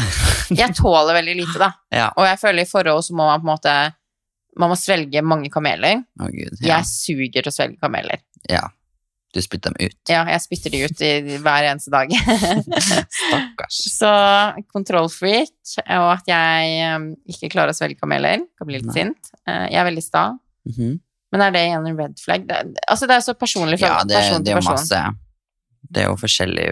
Jeg 0.62 0.72
tåler 0.78 1.12
veldig 1.18 1.34
lite, 1.36 1.58
da. 1.60 1.68
Ja. 1.92 2.06
Og 2.16 2.24
jeg 2.24 2.40
føler 2.40 2.64
i 2.64 2.70
forhold 2.70 3.04
så 3.04 3.12
må 3.18 3.26
man 3.28 3.42
på 3.42 3.44
en 3.44 3.50
måte 3.52 3.74
Man 4.56 4.72
må 4.72 4.76
svelge 4.80 5.20
mange 5.24 5.52
kameler. 5.52 6.00
Å, 6.16 6.30
gud. 6.32 6.56
Ja. 6.64 6.78
Jeg 6.78 6.88
suger 6.88 7.42
til 7.44 7.52
å 7.52 7.58
svelge 7.60 7.76
kameler. 7.84 8.24
ja. 8.48 8.70
Du 9.32 9.40
spytter 9.40 9.72
dem 9.72 9.88
ut. 9.88 9.96
Ja, 10.12 10.26
jeg 10.28 10.42
spytter 10.44 10.72
de 10.74 10.82
ut 10.84 11.02
i, 11.04 11.12
hver 11.40 11.64
eneste 11.70 11.92
dag. 11.92 12.10
Stakkars. 13.16 13.78
Så 13.94 14.10
kontrollfreak, 14.74 15.54
og 15.96 16.08
at 16.18 16.28
jeg 16.28 16.90
um, 16.98 17.06
ikke 17.32 17.48
klarer 17.54 17.72
å 17.72 17.76
svelge 17.76 17.96
kameler. 18.00 18.44
Kan 18.60 18.68
bli 18.68 18.76
litt 18.76 18.90
Nei. 18.90 18.96
sint. 18.98 19.32
Uh, 19.48 19.64
jeg 19.70 19.80
er 19.80 19.88
veldig 19.88 20.04
sta. 20.04 20.26
Mhm. 20.68 21.00
Men 21.32 21.46
er 21.46 21.52
det 21.54 21.62
igjen 21.64 21.86
en 21.88 21.96
red 21.96 22.18
flag? 22.20 22.42
Det, 22.44 22.56
altså, 22.84 23.06
det 23.08 23.14
er 23.16 23.22
så 23.24 23.32
personlig 23.40 23.78
fra 23.80 23.88
Ja, 23.88 24.00
det, 24.04 24.18
person 24.20 24.42
det 24.44 24.52
er 24.52 24.58
jo 24.58 24.64
masse 24.66 24.98
Det 25.88 26.02
er 26.02 26.10
jo 26.10 26.18
forskjellig 26.20 26.66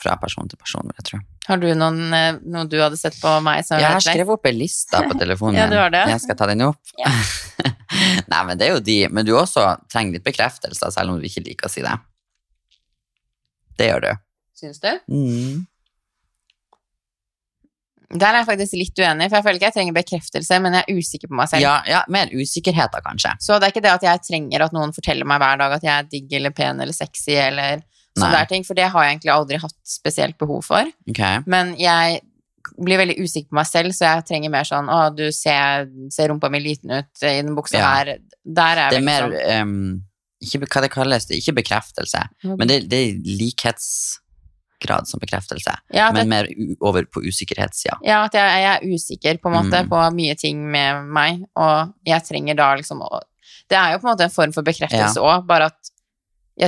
fra 0.00 0.16
person 0.20 0.48
til 0.48 0.60
person, 0.60 0.86
vil 0.88 0.98
jeg 1.00 1.08
tro. 1.10 1.20
Har 1.50 1.60
du 1.60 1.66
noen, 1.74 2.00
eh, 2.14 2.38
noe 2.52 2.68
du 2.70 2.76
hadde 2.80 2.98
sett 3.00 3.16
på 3.20 3.32
meg 3.44 3.64
som 3.66 3.80
Jeg 3.80 3.90
har 3.90 4.04
skrevet 4.04 4.36
opp 4.36 4.46
ei 4.46 4.54
liste 4.54 5.00
på 5.06 5.16
telefonen 5.22 5.58
Ja, 5.60 5.66
du 5.70 5.78
har 5.80 5.92
det. 5.92 6.04
Jeg 6.12 6.24
skal 6.24 6.38
ta 6.38 6.48
den 6.50 6.66
opp. 6.68 6.94
Ja. 7.00 7.10
Nei, 8.30 8.42
men 8.46 8.60
det 8.60 8.68
er 8.68 8.76
jo 8.76 8.82
de 8.86 8.96
Men 9.10 9.26
du 9.26 9.34
også 9.34 9.64
trenger 9.90 10.16
litt 10.16 10.26
bekreftelse, 10.26 10.92
selv 10.94 11.12
om 11.12 11.20
du 11.20 11.26
ikke 11.28 11.42
liker 11.44 11.68
å 11.68 11.72
si 11.72 11.82
det. 11.84 11.96
Det 13.80 13.90
gjør 13.90 14.06
du. 14.06 14.12
Syns 14.60 14.80
du? 14.82 14.90
Mm. 15.08 15.66
Der 18.10 18.34
er 18.34 18.40
jeg 18.40 18.48
faktisk 18.48 18.74
litt 18.74 18.98
uenig, 18.98 19.28
for 19.28 19.38
jeg 19.38 19.44
føler 19.46 19.58
ikke 19.60 19.68
jeg 19.68 19.76
trenger 19.76 19.94
bekreftelse, 19.94 20.56
men 20.64 20.74
jeg 20.74 20.82
er 20.82 20.98
usikker 20.98 21.30
på 21.30 21.36
meg 21.38 21.50
selv. 21.52 21.62
Ja, 21.62 21.76
ja, 21.86 22.00
mer 22.10 22.32
da, 22.34 23.02
kanskje. 23.04 23.36
Så 23.38 23.58
det 23.58 23.68
er 23.68 23.74
ikke 23.74 23.84
det 23.84 23.92
at 23.92 24.06
jeg 24.06 24.22
trenger 24.26 24.64
at 24.66 24.74
noen 24.74 24.92
forteller 24.96 25.28
meg 25.30 25.38
hver 25.38 25.60
dag 25.62 25.76
at 25.76 25.86
jeg 25.86 25.94
er 25.94 26.08
digg 26.10 26.34
eller 26.40 26.50
pen 26.50 26.82
eller 26.82 26.96
sexy 26.96 27.36
eller 27.38 27.84
sånne 28.18 28.48
ting, 28.48 28.64
for 28.64 28.74
det 28.74 28.88
har 28.90 29.04
jeg 29.04 29.16
egentlig 29.18 29.32
aldri 29.32 29.56
hatt 29.62 29.74
spesielt 29.86 30.36
behov 30.38 30.64
for. 30.64 30.84
Okay. 31.08 31.38
Men 31.46 31.74
jeg 31.78 32.20
blir 32.80 32.98
veldig 32.98 33.16
usikker 33.18 33.48
på 33.50 33.54
meg 33.60 33.66
selv, 33.66 33.92
så 33.92 34.04
jeg 34.16 34.24
trenger 34.28 34.50
mer 34.50 34.64
sånn 34.64 34.88
Å, 34.88 35.14
du 35.16 35.30
ser, 35.32 35.86
ser 36.10 36.28
rumpa 36.28 36.50
mi 36.50 36.60
liten 36.60 36.90
ut 36.90 37.22
i 37.22 37.40
den 37.42 37.54
buksa 37.56 37.78
Ja. 37.78 37.94
her. 37.94 38.18
Der 38.44 38.76
er 38.78 38.90
Det 38.90 38.98
er 38.98 39.04
mer 39.04 39.22
sånn. 39.22 39.34
ehm, 39.46 40.02
ikke, 40.42 40.66
Hva 40.66 40.80
det 40.82 40.90
kalles 40.90 41.26
det? 41.26 41.36
Ikke 41.40 41.54
bekreftelse, 41.62 42.22
men 42.44 42.68
det, 42.68 42.88
det 42.88 42.98
er 42.98 43.18
likhetsgrad 43.24 45.06
som 45.08 45.20
bekreftelse. 45.20 45.74
ja, 45.92 46.10
det, 46.12 46.14
Men 46.26 46.28
mer 46.28 46.46
over 46.80 47.04
på 47.04 47.22
usikkerhetssida. 47.22 47.98
ja, 48.04 48.24
at 48.24 48.32
jeg, 48.34 48.62
jeg 48.62 48.76
er 48.76 48.94
usikker 48.94 49.38
på 49.42 49.48
en 49.52 49.56
måte 49.64 49.82
Mm. 49.84 49.88
på 49.88 50.14
mye 50.14 50.34
ting 50.38 50.70
med 50.70 51.04
meg, 51.04 51.44
og 51.56 51.92
jeg 52.06 52.22
trenger 52.24 52.56
da 52.56 52.74
liksom 52.76 53.00
å 53.02 53.20
Det 53.68 53.76
er 53.78 53.92
jo 53.92 53.98
på 53.98 54.08
en 54.08 54.16
måte 54.16 54.24
en 54.24 54.30
form 54.34 54.52
for 54.52 54.62
bekreftelse 54.62 55.20
òg, 55.22 55.46
bare 55.46 55.66
at 55.66 55.76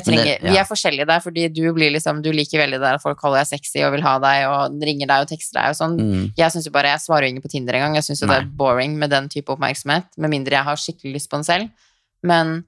trenger, 0.01 0.25
det- 0.25 0.43
ja. 0.43 0.51
Vi 0.53 0.57
er 0.59 0.65
forskjellige 0.65 1.07
der, 1.07 1.21
fordi 1.21 1.49
du 1.53 1.73
blir 1.75 1.91
liksom, 1.93 2.23
du 2.23 2.31
liker 2.33 2.59
veldig 2.59 2.81
der 2.81 2.95
at 2.95 3.03
folk 3.03 3.21
kaller 3.21 3.39
deg 3.45 3.47
sexy 3.49 3.83
og 3.85 3.93
vil 3.93 4.03
ha 4.03 4.19
deg 4.19 4.47
og 4.49 4.81
ringer 4.83 5.07
deg 5.07 5.21
og 5.21 5.29
tekster 5.29 5.61
deg 5.61 5.69
og 5.71 5.77
sånn. 5.77 5.97
Mm. 6.01 6.33
Jeg 6.37 6.51
synes 6.51 6.65
jo 6.65 6.71
bare, 6.73 6.89
jeg 6.97 7.01
svarer 7.01 7.23
jo 7.23 7.29
ingen 7.29 7.43
på 7.43 7.51
Tinder 7.51 7.75
engang. 7.75 7.95
Jeg 7.95 8.05
syns 8.05 8.23
jo 8.23 8.27
det 8.27 8.37
er 8.41 8.45
boring 8.47 8.97
med 8.99 9.11
den 9.11 9.29
type 9.29 9.49
oppmerksomhet, 9.53 10.05
med 10.17 10.31
mindre 10.31 10.53
jeg 10.53 10.65
har 10.65 10.77
skikkelig 10.77 11.13
lyst 11.15 11.29
på 11.31 11.37
den 11.37 11.45
selv. 11.45 11.71
Men 12.23 12.65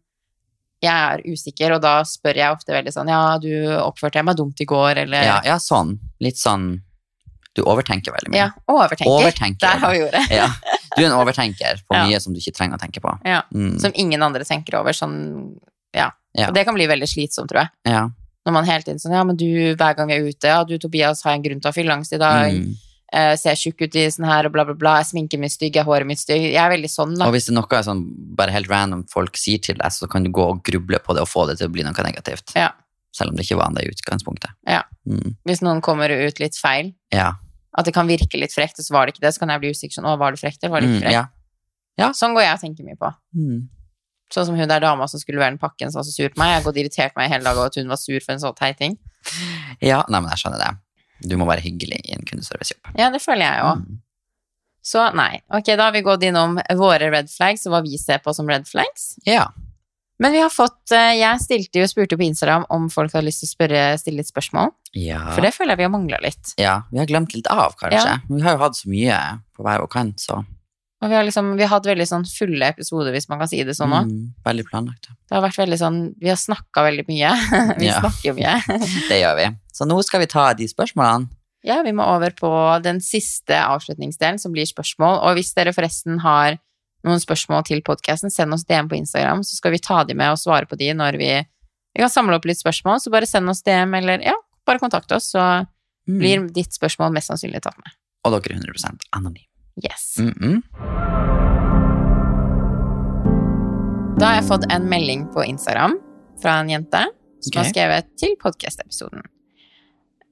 jeg 0.82 0.92
er 0.92 1.22
usikker, 1.24 1.72
og 1.76 1.80
da 1.80 2.02
spør 2.02 2.34
jeg 2.36 2.52
ofte 2.52 2.74
veldig 2.74 2.92
sånn 2.92 3.08
Ja, 3.08 3.38
du 3.38 3.48
oppførte 3.80 4.16
jeg 4.20 4.24
meg 4.26 4.36
dumt 4.36 4.60
i 4.60 4.66
går, 4.66 4.98
eller 5.06 5.22
Ja, 5.24 5.40
ja, 5.44 5.56
sånn. 5.56 5.98
Litt 6.20 6.36
sånn 6.36 6.82
Du 7.54 7.62
overtenker 7.62 8.10
veldig 8.12 8.32
mye. 8.32 8.36
Ja, 8.36 8.50
overtenker. 8.68 9.06
Overtenker. 9.08 9.60
Der 9.60 9.78
har 9.78 9.92
vi 9.92 10.00
ordet. 10.02 10.28
Ja. 10.30 10.48
Du 10.96 11.02
er 11.04 11.06
en 11.06 11.12
overtenker 11.12 11.80
på 11.88 11.94
mye 12.08 12.20
som 12.20 12.34
du 12.34 12.40
ikke 12.40 12.52
trenger 12.52 12.74
å 12.76 12.80
tenke 12.82 13.00
på. 13.00 13.12
Ja. 13.24 13.42
Mm. 13.54 13.78
Som 13.80 13.92
ingen 13.94 14.20
andre 14.26 14.42
tenker 14.44 14.74
over. 14.80 14.90
Sånn, 14.92 15.54
ja. 15.94 16.10
Ja. 16.34 16.48
Og 16.50 16.54
det 16.54 16.64
kan 16.66 16.74
bli 16.74 16.86
veldig 16.90 17.06
slitsomt, 17.08 17.48
tror 17.52 17.60
jeg. 17.64 17.70
Ja. 17.86 18.08
Når 18.44 18.52
man 18.52 18.64
hele 18.66 18.82
tiden 18.82 18.98
sånn 19.00 19.12
Ja, 19.14 19.22
men 19.24 19.36
du, 19.36 19.46
hver 19.78 19.94
gang 19.96 20.08
vi 20.10 20.14
er 20.18 20.26
ute, 20.26 20.48
ja, 20.50 20.64
du 20.64 20.76
Tobias 20.78 21.22
har 21.24 21.32
en 21.36 21.42
grunn 21.44 21.60
til 21.62 21.68
å 21.68 21.72
ha 21.72 21.76
fylleangst 21.78 22.12
i 22.12 22.18
dag, 22.18 22.50
Mm. 22.52 22.74
Uh, 23.14 23.36
ser 23.38 23.54
tjukk 23.54 23.84
ut 23.84 23.94
i 23.94 24.08
sånn 24.10 24.24
her, 24.26 24.46
og 24.48 24.50
bla, 24.56 24.64
bla, 24.66 24.74
bla, 24.74 24.96
er 24.98 25.04
sminken 25.06 25.38
min 25.38 25.48
stygg, 25.52 25.76
er 25.78 25.84
håret 25.86 26.04
mitt 26.08 26.18
stygg. 26.18 26.48
Jeg 26.50 26.58
er 26.58 26.68
veldig 26.72 26.88
sånn, 26.90 27.12
da. 27.14 27.28
Og 27.28 27.32
hvis 27.36 27.44
det 27.46 27.52
er 27.52 27.60
noe 27.60 27.82
sånn 27.86 28.00
bare 28.34 28.50
helt 28.50 28.66
random 28.68 29.04
folk 29.06 29.36
sier 29.38 29.60
til 29.62 29.76
deg, 29.78 29.92
så 29.94 30.08
kan 30.10 30.24
du 30.26 30.30
gå 30.34 30.42
og 30.42 30.64
gruble 30.66 30.98
på 30.98 31.14
det 31.14 31.22
og 31.22 31.28
få 31.30 31.44
det 31.46 31.58
til 31.60 31.68
å 31.68 31.72
bli 31.76 31.84
noe 31.86 31.94
negativt. 32.02 32.50
Ja. 32.58 32.72
Selv 33.14 33.30
om 33.30 33.36
det 33.38 33.44
ikke 33.46 33.60
var 33.60 33.70
det 33.76 33.84
i 33.86 33.92
utgangspunktet. 33.92 34.50
Ja. 34.66 34.80
Mm. 35.06 35.36
Hvis 35.46 35.62
noen 35.62 35.80
kommer 35.80 36.10
ut 36.10 36.40
litt 36.42 36.58
feil, 36.58 36.90
Ja. 37.14 37.34
at 37.78 37.84
det 37.86 37.94
kan 37.94 38.08
virke 38.08 38.34
litt 38.40 38.50
frekt, 38.52 38.80
og 38.80 38.84
så 38.88 38.90
var 38.96 39.06
det 39.06 39.14
ikke 39.14 39.26
det, 39.28 39.34
så 39.36 39.38
kan 39.44 39.48
jeg 39.54 39.60
bli 39.60 39.70
usikker 39.70 39.94
sånn 40.00 40.10
Å, 40.10 40.18
var 40.18 40.32
det 40.34 40.40
frekt, 40.42 40.58
eller 40.64 40.72
var 40.74 40.80
det 40.80 40.88
Mm, 40.90 40.96
ikke 40.98 41.06
frekt? 41.06 41.30
ja. 41.98 42.10
Sånn 42.10 42.34
går 42.34 42.42
jeg 42.42 42.54
og 42.54 42.60
tenker 42.66 42.84
mye 42.84 42.98
på. 42.98 43.14
Mm. 43.36 43.68
Sånn 44.34 44.48
som 44.48 44.56
hun 44.58 44.70
der 44.70 44.82
dama 44.82 45.06
som 45.10 45.20
skulle 45.22 45.38
levere 45.38 45.54
den 45.54 45.60
pakken 45.62 45.92
som 45.92 46.00
var 46.00 46.06
så 46.08 46.14
sur 46.14 46.32
på 46.32 46.40
meg. 46.42 46.50
Jeg 46.52 46.60
har 46.60 46.66
gått 46.66 46.80
irritert 46.82 47.14
meg 47.18 47.30
hele 47.30 47.46
dag 47.46 47.58
over 47.60 47.70
at 47.70 47.78
hun 47.78 47.90
var 47.92 48.00
sur 48.02 48.18
for 48.24 48.34
en 48.34 48.42
sånn 48.42 48.56
teit 48.58 48.80
ting. 48.80 48.96
ja. 49.80 50.00
Nei, 50.10 50.20
men 50.20 50.32
jeg 50.34 50.42
skjønner 50.44 50.64
det. 50.64 50.72
Du 51.30 51.36
må 51.40 51.46
være 51.48 51.62
hyggelig 51.64 52.00
i 52.04 52.16
en 52.16 52.24
kundeservicejobb. 52.26 52.90
Ja, 52.98 53.08
det 53.14 53.22
føler 53.22 53.46
jeg 53.46 53.62
jo. 53.62 53.76
Mm. 53.84 54.00
Så 54.84 55.04
nei. 55.16 55.38
Ok, 55.56 55.70
da 55.78 55.86
har 55.86 55.94
vi 55.94 56.02
gått 56.04 56.24
innom 56.26 56.58
våre 56.76 57.06
red 57.14 57.30
flags, 57.32 57.62
og 57.64 57.72
hva 57.72 57.80
vi 57.86 57.96
ser 58.00 58.18
på 58.20 58.34
som 58.36 58.50
red 58.50 58.66
flags. 58.68 59.14
Ja. 59.24 59.46
Men 60.22 60.30
vi 60.34 60.38
har 60.44 60.50
fått 60.52 60.92
eh, 60.94 61.16
Jeg 61.18 61.40
stilte 61.42 61.80
jo 61.80 61.86
spurte 61.90 62.14
på 62.14 62.22
Instagram 62.22 62.66
om 62.70 62.84
folk 62.92 63.10
hadde 63.16 63.26
lyst 63.26 63.40
til 63.42 63.48
å 63.48 63.54
spørre, 63.54 63.80
stille 63.98 64.20
litt 64.20 64.30
spørsmål. 64.30 64.70
Ja. 64.94 65.22
For 65.34 65.42
det 65.42 65.54
føler 65.56 65.74
jeg 65.74 65.80
vi 65.82 65.86
har 65.88 65.94
mangla 65.94 66.20
litt. 66.22 66.52
ja. 66.60 66.74
Vi 66.92 67.00
har 67.00 67.08
glemt 67.10 67.34
litt 67.34 67.48
av, 67.50 67.74
kanskje. 67.80 68.02
Ja. 68.02 68.18
Vi 68.28 68.42
har 68.44 68.58
jo 68.58 68.62
hatt 68.66 68.78
så 68.78 68.90
mye 68.92 69.16
på 69.56 69.64
hver 69.66 69.80
vår 69.82 69.90
kant, 69.94 70.20
så 70.22 70.42
Og 71.04 71.10
vi 71.12 71.16
har 71.18 71.24
liksom, 71.26 71.50
vi 71.58 71.62
har 71.66 71.68
hatt 71.74 71.84
veldig 71.84 72.06
sånn 72.08 72.22
fulle 72.24 72.70
episoder, 72.72 73.12
hvis 73.12 73.26
man 73.28 73.38
kan 73.42 73.48
si 73.50 73.58
det 73.66 73.74
sånn 73.76 73.92
òg. 73.92 74.08
Mm, 74.08 74.32
veldig 74.46 74.64
planlagt. 74.70 75.10
ja. 75.10 75.14
Det 75.28 75.36
har 75.36 75.42
vært 75.44 75.58
veldig 75.60 75.78
sånn, 75.82 75.98
vi 76.22 76.30
har 76.32 76.38
snakka 76.40 76.84
veldig 76.86 77.04
mye. 77.10 77.32
vi 77.82 77.90
Ja. 77.90 77.98
snakker 78.00 78.30
jo 78.30 78.34
mye. 78.38 78.54
Det 79.10 79.18
gjør 79.20 79.36
vi. 79.42 79.48
Så 79.76 79.84
nå 79.90 79.98
skal 80.06 80.22
vi 80.24 80.28
ta 80.32 80.46
de 80.56 80.64
spørsmålene. 80.70 81.28
Ja, 81.64 81.82
vi 81.84 81.92
må 81.96 82.04
over 82.08 82.30
på 82.36 82.48
den 82.84 82.98
siste 83.04 83.56
avslutningsdelen, 83.56 84.38
som 84.40 84.52
blir 84.52 84.64
spørsmål. 84.68 85.20
Og 85.24 85.36
hvis 85.38 85.52
dere 85.56 85.72
forresten 85.76 86.18
har 86.24 86.58
noen 87.04 87.20
spørsmål 87.20 87.64
til 87.68 87.82
podkasten, 87.84 88.32
send 88.32 88.52
oss 88.56 88.64
DM 88.64 88.88
på 88.88 88.96
Instagram, 88.96 89.42
så 89.44 89.56
skal 89.58 89.72
vi 89.76 89.78
ta 89.84 90.02
de 90.08 90.14
med 90.16 90.32
og 90.32 90.40
svare 90.40 90.64
på 90.68 90.76
de 90.80 90.90
når 90.96 91.18
vi 91.20 91.32
Vi 91.96 92.02
kan 92.02 92.10
samle 92.10 92.34
opp 92.34 92.44
litt 92.48 92.58
spørsmål, 92.58 92.98
så 92.98 93.10
bare 93.12 93.26
send 93.28 93.48
oss 93.48 93.60
DM, 93.62 93.92
eller 93.94 94.18
ja, 94.24 94.32
bare 94.66 94.80
kontakt 94.82 95.12
oss, 95.12 95.28
så 95.30 95.44
Mm. 96.08 96.18
blir 96.20 96.40
ditt 96.52 96.72
spørsmål 96.74 97.12
mest 97.14 97.30
sannsynlig 97.30 97.62
tatt 97.62 97.78
med. 97.80 97.92
Og 98.26 98.32
dere 98.34 98.56
er 98.56 98.60
100 98.60 98.98
anonyme. 99.16 99.46
Yes. 99.82 100.18
Mm 100.18 100.32
-mm. 100.32 100.62
Da 104.18 104.26
har 104.26 104.34
jeg 104.34 104.48
fått 104.48 104.72
en 104.72 104.88
melding 104.88 105.26
på 105.34 105.44
Instagram 105.44 105.98
fra 106.42 106.58
en 106.60 106.68
jente 106.70 107.06
som 107.40 107.60
har 107.60 107.64
skrevet 107.68 108.16
til 108.16 108.36
podcast-episoden. 108.40 109.22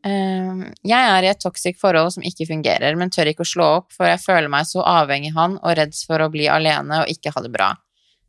Ehm, 0.06 0.62
jeg 0.82 1.10
er 1.10 1.22
i 1.22 1.30
et 1.30 1.40
toxic 1.40 1.78
forhold 1.80 2.12
som 2.14 2.24
ikke 2.26 2.48
fungerer, 2.48 2.96
men 2.98 3.10
tør 3.10 3.30
ikke 3.30 3.44
å 3.46 3.52
slå 3.52 3.68
opp, 3.78 3.92
for 3.94 4.08
jeg 4.10 4.22
føler 4.22 4.50
meg 4.50 4.66
så 4.66 4.82
avhengig 4.82 5.30
av 5.34 5.40
han 5.40 5.58
og 5.60 5.76
redd 5.78 5.94
for 6.06 6.24
å 6.24 6.30
bli 6.32 6.48
alene 6.50 7.02
og 7.02 7.12
ikke 7.12 7.34
ha 7.34 7.44
det 7.44 7.52
bra. 7.54 7.70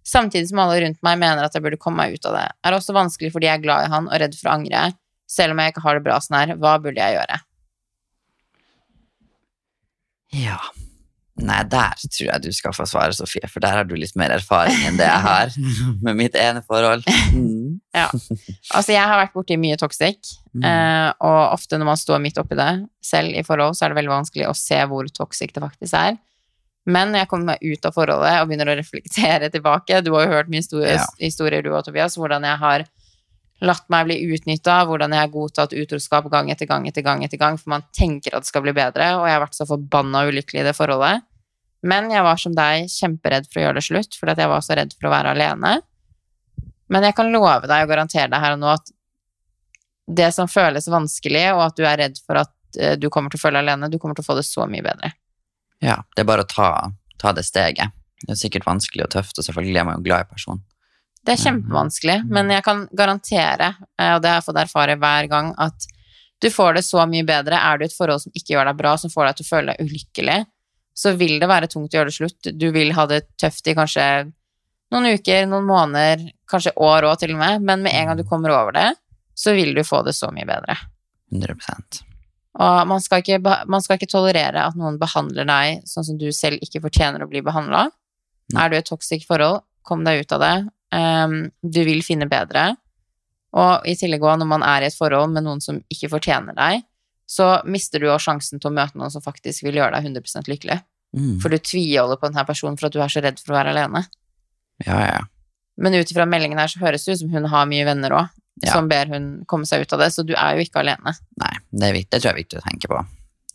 Samtidig 0.06 0.50
som 0.50 0.60
alle 0.60 0.82
rundt 0.84 1.00
meg 1.06 1.18
mener 1.22 1.46
at 1.46 1.56
jeg 1.56 1.64
burde 1.64 1.80
komme 1.80 2.04
meg 2.04 2.18
ut 2.18 2.28
av 2.30 2.36
det. 2.36 2.48
Er 2.68 2.76
også 2.76 2.94
vanskelig 2.94 3.32
fordi 3.34 3.48
jeg 3.48 3.62
er 3.62 3.64
glad 3.64 3.88
i 3.88 3.92
han 3.94 4.10
og 4.12 4.20
redd 4.20 4.36
for 4.36 4.52
å 4.52 4.58
angre. 4.58 4.92
Selv 5.30 5.56
om 5.56 5.64
jeg 5.64 5.74
ikke 5.74 5.86
har 5.86 5.98
det 5.98 6.06
bra 6.06 6.20
sånn 6.22 6.40
her, 6.42 6.56
hva 6.60 6.76
burde 6.84 7.00
jeg 7.00 7.18
gjøre? 7.18 7.40
Ja. 10.34 10.60
Nei, 11.44 11.60
der 11.68 11.94
tror 12.00 12.28
jeg 12.30 12.42
du 12.46 12.52
skal 12.56 12.72
få 12.76 12.86
svare, 12.88 13.12
Sofie, 13.18 13.48
for 13.52 13.60
der 13.64 13.76
har 13.76 13.84
du 13.90 13.96
litt 14.00 14.16
mer 14.16 14.32
erfaring 14.32 14.78
enn 14.88 14.96
det 15.00 15.08
jeg 15.10 15.24
har 15.26 15.52
med 16.06 16.16
mitt 16.16 16.36
ene 16.40 16.62
forhold. 16.64 17.04
Mm. 17.36 17.82
Altså, 17.94 18.94
jeg 18.94 19.04
har 19.04 19.20
vært 19.26 19.34
borti 19.36 19.58
mye 19.60 19.78
toxic, 19.82 20.38
Mm. 20.54 20.62
eh, 20.70 21.12
og 21.26 21.54
ofte 21.56 21.80
når 21.82 21.88
man 21.88 21.98
står 21.98 22.20
midt 22.22 22.38
oppi 22.38 22.54
det 22.54 22.86
selv 23.02 23.34
i 23.34 23.42
forhold, 23.42 23.74
så 23.74 23.88
er 23.88 23.90
det 23.90 23.96
veldig 23.98 24.12
vanskelig 24.12 24.46
å 24.46 24.52
se 24.54 24.78
hvor 24.86 25.08
toxic 25.10 25.50
det 25.56 25.64
faktisk 25.64 25.96
er. 25.98 26.20
Men 26.86 27.10
når 27.10 27.24
jeg 27.24 27.30
kommer 27.32 27.46
meg 27.56 27.64
ut 27.74 27.86
av 27.90 27.96
forholdet 27.96 28.36
og 28.38 28.50
begynner 28.52 28.70
å 28.70 28.76
reflektere 28.78 29.50
tilbake 29.50 30.02
Du 30.06 30.12
har 30.14 30.28
jo 30.28 30.34
hørt 30.36 30.50
mye 30.54 30.62
historie, 30.62 30.94
Ja. 31.00 31.06
historier 31.18 31.64
du 31.66 31.72
og 31.74 31.86
Tobias, 31.88 32.18
hvordan 32.20 32.44
jeg 32.46 32.60
har 32.62 32.86
latt 33.64 33.86
meg 33.90 34.06
bli 34.12 34.20
utnytta, 34.36 34.86
hvordan 34.86 35.10
jeg 35.16 35.24
har 35.24 35.34
godtatt 35.34 35.74
utroskap 35.74 36.30
gang 36.30 36.52
etter 36.52 36.68
gang 36.70 36.86
etter 36.88 37.02
gang, 37.02 37.24
etter 37.24 37.40
gang, 37.40 37.58
for 37.58 37.70
man 37.74 37.84
tenker 37.98 38.36
at 38.36 38.44
det 38.44 38.52
skal 38.52 38.62
bli 38.62 38.74
bedre, 38.78 39.10
og 39.18 39.26
jeg 39.26 39.34
har 39.40 39.46
vært 39.48 39.56
så 39.58 39.66
forbanna 39.66 40.26
ulykkelig 40.30 40.62
i 40.62 40.68
det 40.70 40.76
forholdet. 40.78 41.24
Men 41.84 42.10
jeg 42.14 42.24
var 42.24 42.40
som 42.40 42.56
deg 42.56 42.88
kjemperedd 42.92 43.50
for 43.50 43.60
å 43.60 43.66
gjøre 43.66 43.80
det 43.80 43.88
slutt, 43.88 44.18
fordi 44.20 44.38
jeg 44.40 44.52
var 44.52 44.64
så 44.64 44.78
redd 44.80 44.94
for 44.96 45.10
å 45.10 45.14
være 45.14 45.34
alene. 45.36 45.74
Men 46.94 47.08
jeg 47.08 47.16
kan 47.18 47.32
love 47.34 47.68
deg 47.68 47.84
og 47.84 47.92
garantere 47.92 48.32
deg 48.32 48.44
her 48.44 48.56
og 48.56 48.62
nå 48.62 48.70
at 48.72 48.92
det 50.08 50.30
som 50.36 50.50
føles 50.52 50.88
vanskelig, 50.92 51.46
og 51.56 51.64
at 51.68 51.78
du 51.80 51.86
er 51.88 52.00
redd 52.06 52.20
for 52.24 52.42
at 52.42 52.80
eh, 52.80 52.96
du 53.00 53.10
kommer 53.12 53.32
til 53.32 53.40
å 53.40 53.44
føle 53.46 53.62
alene, 53.64 53.92
du 53.92 53.98
kommer 54.00 54.18
til 54.18 54.26
å 54.26 54.30
få 54.32 54.36
det 54.40 54.46
så 54.48 54.68
mye 54.70 54.84
bedre. 54.84 55.14
Ja, 55.84 56.02
det 56.16 56.24
er 56.24 56.28
bare 56.28 56.44
å 56.44 56.50
ta, 56.50 56.70
ta 57.20 57.32
det 57.36 57.46
steget. 57.48 57.96
Det 58.24 58.36
er 58.36 58.40
sikkert 58.40 58.68
vanskelig 58.68 59.08
og 59.08 59.14
tøft, 59.16 59.40
og 59.40 59.48
selvfølgelig 59.48 59.80
er 59.80 59.88
man 59.88 60.00
jo 60.00 60.08
glad 60.08 60.26
i 60.26 60.30
personen. 60.32 60.64
Det 61.24 61.38
er 61.38 61.40
kjempevanskelig, 61.40 62.18
men 62.36 62.52
jeg 62.52 62.66
kan 62.66 62.86
garantere, 62.92 63.74
eh, 64.00 64.14
og 64.16 64.24
det 64.24 64.32
har 64.32 64.42
jeg 64.42 64.48
fått 64.50 64.64
erfare 64.64 65.00
hver 65.00 65.30
gang, 65.32 65.54
at 65.56 65.88
du 66.44 66.50
får 66.52 66.76
det 66.76 66.84
så 66.84 67.06
mye 67.08 67.24
bedre. 67.24 67.56
Er 67.56 67.80
du 67.80 67.86
i 67.86 67.88
et 67.88 67.96
forhold 67.96 68.26
som 68.26 68.34
ikke 68.36 68.58
gjør 68.58 68.68
deg 68.68 68.80
bra, 68.80 68.98
som 69.00 69.12
får 69.12 69.30
deg 69.30 69.38
til 69.38 69.46
å 69.46 69.52
føle 69.54 69.72
deg 69.72 69.88
ulykkelig, 69.88 70.40
så 70.94 71.14
vil 71.18 71.40
det 71.42 71.50
være 71.50 71.70
tungt 71.72 71.94
å 71.94 72.00
gjøre 72.00 72.12
det 72.12 72.18
slutt. 72.18 72.50
Du 72.54 72.70
vil 72.76 72.94
ha 72.96 73.06
det 73.10 73.24
tøft 73.42 73.68
i 73.68 73.76
kanskje 73.78 74.06
noen 74.94 75.18
uker, 75.18 75.48
noen 75.50 75.66
måneder, 75.66 76.28
kanskje 76.50 76.76
år 76.78 77.08
òg 77.10 77.18
til 77.22 77.34
og 77.34 77.42
med, 77.42 77.64
men 77.66 77.86
med 77.86 77.96
en 77.98 78.12
gang 78.12 78.20
du 78.20 78.26
kommer 78.30 78.54
over 78.54 78.76
det, 78.76 78.90
så 79.34 79.56
vil 79.58 79.74
du 79.74 79.82
få 79.86 80.04
det 80.06 80.14
så 80.14 80.30
mye 80.34 80.46
bedre. 80.46 80.78
100% 81.34 82.04
Og 82.62 82.88
man 82.88 83.02
skal, 83.02 83.24
ikke, 83.24 83.40
man 83.42 83.82
skal 83.82 83.98
ikke 83.98 84.12
tolerere 84.12 84.68
at 84.70 84.78
noen 84.78 85.00
behandler 85.02 85.48
deg 85.50 85.88
sånn 85.90 86.06
som 86.06 86.20
du 86.22 86.28
selv 86.36 86.62
ikke 86.62 86.84
fortjener 86.84 87.26
å 87.26 87.30
bli 87.32 87.42
behandla. 87.46 87.88
Er 88.54 88.70
du 88.70 88.78
i 88.78 88.82
et 88.84 88.90
toxic 88.90 89.26
forhold, 89.26 89.64
kom 89.82 90.06
deg 90.06 90.22
ut 90.22 90.36
av 90.38 90.44
det. 90.44 90.56
Um, 90.94 91.38
du 91.66 91.82
vil 91.88 92.04
finne 92.06 92.30
bedre. 92.30 92.76
Og 93.58 93.86
i 93.90 93.96
tillegg 93.98 94.22
òg, 94.22 94.38
når 94.42 94.50
man 94.50 94.66
er 94.66 94.86
i 94.86 94.90
et 94.92 94.98
forhold 94.98 95.34
med 95.34 95.46
noen 95.48 95.62
som 95.64 95.80
ikke 95.94 96.12
fortjener 96.14 96.54
deg, 96.58 96.86
så 97.30 97.62
mister 97.66 98.00
du 98.04 98.08
også 98.12 98.32
sjansen 98.32 98.60
til 98.62 98.70
å 98.72 98.76
møte 98.76 98.98
noen 99.00 99.12
som 99.14 99.22
faktisk 99.24 99.64
vil 99.64 99.80
gjøre 99.80 99.96
deg 99.96 100.10
100 100.12 100.50
lykkelig. 100.52 100.80
Mm. 101.16 101.40
For 101.42 101.50
du 101.54 101.58
tviholder 101.62 102.18
på 102.20 102.30
denne 102.32 102.46
personen 102.48 102.78
for 102.80 102.88
at 102.90 102.94
du 102.96 103.02
er 103.02 103.12
så 103.14 103.22
redd 103.24 103.40
for 103.40 103.54
å 103.54 103.60
være 103.60 103.74
alene. 103.76 104.04
Ja, 104.86 105.00
ja. 105.06 105.20
Men 105.78 105.94
ut 105.98 106.12
ifra 106.12 106.26
meldingen 106.30 106.60
her 106.62 106.68
så 106.70 106.82
høres 106.84 107.06
det 107.06 107.16
ut 107.16 107.20
som 107.24 107.30
hun 107.34 107.46
har 107.50 107.66
mye 107.70 107.86
venner 107.86 108.14
òg, 108.14 108.30
Ja. 108.62 108.74
som 108.74 108.88
ber 108.88 109.08
hun 109.10 109.44
komme 109.50 109.66
seg 109.66 109.82
ut 109.82 109.94
av 109.94 110.00
det, 110.00 110.12
så 110.14 110.24
du 110.26 110.34
er 110.38 110.56
jo 110.58 110.62
ikke 110.66 110.82
alene. 110.84 111.14
Nei, 111.42 111.54
det, 111.72 111.88
er 111.90 111.94
det 111.94 112.20
tror 112.22 112.30
jeg 112.30 112.34
er 112.34 112.42
viktig 112.44 112.60
å 112.60 112.66
tenke 112.70 112.88
på. 112.92 113.00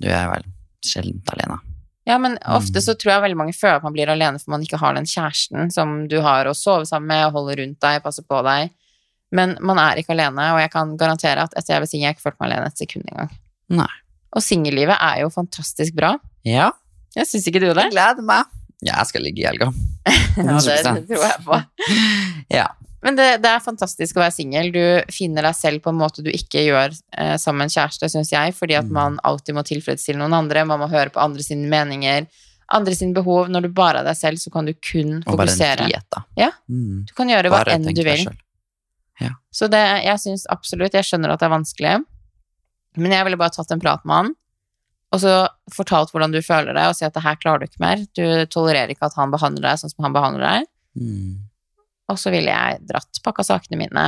Du 0.02 0.08
er 0.10 0.26
vel 0.32 0.44
sjelden 0.84 1.22
alene. 1.34 1.60
Ja, 2.06 2.16
men 2.18 2.38
ofte 2.46 2.78
Mm. 2.80 2.82
så 2.82 2.94
tror 2.98 3.12
jeg 3.12 3.22
veldig 3.22 3.36
mange 3.36 3.52
føler 3.54 3.76
at 3.76 3.82
man 3.84 3.92
blir 3.92 4.08
alene 4.08 4.38
for 4.40 4.50
man 4.50 4.62
ikke 4.62 4.78
har 4.80 4.94
den 4.94 5.04
kjæresten 5.04 5.70
som 5.72 6.08
du 6.08 6.20
har 6.24 6.46
å 6.46 6.54
sove 6.56 6.86
sammen 6.86 7.06
med, 7.06 7.26
og 7.26 7.32
holde 7.32 7.56
rundt 7.60 7.78
deg, 7.80 8.02
passe 8.02 8.22
på 8.26 8.42
deg. 8.42 8.70
Men 9.30 9.58
man 9.60 9.76
er 9.78 9.96
ikke 10.00 10.14
alene, 10.16 10.52
og 10.54 10.58
jeg 10.62 10.70
kan 10.72 10.96
garantere 10.96 11.42
at 11.44 11.52
etter 11.54 11.74
jeg 11.74 11.80
ble 11.82 11.86
singel, 11.90 12.06
jeg 12.08 12.16
ikke 12.16 12.22
følt 12.30 12.40
meg 12.40 12.50
alene 12.52 12.66
et 12.66 12.78
sekund 12.80 13.04
engang. 13.12 13.30
Nei. 13.68 13.88
Og 14.36 14.42
singellivet 14.44 14.96
er 15.00 15.22
jo 15.22 15.30
fantastisk 15.32 15.94
bra. 15.96 16.14
Ja, 16.44 16.70
Jeg 17.16 17.26
syns 17.26 17.46
ikke 17.48 17.60
du 17.60 17.66
det? 17.72 17.82
jeg 17.88 17.92
gleder 17.94 18.22
meg. 18.24 18.44
Ja, 18.84 18.98
jeg 19.00 19.06
skal 19.10 19.22
ligge 19.26 19.42
i 19.42 19.46
helga. 19.48 19.72
Ja, 20.38 20.58
det 20.62 20.76
100%. 20.84 21.06
tror 21.08 21.24
jeg 21.24 21.40
på. 21.44 21.56
Ja. 22.60 22.66
Men 23.02 23.14
det, 23.14 23.26
det 23.42 23.50
er 23.50 23.60
fantastisk 23.62 24.16
å 24.18 24.22
være 24.24 24.34
singel. 24.34 24.72
Du 24.74 25.12
finner 25.14 25.42
deg 25.46 25.54
selv 25.54 25.82
på 25.84 25.90
en 25.92 25.98
måte 26.00 26.22
du 26.24 26.30
ikke 26.34 26.64
gjør 26.66 26.90
eh, 27.14 27.36
sammen 27.38 27.62
med 27.62 27.68
en 27.68 27.74
kjæreste, 27.76 28.08
syns 28.10 28.32
jeg, 28.34 28.54
fordi 28.58 28.74
at 28.78 28.88
Mm. 28.88 28.92
man 28.96 29.18
alltid 29.24 29.54
må 29.54 29.62
tilfredsstille 29.66 30.18
noen 30.18 30.34
andre, 30.34 30.64
man 30.66 30.80
må 30.82 30.88
høre 30.90 31.10
på 31.14 31.20
andre 31.22 31.42
sine 31.46 31.68
meninger, 31.70 32.26
andre 32.74 32.94
sine 32.98 33.14
behov. 33.14 33.48
Når 33.54 33.68
du 33.68 33.68
bare 33.74 34.00
er 34.02 34.08
deg 34.10 34.16
selv, 34.18 34.38
så 34.42 34.50
kan 34.52 34.66
du 34.66 34.72
kun 34.74 35.22
Og 35.26 35.36
bare 35.38 35.46
en 35.46 35.54
fokusere. 35.54 35.86
frihet, 35.86 36.06
da. 36.10 36.24
Ja. 36.36 36.50
Mm. 36.68 37.04
Du 37.06 37.14
kan 37.14 37.30
gjøre 37.30 37.50
hva 37.54 37.62
Bare 37.64 37.76
enn 37.78 37.86
du 37.86 38.02
vil. 38.02 38.26
Ja. 39.22 39.30
Så 39.54 39.66
det, 39.70 39.80
jeg 40.04 40.18
syns 40.22 40.44
absolutt 40.50 40.94
Jeg 40.94 41.06
skjønner 41.06 41.32
at 41.34 41.40
det 41.42 41.46
er 41.48 41.54
vanskelig, 41.54 41.94
men 42.96 43.12
jeg 43.12 43.26
ville 43.26 43.40
bare 43.40 43.54
tatt 43.54 43.74
en 43.74 43.82
prat 43.82 44.04
med 44.08 44.16
han, 44.16 44.32
og 45.08 45.20
så 45.22 45.34
fortalt 45.72 46.10
hvordan 46.12 46.34
du 46.34 46.40
føler 46.44 46.74
deg, 46.76 46.90
og 46.90 46.96
si 46.96 47.06
at 47.06 47.14
det 47.16 47.24
her 47.24 47.38
klarer 47.40 47.62
du 47.62 47.68
ikke 47.68 47.84
mer. 47.84 48.02
Du 48.16 48.24
tolererer 48.52 48.92
ikke 48.92 49.08
at 49.08 49.16
han 49.16 49.32
behandler 49.32 49.70
deg 49.70 49.80
sånn 49.80 49.92
som 49.92 50.04
han 50.04 50.16
behandler 50.16 50.44
deg. 50.44 50.66
Mm. 51.00 51.30
Og 52.12 52.18
så 52.20 52.32
ville 52.32 52.52
jeg 52.52 52.82
dratt, 52.88 53.20
pakka 53.24 53.44
sakene 53.46 53.80
mine. 53.80 54.04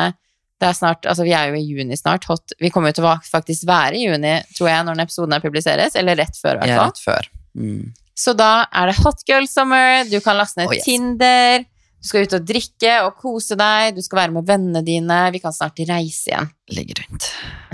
Det 0.60 0.68
er 0.68 0.76
snart, 0.76 1.06
altså 1.08 1.24
Vi 1.24 1.32
er 1.32 1.48
jo 1.48 1.56
i 1.56 1.64
juni 1.64 1.96
snart. 1.96 2.26
Hot, 2.28 2.52
vi 2.60 2.68
kommer 2.72 2.92
jo 2.92 2.98
til 2.98 3.08
å 3.08 3.14
faktisk 3.24 3.64
være 3.68 3.96
i 3.96 4.04
juni, 4.04 4.34
tror 4.56 4.68
jeg, 4.68 4.84
når 4.84 4.98
den 4.98 5.04
episoden 5.06 5.36
her 5.36 5.44
publiseres. 5.44 5.96
Eller 5.96 6.20
rett 6.20 6.36
før, 6.36 6.58
i 6.58 6.60
hvert 6.60 6.76
fall. 6.76 6.82
fall. 6.82 6.92
rett 6.92 7.04
før. 7.06 7.30
Mm. 7.56 7.86
Så 8.20 8.34
da 8.36 8.50
er 8.76 8.90
det 8.90 8.98
hot 9.00 9.24
girl 9.28 9.48
summer, 9.48 10.04
du 10.10 10.18
kan 10.20 10.36
laste 10.36 10.60
ned 10.60 10.68
Oh, 10.68 10.76
yes. 10.76 10.84
Tinder, 10.84 11.64
du 12.00 12.08
skal 12.08 12.24
ut 12.24 12.34
og 12.38 12.44
drikke 12.48 12.92
og 13.04 13.18
kose 13.20 13.56
deg, 13.60 13.92
du 13.96 14.00
skal 14.00 14.22
være 14.22 14.32
med 14.38 14.46
vennene 14.48 14.80
dine, 14.84 15.18
vi 15.34 15.40
kan 15.42 15.52
snart 15.52 15.82
reise 15.84 16.30
igjen. 16.30 16.46
Ligg 16.72 16.94
rundt. 16.96 17.26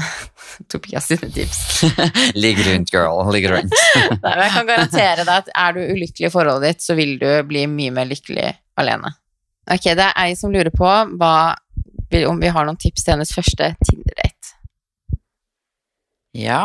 Tobias 0.73 1.07
sine 1.07 1.29
tips. 1.31 1.85
Ligg 2.43 2.59
rundt, 2.67 2.91
girl. 2.91 3.21
Ligg 3.31 3.47
rundt. 3.53 3.77
Nei, 4.25 4.33
men 4.33 4.43
jeg 4.43 4.55
kan 4.57 4.71
garantere 4.71 5.23
deg 5.23 5.35
at 5.37 5.53
er 5.53 5.77
du 5.77 5.83
ulykkelig 5.85 6.27
i 6.27 6.33
forholdet 6.33 6.75
ditt, 6.75 6.83
så 6.83 6.97
vil 6.99 7.15
du 7.21 7.29
bli 7.47 7.67
mye 7.71 7.95
mer 7.95 8.09
lykkelig 8.11 8.49
alene. 8.83 9.13
Ok, 9.71 9.87
det 9.99 10.09
er 10.09 10.19
ei 10.25 10.35
som 10.39 10.51
lurer 10.55 10.73
på 10.75 10.89
hva, 11.19 11.37
om 12.27 12.41
vi 12.43 12.51
har 12.55 12.67
noen 12.67 12.81
tips 12.81 13.07
til 13.07 13.15
hennes 13.15 13.35
første 13.35 13.69
Tinder-date. 13.87 14.55
Ja. 16.37 16.65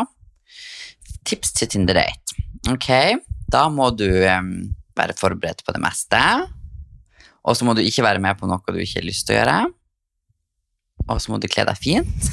Tips 1.26 1.54
til 1.60 1.70
Tinder-date. 1.76 2.42
Ok, 2.74 2.90
da 3.50 3.68
må 3.70 3.90
du 3.94 4.08
um, 4.08 4.50
være 4.98 5.14
forberedt 5.18 5.62
på 5.66 5.74
det 5.74 5.82
meste. 5.82 6.22
Og 7.44 7.56
så 7.58 7.66
må 7.66 7.74
du 7.74 7.82
ikke 7.82 8.04
være 8.06 8.20
med 8.22 8.38
på 8.38 8.46
noe 8.46 8.60
du 8.74 8.78
ikke 8.82 9.00
har 9.00 9.06
lyst 9.08 9.26
til 9.26 9.34
å 9.36 9.40
gjøre. 9.40 9.54
Og 11.10 11.18
så 11.18 11.32
må 11.32 11.40
du 11.42 11.48
kle 11.50 11.64
deg 11.66 11.78
fint. 11.82 12.26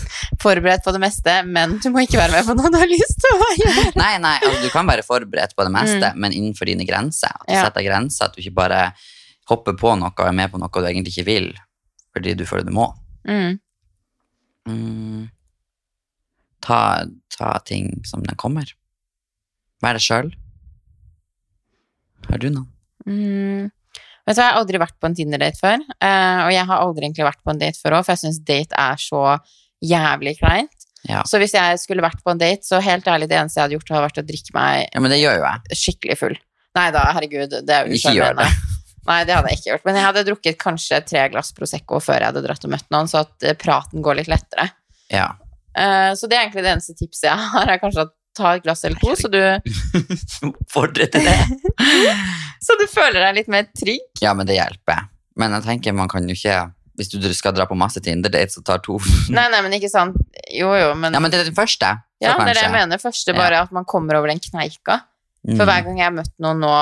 Forberedt 0.44 0.84
på 0.86 0.92
det 0.94 1.00
meste, 1.02 1.34
men 1.50 1.80
du 1.82 1.88
må 1.90 2.04
ikke 2.06 2.20
være 2.22 2.36
med 2.38 2.46
på 2.46 2.54
noe 2.60 2.70
du 2.70 2.78
har 2.78 2.92
lyst 2.92 3.18
til 3.24 3.34
å 3.34 3.48
gjøre. 3.58 3.86
Nei, 4.04 4.12
nei, 4.22 4.36
altså, 4.46 4.60
du 4.62 4.70
kan 4.74 4.86
være 4.90 5.06
forberedt 5.08 5.56
på 5.58 5.66
det 5.66 5.72
meste, 5.74 6.12
men 6.22 6.36
innenfor 6.38 6.70
dine 6.70 6.86
grenser. 6.86 7.34
At 7.34 7.48
du 7.48 7.50
Mm. 7.50 7.56
Ja. 7.58 7.64
setter 7.66 7.88
grenser, 7.88 8.28
at 8.30 8.36
du 8.38 8.44
ikke 8.44 8.54
bare 8.62 8.84
hopper 9.50 9.74
på 9.74 9.96
noe 9.98 10.12
og 10.14 10.22
er 10.28 10.36
med 10.38 10.52
på 10.54 10.62
noe 10.62 10.70
du 10.70 10.86
egentlig 10.86 11.16
ikke 11.18 11.26
vil, 11.32 11.50
fordi 12.14 12.36
du 12.38 12.46
føler 12.46 12.70
du 12.70 12.76
må. 12.78 12.86
Mm. 13.26 13.58
Mm. 14.70 15.26
Ta, 16.62 16.80
ta 17.34 17.56
ting 17.66 18.04
som 18.06 18.22
den 18.22 18.38
kommer. 18.38 18.70
Vær 19.82 19.98
deg 19.98 20.06
sjøl. 20.06 20.30
Har 22.30 22.38
du 22.44 22.50
noen? 22.54 22.70
Mm. 23.08 23.72
Vet 24.30 24.38
du, 24.38 24.42
hva, 24.42 24.46
Jeg 24.46 24.54
har 24.54 24.60
aldri 24.62 24.82
vært 24.82 24.98
på 25.02 25.10
en 25.10 25.16
Tinder-date 25.18 25.58
før, 25.58 25.80
eh, 25.82 26.42
og 26.46 26.52
jeg 26.54 26.68
har 26.70 26.84
aldri 26.84 27.08
egentlig 27.08 27.26
vært 27.26 27.42
på 27.42 27.54
en 27.56 27.62
date 27.62 27.82
før 27.82 27.98
òg, 27.98 28.06
for 28.06 28.14
jeg 28.14 28.22
syns 28.22 28.44
date 28.46 28.78
er 28.78 29.02
så 29.02 29.24
jævlig 29.82 30.36
kleint. 30.38 30.86
Ja. 31.08 31.24
Så 31.26 31.40
hvis 31.42 31.56
jeg 31.56 31.80
skulle 31.82 32.04
vært 32.04 32.22
på 32.22 32.34
en 32.34 32.42
date, 32.42 32.68
så 32.68 32.82
helt 32.84 33.08
ærlig, 33.10 33.30
det 33.32 33.40
eneste 33.40 33.58
jeg 33.58 33.66
hadde 33.66 33.78
gjort, 33.78 33.92
hadde 33.96 34.06
vært 34.06 34.22
å 34.22 34.26
drikke 34.28 34.56
meg 34.58 34.84
ja, 34.84 35.02
men 35.02 35.14
det 35.14 35.22
gjør 35.22 35.40
jo 35.40 35.46
jeg. 35.48 35.80
skikkelig 35.82 36.20
full. 36.20 36.38
Nei 36.78 36.90
da, 36.94 37.06
herregud, 37.16 37.56
det 37.66 37.76
er 37.76 37.90
jo 37.90 38.28
det. 38.38 38.50
Nei, 39.10 39.20
det 39.26 39.34
hadde 39.34 39.50
jeg 39.50 39.60
ikke 39.60 39.72
gjort. 39.72 39.86
Men 39.88 39.98
jeg 39.98 40.06
hadde 40.06 40.26
drukket 40.28 40.58
kanskje 40.62 41.00
tre 41.08 41.26
glass 41.34 41.50
Prosecco 41.58 42.02
før 42.04 42.20
jeg 42.20 42.30
hadde 42.30 42.44
dratt 42.46 42.68
og 42.68 42.74
møtt 42.76 42.90
noen, 42.94 43.10
så 43.10 43.24
at 43.24 43.48
eh, 43.48 43.58
praten 43.58 44.04
går 44.06 44.20
litt 44.20 44.30
lettere. 44.30 44.68
Ja. 45.10 45.32
Eh, 45.74 46.12
så 46.20 46.30
det 46.30 46.38
er 46.38 46.46
egentlig 46.46 46.66
det 46.68 46.76
eneste 46.76 46.98
tipset 47.00 47.30
jeg 47.32 47.48
har, 47.56 47.72
er 47.72 47.82
kanskje 47.82 48.06
å 48.06 48.12
ta 48.38 48.56
et 48.56 48.66
glass 48.66 48.84
eller 48.88 49.00
to, 49.02 49.14
så 49.18 49.30
du, 49.32 49.40
Oppfordre 50.50 51.08
til 51.12 51.26
det. 51.28 51.38
så 52.66 52.76
du 52.80 52.86
føler 52.92 53.22
deg 53.24 53.40
litt 53.42 53.52
mer 53.52 53.70
trygg. 53.74 54.22
Ja, 54.24 54.36
men 54.38 54.50
det 54.50 54.60
hjelper. 54.60 55.08
Men 55.40 55.56
jeg 55.58 55.66
tenker 55.68 55.96
man 55.96 56.12
kan 56.12 56.28
jo 56.28 56.36
ikke 56.36 56.58
Hvis 57.00 57.14
du 57.14 57.22
skal 57.32 57.54
dra 57.56 57.64
på 57.70 57.78
masse 57.80 58.02
Tinder-dates 58.04 58.60
og 58.60 58.66
tar 58.68 58.82
to 58.84 58.98
Nei, 59.38 59.48
nei, 59.54 59.62
men 59.64 59.76
ikke 59.78 59.92
sant. 59.92 60.18
Jo, 60.52 60.74
jo, 60.76 60.94
men 61.00 61.16
Ja, 61.16 61.24
men 61.24 61.32
det 61.32 61.42
er 61.42 61.52
den 61.52 61.58
første. 61.58 61.96
Ja, 62.20 62.36
det 62.36 62.52
er 62.52 62.58
det 62.58 62.66
jeg 62.66 62.76
mener. 62.76 63.00
Første 63.00 63.36
bare 63.38 63.62
at 63.64 63.76
man 63.76 63.88
kommer 63.88 64.20
over 64.20 64.28
den 64.28 64.42
kneika. 64.44 65.06
Mm. 65.48 65.56
For 65.56 65.64
hver 65.64 65.86
gang 65.86 66.02
jeg 66.02 66.10
har 66.10 66.18
møtt 66.18 66.34
noen 66.44 66.60
nå 66.60 66.74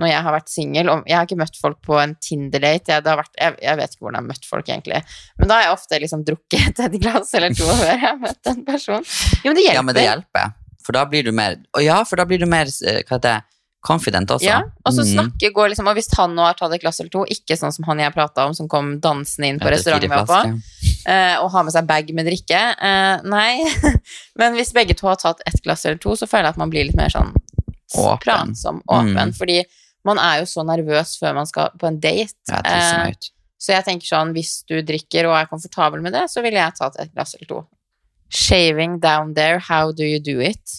når 0.00 0.08
jeg 0.08 0.24
har 0.24 0.32
vært 0.32 0.48
singel 0.50 0.88
Jeg 1.04 1.16
har 1.16 1.26
ikke 1.26 1.38
møtt 1.42 1.58
folk 1.60 1.80
på 1.84 1.98
en 2.00 2.14
Tinder-date. 2.24 2.96
Jeg, 2.96 3.26
jeg, 3.36 3.56
jeg 3.66 3.80
vet 3.80 3.94
ikke 3.94 4.06
hvordan 4.06 4.16
jeg 4.16 4.24
har 4.24 4.30
møtt 4.30 4.48
folk, 4.48 4.70
egentlig. 4.72 5.02
Men 5.38 5.50
da 5.50 5.58
har 5.58 5.66
jeg 5.66 5.74
ofte 5.76 6.00
liksom 6.04 6.24
drukket 6.28 6.80
et 6.86 6.96
glass 7.02 7.34
eller 7.36 7.54
to 7.56 7.68
før 7.68 7.92
jeg 7.92 8.00
har 8.06 8.18
møtt 8.20 8.50
en 8.50 8.64
person. 8.66 9.06
Jo, 9.44 9.52
men 9.52 9.60
det 9.60 9.66
hjelper. 9.66 9.76
Ja, 9.76 9.84
men 9.86 9.98
det 9.98 10.06
hjelper. 10.06 10.54
For 10.86 10.92
da 10.96 11.04
blir 11.06 11.24
du 11.24 11.32
mer 11.32 11.56
ja, 11.80 12.02
for 12.04 12.16
da 12.16 12.24
blir 12.24 12.38
du 12.40 12.46
mer 12.46 12.66
eh, 12.66 13.02
Hva 13.04 13.16
heter 13.18 13.26
det? 13.28 13.38
Confident 13.80 14.28
også. 14.28 14.44
Ja, 14.44 14.58
og 14.84 14.92
så 14.92 15.00
Mm. 15.06 15.08
snakke, 15.14 15.48
gå 15.56 15.64
liksom, 15.72 15.86
og 15.88 15.94
hvis 15.96 16.10
han 16.18 16.34
nå 16.36 16.42
har 16.44 16.52
tatt 16.58 16.74
et 16.76 16.82
glass 16.82 16.98
eller 17.00 17.08
to, 17.14 17.22
ikke 17.32 17.56
sånn 17.56 17.72
som 17.72 17.86
han 17.88 17.98
jeg 18.02 18.12
prata 18.12 18.44
om, 18.44 18.52
som 18.52 18.68
kom 18.68 18.90
dansende 19.00 19.48
inn 19.48 19.58
på 19.62 19.70
restauranten 19.72 20.04
vi 20.04 20.12
var 20.12 20.26
på, 20.28 20.36
flasker. 20.36 21.06
eh, 21.08 21.36
og 21.40 21.48
har 21.54 21.64
med 21.64 21.72
seg 21.72 21.86
bag 21.88 22.10
med 22.12 22.26
drikke. 22.28 22.60
Eh, 22.76 23.22
nei, 23.24 23.64
men 24.36 24.52
hvis 24.58 24.74
begge 24.76 24.92
to 24.94 25.06
har 25.08 25.16
tatt 25.16 25.40
ett 25.48 25.62
glass 25.64 25.86
eller 25.86 25.96
to, 25.96 26.12
så 26.12 26.28
føler 26.28 26.50
jeg 26.50 26.58
at 26.58 26.60
man 26.60 26.68
blir 26.68 26.84
litt 26.90 26.96
mer 27.00 27.08
sånn 27.08 27.32
Åpen. 27.96 28.20
pratsom, 28.20 28.82
åpen. 28.86 29.16
Mm. 29.16 29.32
Fordi 29.40 29.64
man 30.04 30.18
er 30.18 30.42
jo 30.42 30.44
så 30.52 30.62
nervøs 30.68 31.16
før 31.18 31.34
man 31.40 31.46
skal 31.48 31.72
på 31.80 31.88
en 31.88 31.98
date. 32.00 32.36
Ja, 32.52 32.60
Eh, 32.60 33.14
så 33.60 33.72
jeg 33.78 33.84
tenker 33.88 34.06
sånn, 34.12 34.34
hvis 34.36 34.62
du 34.68 34.82
drikker 34.82 35.24
og 35.28 35.36
er 35.40 35.48
komfortabel 35.48 36.00
med 36.04 36.12
det, 36.12 36.28
så 36.28 36.42
ville 36.44 36.60
jeg 36.60 36.76
tatt 36.76 37.00
et 37.00 37.14
glass 37.16 37.34
eller 37.34 37.48
to. 37.48 37.66
Shaving 38.30 38.98
down 39.02 39.34
there, 39.34 39.58
how 39.58 39.90
do 39.92 40.04
you 40.06 40.20
do 40.22 40.38
it? 40.40 40.76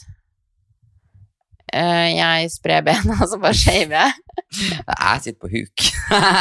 Uh, 1.71 2.09
jeg 2.11 2.49
sprer 2.51 2.81
bena, 2.83 3.15
og 3.23 3.27
så 3.31 3.37
bare 3.39 3.55
shaver 3.55 3.95
jeg. 3.95 4.13
Jeg 4.91 5.21
sitter 5.23 5.39
på 5.39 5.49
huk. 5.53 5.83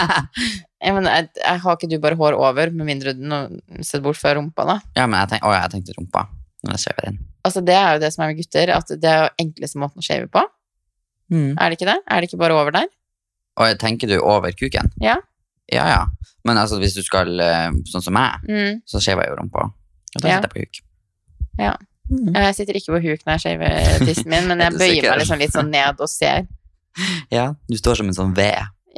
jeg, 0.83 0.95
men 0.97 1.07
jeg, 1.07 1.29
jeg 1.39 1.61
har 1.63 1.77
ikke 1.79 1.91
du 1.93 1.99
bare 2.03 2.19
hår 2.19 2.35
over, 2.39 2.73
med 2.75 2.89
mindre 2.89 3.15
du 3.15 3.23
nå 3.31 3.39
ser 3.87 4.03
bort 4.03 4.19
fra 4.19 4.33
rumpa, 4.39 4.67
da. 4.67 4.79
ja, 4.99 5.05
men 5.07 5.21
jeg, 5.23 5.31
tenk, 5.37 5.47
å, 5.47 5.53
jeg 5.55 5.71
tenkte 5.77 5.95
rumpa. 5.99 6.25
Når 6.67 6.75
jeg 6.77 6.83
shaver 6.83 7.07
inn. 7.13 7.21
Altså, 7.47 7.63
det 7.65 7.73
er 7.79 7.95
jo 7.95 8.01
det 8.03 8.11
som 8.13 8.25
er 8.27 8.33
med 8.35 8.41
gutter, 8.43 8.71
at 8.75 8.91
det 9.01 9.09
er 9.11 9.23
jo 9.23 9.29
enkleste 9.47 9.79
måten 9.81 10.03
å 10.03 10.05
shave 10.05 10.27
på. 10.35 10.43
Er 11.31 11.71
det 11.71 11.79
ikke 11.79 11.87
det? 11.89 11.95
Er 12.11 12.21
det 12.21 12.27
ikke 12.29 12.41
bare 12.43 12.57
over 12.59 12.75
der? 12.75 12.89
Og 13.61 13.69
jeg 13.71 13.79
tenker 13.81 14.11
du 14.11 14.17
over 14.19 14.51
kuken? 14.59 14.91
Ja. 15.01 15.15
Ja, 15.73 15.87
ja. 15.89 16.03
Men 16.45 16.59
altså, 16.59 16.77
hvis 16.83 16.97
du 16.99 17.05
skal 17.07 17.31
eh, 17.41 17.71
sånn 17.89 18.03
som 18.05 18.17
meg, 18.19 18.43
Mm. 18.51 18.81
så 18.89 18.99
skjever 19.01 19.25
jeg 19.25 19.33
jo 19.33 19.39
rumpa. 19.45 19.69
Og 19.71 20.19
da 20.19 20.27
sitter 20.27 20.49
jeg 20.51 20.53
på 20.57 20.65
huk. 20.67 20.81
Ja. 21.61 21.77
Mm. 22.11 22.33
Jeg 22.35 22.55
sitter 22.59 22.75
ikke 22.81 22.97
på 22.97 23.01
huk 23.05 23.21
når 23.23 23.37
jeg 23.37 23.43
shaver 23.45 24.05
tissen 24.09 24.31
min, 24.33 24.49
men 24.51 24.59
jeg 24.65 24.73
Er 24.75 24.79
bøyer 24.81 25.09
meg 25.13 25.21
liksom 25.23 25.39
litt 25.39 25.55
sånn 25.55 25.71
ned 25.71 26.01
og 26.03 26.11
ser. 26.11 26.49
Ja, 27.31 27.53
du 27.71 27.77
står 27.79 28.01
som 28.01 28.09
en 28.11 28.17
sånn 28.17 28.33
V. 28.35 28.49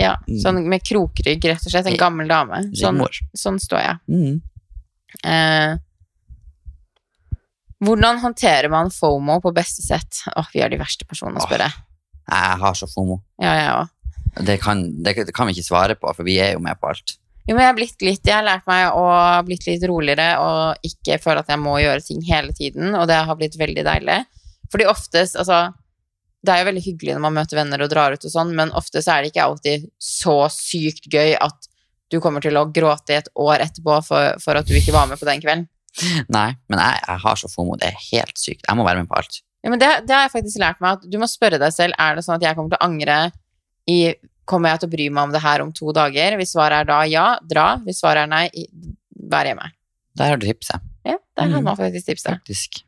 Ja, 0.01 0.15
Mm. 0.25 0.39
sånn 0.41 0.63
med 0.73 0.81
krokrygg, 0.89 1.45
rett 1.45 1.67
og 1.67 1.73
slett. 1.75 1.87
En 1.91 1.99
gammel 2.01 2.31
dame. 2.31 2.63
Sånn, 2.79 3.03
sånn 3.37 3.59
står 3.61 3.83
jeg. 3.85 3.99
Mm. 4.09 4.41
Eh, 5.29 5.75
hvordan 7.83 8.21
håndterer 8.23 8.71
man 8.71 8.91
FOMO 8.95 9.41
på 9.43 9.53
beste 9.55 9.83
sett? 9.85 10.23
Åh, 10.37 10.47
vi 10.55 10.63
er 10.63 10.71
de 10.73 10.79
verste 10.81 11.05
personene 11.09 11.43
å 11.43 11.47
spørre. 11.47 11.67
Jeg 12.31 12.59
har 12.63 12.79
så 12.79 12.87
fomo. 12.89 13.21
Ja, 13.43 13.53
jeg 13.59 13.73
òg. 13.75 14.47
Det 14.47 14.57
kan, 14.63 14.85
det, 15.03 15.17
det 15.29 15.35
kan 15.37 15.49
vi 15.51 15.53
ikke 15.59 15.67
svare 15.67 15.97
på, 15.99 16.09
for 16.17 16.25
vi 16.25 16.39
er 16.41 16.55
jo 16.55 16.63
med 16.65 16.79
på 16.81 16.89
alt. 16.89 17.17
Jo, 17.47 17.57
men 17.57 17.65
jeg 17.65 17.71
har 17.71 17.79
blitt 17.79 18.05
litt 18.07 18.29
Jeg 18.29 18.37
har 18.37 18.47
lært 18.47 18.69
meg 18.71 18.95
å 18.95 19.07
blitt 19.47 19.65
litt 19.67 19.83
roligere 19.91 20.37
og 20.39 20.87
ikke 20.87 21.19
føle 21.23 21.43
at 21.43 21.51
jeg 21.51 21.59
må 21.63 21.75
gjøre 21.83 22.05
ting 22.07 22.23
hele 22.29 22.55
tiden, 22.55 22.95
og 22.95 23.09
det 23.11 23.19
har 23.27 23.39
blitt 23.39 23.59
veldig 23.59 23.85
deilig. 23.89 24.21
Fordi 24.73 24.87
oftest, 24.89 25.37
altså 25.37 25.73
Det 26.43 26.55
er 26.55 26.63
jo 26.63 26.71
veldig 26.71 26.85
hyggelig 26.87 27.13
når 27.15 27.23
man 27.23 27.37
møter 27.37 27.59
venner 27.59 27.83
og 27.85 27.91
drar 27.93 28.15
ut 28.15 28.25
og 28.27 28.33
sånn, 28.33 28.55
men 28.59 28.73
ofte 28.79 29.03
så 29.03 29.15
er 29.15 29.23
det 29.23 29.31
ikke 29.31 29.45
alltid 29.45 29.85
så 30.03 30.39
sykt 30.51 31.07
gøy 31.13 31.37
at 31.39 31.69
du 32.11 32.19
kommer 32.21 32.43
til 32.45 32.59
å 32.59 32.67
gråte 32.69 33.15
i 33.15 33.21
et 33.21 33.31
år 33.39 33.63
etterpå 33.63 34.01
for, 34.05 34.35
for 34.43 34.59
at 34.59 34.67
du 34.67 34.75
ikke 34.77 34.95
var 34.95 35.07
med 35.09 35.21
på 35.21 35.29
den 35.29 35.41
kvelden. 35.41 35.69
Nei, 36.35 36.49
men 36.69 36.83
jeg, 36.83 36.99
jeg 37.07 37.23
har 37.23 37.39
så 37.39 37.49
fomo. 37.53 37.77
Det 37.79 37.89
er 37.89 38.03
helt 38.11 38.41
sykt. 38.41 38.67
Jeg 38.67 38.79
må 38.79 38.85
være 38.85 39.05
med 39.05 39.11
på 39.11 39.21
alt. 39.21 39.39
Ja, 39.63 39.71
men 39.71 39.81
det, 39.81 39.91
det 40.09 40.17
har 40.17 40.27
jeg 40.27 40.35
faktisk 40.35 40.61
lært 40.61 40.83
meg, 40.83 40.99
at 40.99 41.07
du 41.07 41.19
må 41.23 41.29
spørre 41.31 41.61
deg 41.63 41.73
selv 41.75 41.97
er 42.01 42.19
det 42.19 42.25
sånn 42.27 42.37
at 42.41 42.47
jeg 42.49 42.59
kommer 42.59 42.75
til 42.75 42.81
å 42.81 42.89
angre 42.89 43.19
i 43.91 43.99
Kommer 44.49 44.73
jeg 44.73 44.81
til 44.83 44.89
å 44.89 44.93
bry 44.97 45.09
meg 45.15 45.23
om 45.29 45.33
det 45.35 45.41
her 45.45 45.63
om 45.63 45.73
to 45.73 45.93
dager? 45.95 46.37
Hvis 46.41 46.53
svaret 46.57 46.83
er 46.83 46.89
da 46.89 47.01
ja, 47.09 47.27
dra. 47.47 47.77
Hvis 47.85 48.01
svaret 48.03 48.25
er 48.27 48.31
nei, 48.33 48.47
vær 49.33 49.47
hjemme. 49.47 49.69
Der 50.19 50.33
har 50.35 50.37
du 50.41 50.47
tipset, 50.47 50.81
Ja, 51.07 51.17
der 51.37 51.49
har 51.49 51.61
Mm. 51.61 51.65
man 51.65 51.77
faktisk 51.77 52.07
tipset. 52.07 52.33
faktisk. 52.35 52.83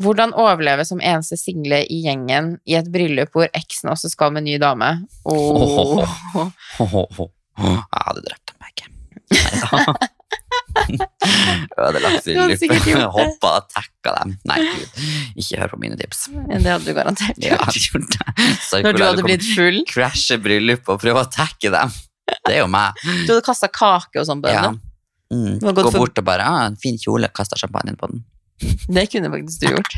Hvordan 0.00 0.32
overleve 0.36 0.84
som 0.84 1.00
eneste 1.00 1.36
single 1.40 1.78
i 1.88 2.02
gjengen 2.04 2.58
i 2.68 2.74
et 2.76 2.88
bryllup 2.92 3.30
hvor 3.32 3.48
eksen 3.56 3.88
også 3.90 4.10
skal 4.12 4.30
med 4.32 4.44
ny 4.44 4.58
dame? 4.58 5.06
Oh. 5.24 5.98
Oh, 6.78 6.94
oh, 6.94 7.06
oh, 7.18 7.30
Jeg 7.58 8.02
hadde 8.06 8.22
drept 8.26 8.52
dem 8.52 8.66
ikke. 8.70 8.90
Neida. 9.32 10.08
Ødelagt 10.76 12.24
bryllupet. 12.26 12.86
det. 12.86 13.06
Hoppa 13.16 13.52
og 13.60 13.68
tacka 13.72 14.14
dem. 14.20 14.34
Nei, 14.48 14.58
gud. 14.64 15.04
Ikke 15.42 15.60
hør 15.62 15.72
på 15.74 15.78
mine 15.82 15.98
tips. 16.00 16.26
Det 16.32 16.62
hadde 16.66 16.84
du 16.86 16.92
garantert 16.96 17.40
ja, 17.42 17.56
gjort. 17.58 18.18
Når 18.84 18.98
du 18.98 19.04
hadde 19.04 19.22
kom- 19.22 19.30
blitt 19.30 19.46
full. 19.56 19.80
Krasje 19.90 20.38
bryllup 20.42 20.88
og 20.92 21.00
prøve 21.02 21.24
å 21.24 21.30
tacke 21.32 21.72
dem. 21.74 21.94
Det 22.46 22.56
er 22.56 22.60
jo 22.64 22.68
meg. 22.70 22.98
Du 23.26 23.32
hadde 23.34 23.42
kasta 23.46 23.68
kake 23.72 24.20
og 24.22 24.26
sånn 24.28 24.42
på 24.44 24.50
Ja. 24.52 24.68
Mm. 25.32 25.58
Gå 25.58 25.74
for- 25.90 25.98
bort 26.04 26.18
og 26.20 26.24
bare 26.24 26.44
ah, 26.46 26.66
'En 26.66 26.76
fin 26.78 26.96
kjole', 27.02 27.32
kasta 27.34 27.56
champagne 27.58 27.96
på 27.98 28.06
den. 28.12 28.24
Det 28.88 29.08
kunne 29.10 29.30
faktisk 29.30 29.60
du 29.60 29.66
gjort. 29.74 29.96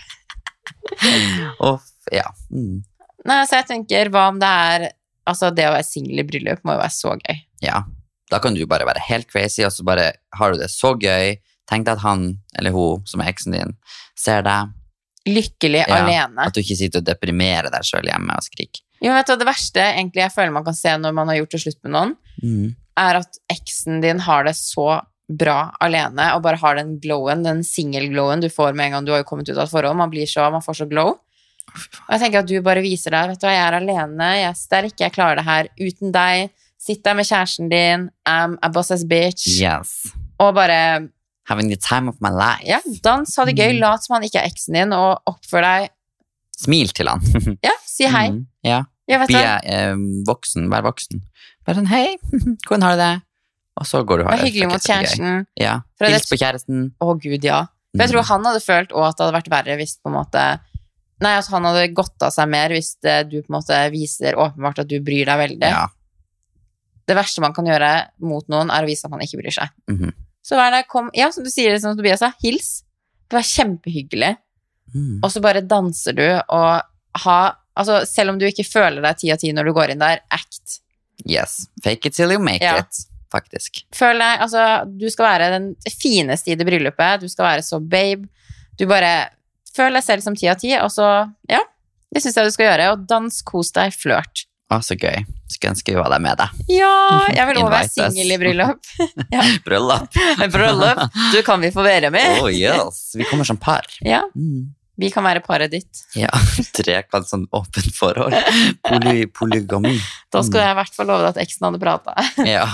Og, 1.61 1.81
ja. 2.13 2.25
Mm. 2.51 2.83
Nei, 3.29 3.45
så 3.47 3.59
jeg 3.61 3.67
tenker, 3.69 4.09
hva 4.11 4.29
om 4.33 4.39
det 4.41 4.49
er 4.49 4.89
Altså, 5.29 5.51
det 5.55 5.67
å 5.69 5.75
være 5.75 5.85
singel 5.85 6.23
i 6.23 6.25
bryllup 6.25 6.63
må 6.65 6.73
jo 6.73 6.81
være 6.81 6.95
så 6.95 7.11
gøy. 7.21 7.37
ja. 7.61 7.83
Da 8.31 8.39
kan 8.45 8.55
du 8.55 8.65
bare 8.69 8.87
være 8.89 9.01
helt 9.09 9.29
crazy, 9.31 9.63
og 9.65 9.73
så 9.73 9.85
bare 9.89 10.11
har 10.37 10.53
du 10.53 10.59
det 10.61 10.69
så 10.73 10.95
gøy. 11.01 11.37
Tenk 11.69 11.87
deg 11.87 11.97
at 11.99 12.03
han 12.05 12.27
eller 12.59 12.73
hun 12.73 13.05
som 13.09 13.21
er 13.21 13.31
eksen 13.33 13.53
din, 13.57 13.75
ser 14.17 14.43
deg. 14.47 14.75
Lykkelig 15.29 15.83
Ja, 15.85 15.99
alene. 16.03 16.47
At 16.47 16.55
du 16.57 16.61
ikke 16.63 16.77
sitter 16.79 17.03
og 17.03 17.09
deprimerer 17.09 17.69
deg 17.73 17.85
sjøl 17.85 18.07
hjemme 18.09 18.33
og 18.37 18.45
skriker. 18.47 18.81
Jo, 19.05 19.13
vet 19.15 19.29
du, 19.29 19.37
Det 19.37 19.47
verste 19.47 19.83
egentlig 19.93 20.25
jeg 20.25 20.33
føler 20.35 20.53
man 20.55 20.65
kan 20.67 20.75
se 20.75 20.95
når 20.99 21.13
man 21.15 21.29
har 21.29 21.37
gjort 21.43 21.53
det 21.55 21.61
slutt 21.63 21.81
med 21.85 21.93
noen, 21.93 22.17
Mm. 22.43 22.75
er 22.97 23.15
at 23.19 23.39
eksen 23.51 24.01
din 24.03 24.19
har 24.21 24.45
det 24.45 24.55
så 24.57 25.03
bra 25.29 25.73
alene, 25.81 26.33
og 26.35 26.43
bare 26.43 26.57
har 26.57 26.77
den 26.79 26.99
glowen, 27.01 27.43
den 27.45 27.61
singel-glowen 27.63 28.41
du 28.41 28.49
får 28.49 28.75
med 28.75 28.87
en 28.87 28.93
gang 28.93 29.05
du 29.05 29.13
har 29.13 29.19
jo 29.23 29.29
kommet 29.29 29.49
ut 29.51 29.57
av 29.59 29.65
et 29.67 29.71
forhold. 29.71 29.97
Man 29.97 30.11
blir 30.11 30.25
så, 30.27 30.51
man 30.51 30.63
får 30.63 30.79
så 30.81 30.89
glow. 30.89 31.19
Og 31.69 32.11
jeg 32.15 32.21
tenker 32.23 32.39
at 32.41 32.47
du 32.49 32.61
bare 32.65 32.81
viser 32.81 33.11
deg, 33.13 33.29
vet 33.35 33.41
du 33.43 33.47
jeg 33.47 33.61
er 33.61 33.77
alene, 33.77 34.29
jeg 34.41 34.49
er 34.49 34.57
sterk, 34.57 34.95
jeg 34.99 35.13
klarer 35.13 35.37
det 35.37 35.45
her 35.45 35.69
uten 35.79 36.13
deg. 36.15 36.51
Sitt 36.89 37.03
der 37.05 37.15
med 37.19 37.27
kjæresten 37.29 37.69
din, 37.69 38.09
I'm 38.25 38.57
a 38.65 38.71
boss's 38.73 39.05
bitch, 39.09 39.45
Yes. 39.61 40.07
og 40.41 40.55
bare, 40.57 41.09
Having 41.49 41.69
the 41.73 41.77
time 41.81 42.09
of 42.09 42.17
my 42.25 42.29
life. 42.33 42.65
ja, 42.67 42.79
dans, 43.05 43.37
ha 43.37 43.45
det 43.45 43.55
gøy, 43.57 43.73
Mm. 43.75 43.81
lat 43.81 44.05
som 44.05 44.15
han 44.17 44.25
ikke 44.25 44.41
er 44.41 44.49
eksen 44.49 44.75
din, 44.77 44.93
og 44.97 45.21
oppfør 45.29 45.63
deg, 45.67 45.91
Smil 46.59 46.89
til 46.91 47.07
han. 47.07 47.21
ja, 47.63 47.71
si 47.87 48.05
hei. 48.11 48.31
Mm. 48.35 48.47
Ja. 48.67 48.81
Bli 49.07 49.39
eh, 49.39 49.95
voksen, 50.27 50.67
vær 50.73 50.83
voksen. 50.89 51.21
Bare 51.65 51.77
sånn 51.79 51.87
'hei, 51.87 52.17
hvordan 52.67 52.83
har 52.83 52.97
du 52.97 53.03
det?' 53.03 53.23
Og 53.79 53.87
så 53.87 54.01
går 54.05 54.19
du 54.19 54.25
og 54.25 54.31
har 54.31 54.37
vær 54.39 54.43
det 54.43 54.49
hyggelig 54.53 54.69
mot 54.73 54.83
kjæresten. 54.83 55.47
Ja. 55.57 55.77
Hils 56.03 56.27
på 56.27 56.35
kjæresten. 56.41 56.91
Å 57.01 57.15
gud, 57.23 57.45
ja. 57.45 57.61
For 57.95 58.03
jeg 58.03 58.09
Mm. 58.09 58.13
tror 58.13 58.25
han 58.27 58.45
hadde 58.45 58.61
følt 58.65 58.91
også 58.91 59.09
at 59.09 59.17
det 59.17 59.25
hadde 59.27 59.39
vært 59.39 59.51
verre 59.55 59.77
hvis 59.79 59.97
på 60.03 60.11
en 60.11 60.19
måte 60.19 60.61
Nei, 61.21 61.33
at 61.39 61.47
han 61.51 61.65
hadde 61.65 61.95
gått 61.95 62.23
av 62.23 62.31
seg 62.31 62.49
mer 62.49 62.69
hvis 62.71 62.97
det, 63.03 63.31
du 63.31 63.43
på 63.43 63.51
en 63.51 63.57
måte 63.61 63.79
viser 63.91 64.35
åpenbart 64.39 64.79
at 64.79 64.87
du 64.89 65.01
bryr 65.01 65.25
deg 65.27 65.39
veldig. 65.51 65.63
Ja. 65.71 65.87
Det 67.09 67.17
verste 67.17 67.41
man 67.45 67.55
kan 67.57 67.65
gjøre 67.69 67.91
mot 68.21 68.45
noen, 68.53 68.69
er 68.71 68.85
å 68.85 68.89
vise 68.91 69.07
at 69.09 69.13
man 69.15 69.23
ikke 69.25 69.41
bryr 69.41 69.55
seg. 69.55 69.73
Mhm. 69.91 70.13
Så 70.49 70.57
vær 70.57 70.71
der, 70.73 70.85
kom 70.89 71.11
Ja, 71.17 71.31
som 71.35 71.45
du 71.45 71.51
sier, 71.53 71.75
som 71.81 71.97
Tobias 71.97 72.21
sa, 72.23 72.31
hils. 72.43 72.83
Vær 73.33 73.45
kjempehyggelig. 73.45 74.37
Mm. 74.95 75.19
Og 75.23 75.29
så 75.33 75.43
bare 75.45 75.61
danser 75.61 76.15
du 76.17 76.25
og 76.49 76.83
ha 77.25 77.39
Altså, 77.79 78.01
selv 78.11 78.33
om 78.33 78.39
du 78.41 78.47
ikke 78.49 78.65
føler 78.67 78.99
deg 79.05 79.19
ti 79.21 79.29
av 79.31 79.39
ti 79.39 79.53
når 79.55 79.69
du 79.69 79.73
går 79.77 79.93
inn 79.93 80.01
der, 80.03 80.19
act. 80.35 80.81
Yes. 81.31 81.69
Fake 81.85 82.07
it 82.09 82.15
till 82.17 82.33
you 82.35 82.41
make 82.43 82.59
Ja. 82.65 82.79
it, 82.81 83.05
faktisk. 83.31 83.85
Føl 83.95 84.19
deg 84.19 84.41
Altså, 84.43 84.65
du 84.99 85.07
skal 85.15 85.27
være 85.29 85.51
den 85.53 85.69
fineste 85.87 86.51
i 86.51 86.57
det 86.59 86.67
bryllupet. 86.67 87.21
Du 87.21 87.29
skal 87.29 87.45
være 87.53 87.63
så 87.63 87.79
babe. 87.79 88.27
Du 88.77 88.87
bare 88.91 89.29
Føl 89.77 89.93
deg 89.95 90.03
selv 90.03 90.23
som 90.25 90.35
ti 90.35 90.49
av 90.51 90.57
ti, 90.59 90.73
og 90.75 90.91
så 90.91 91.31
Ja. 91.49 91.61
Det 92.13 92.23
syns 92.25 92.35
jeg 92.35 92.47
du 92.49 92.51
skal 92.51 92.67
gjøre. 92.67 92.93
Og 92.97 93.07
dans, 93.07 93.43
kos 93.43 93.71
deg, 93.71 93.93
flørt. 93.93 94.47
Å, 94.69 94.83
så 94.85 94.99
gøy. 95.01 95.23
Skulle 95.49 95.73
ønske 95.73 95.95
vi 95.95 95.97
var 95.97 96.13
der 96.13 96.21
med 96.21 96.37
deg. 96.37 96.57
Ja! 96.77 96.95
Jeg 97.33 97.49
vil 97.49 97.61
også 97.63 97.71
være 97.73 97.93
singel 97.95 98.35
i 98.35 98.37
bryllup. 98.41 98.91
Bryllup. 99.67 100.19
Bryllup. 100.55 101.01
Du, 101.33 101.39
kan 101.47 101.63
vi 101.65 101.71
få 101.73 101.87
være 101.87 102.11
med? 102.13 102.43
Oh 102.43 102.51
yes. 102.53 103.15
Vi 103.17 103.25
kommer 103.31 103.49
som 103.49 103.57
par. 103.57 103.89
Ja. 104.05 104.27
Mm. 104.37 104.75
Vi 104.99 105.09
kan 105.15 105.25
være 105.25 105.41
paret 105.47 105.73
ditt. 105.73 106.03
Ja, 106.19 106.29
trekant 106.77 107.31
sånn 107.31 107.47
åpent 107.55 107.95
forhold. 107.97 108.35
Poly, 108.85 109.29
polygami. 109.31 109.95
Da 110.35 110.43
skulle 110.45 110.67
jeg 110.67 110.75
i 110.75 110.79
hvert 110.83 111.01
fall 111.01 111.09
love 111.09 111.25
deg 111.25 111.37
at 111.37 111.43
eksen 111.47 111.69
hadde 111.69 111.81
prata. 111.81 112.17
Ja. 112.45 112.67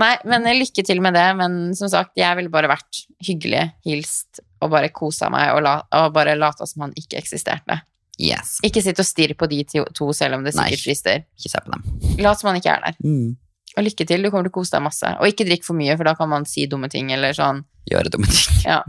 Nei, 0.00 0.14
men 0.24 0.48
lykke 0.56 0.82
til 0.86 1.02
med 1.04 1.14
det. 1.14 1.28
Men 1.38 1.60
som 1.78 1.92
sagt, 1.92 2.16
jeg 2.18 2.40
ville 2.40 2.50
bare 2.50 2.72
vært 2.72 3.04
hyggelig, 3.26 3.68
hilst 3.86 4.42
og 4.60 4.72
bare 4.74 4.90
kosa 4.92 5.30
meg 5.32 5.54
og, 5.54 5.62
la, 5.64 5.76
og 6.00 6.10
bare 6.16 6.34
lata 6.38 6.66
som 6.68 6.88
han 6.88 6.96
ikke 6.98 7.20
eksisterte. 7.20 7.78
Yes. 8.20 8.58
Ikke 8.66 8.82
sitt 8.84 9.00
og 9.00 9.06
stirr 9.08 9.32
på 9.38 9.48
de 9.48 9.62
to, 9.66 10.10
selv 10.16 10.36
om 10.36 10.44
det 10.44 10.52
sikkert 10.56 10.84
frister. 10.84 11.22
Ikke 11.38 11.52
se 11.54 11.62
på 11.64 11.72
dem. 11.72 11.86
Lat 12.20 12.40
som 12.40 12.50
man 12.50 12.58
ikke 12.60 12.74
er 12.74 12.84
der. 12.84 12.98
Mm. 13.00 13.38
Og 13.78 13.86
lykke 13.86 14.04
til, 14.06 14.24
du 14.24 14.30
kommer 14.32 14.48
til 14.48 14.52
å 14.52 14.56
kose 14.58 14.74
deg 14.74 14.82
masse. 14.84 15.12
Og 15.22 15.30
ikke 15.30 15.46
drikk 15.48 15.64
for 15.64 15.78
mye, 15.78 15.94
for 15.96 16.08
da 16.08 16.16
kan 16.18 16.28
man 16.30 16.46
si 16.48 16.66
dumme 16.68 16.90
ting 16.92 17.12
eller 17.14 17.36
sånn. 17.36 17.62
Gjøre 17.90 18.12
dumme 18.12 18.28
ting. 18.28 18.64
Ja. 18.66 18.80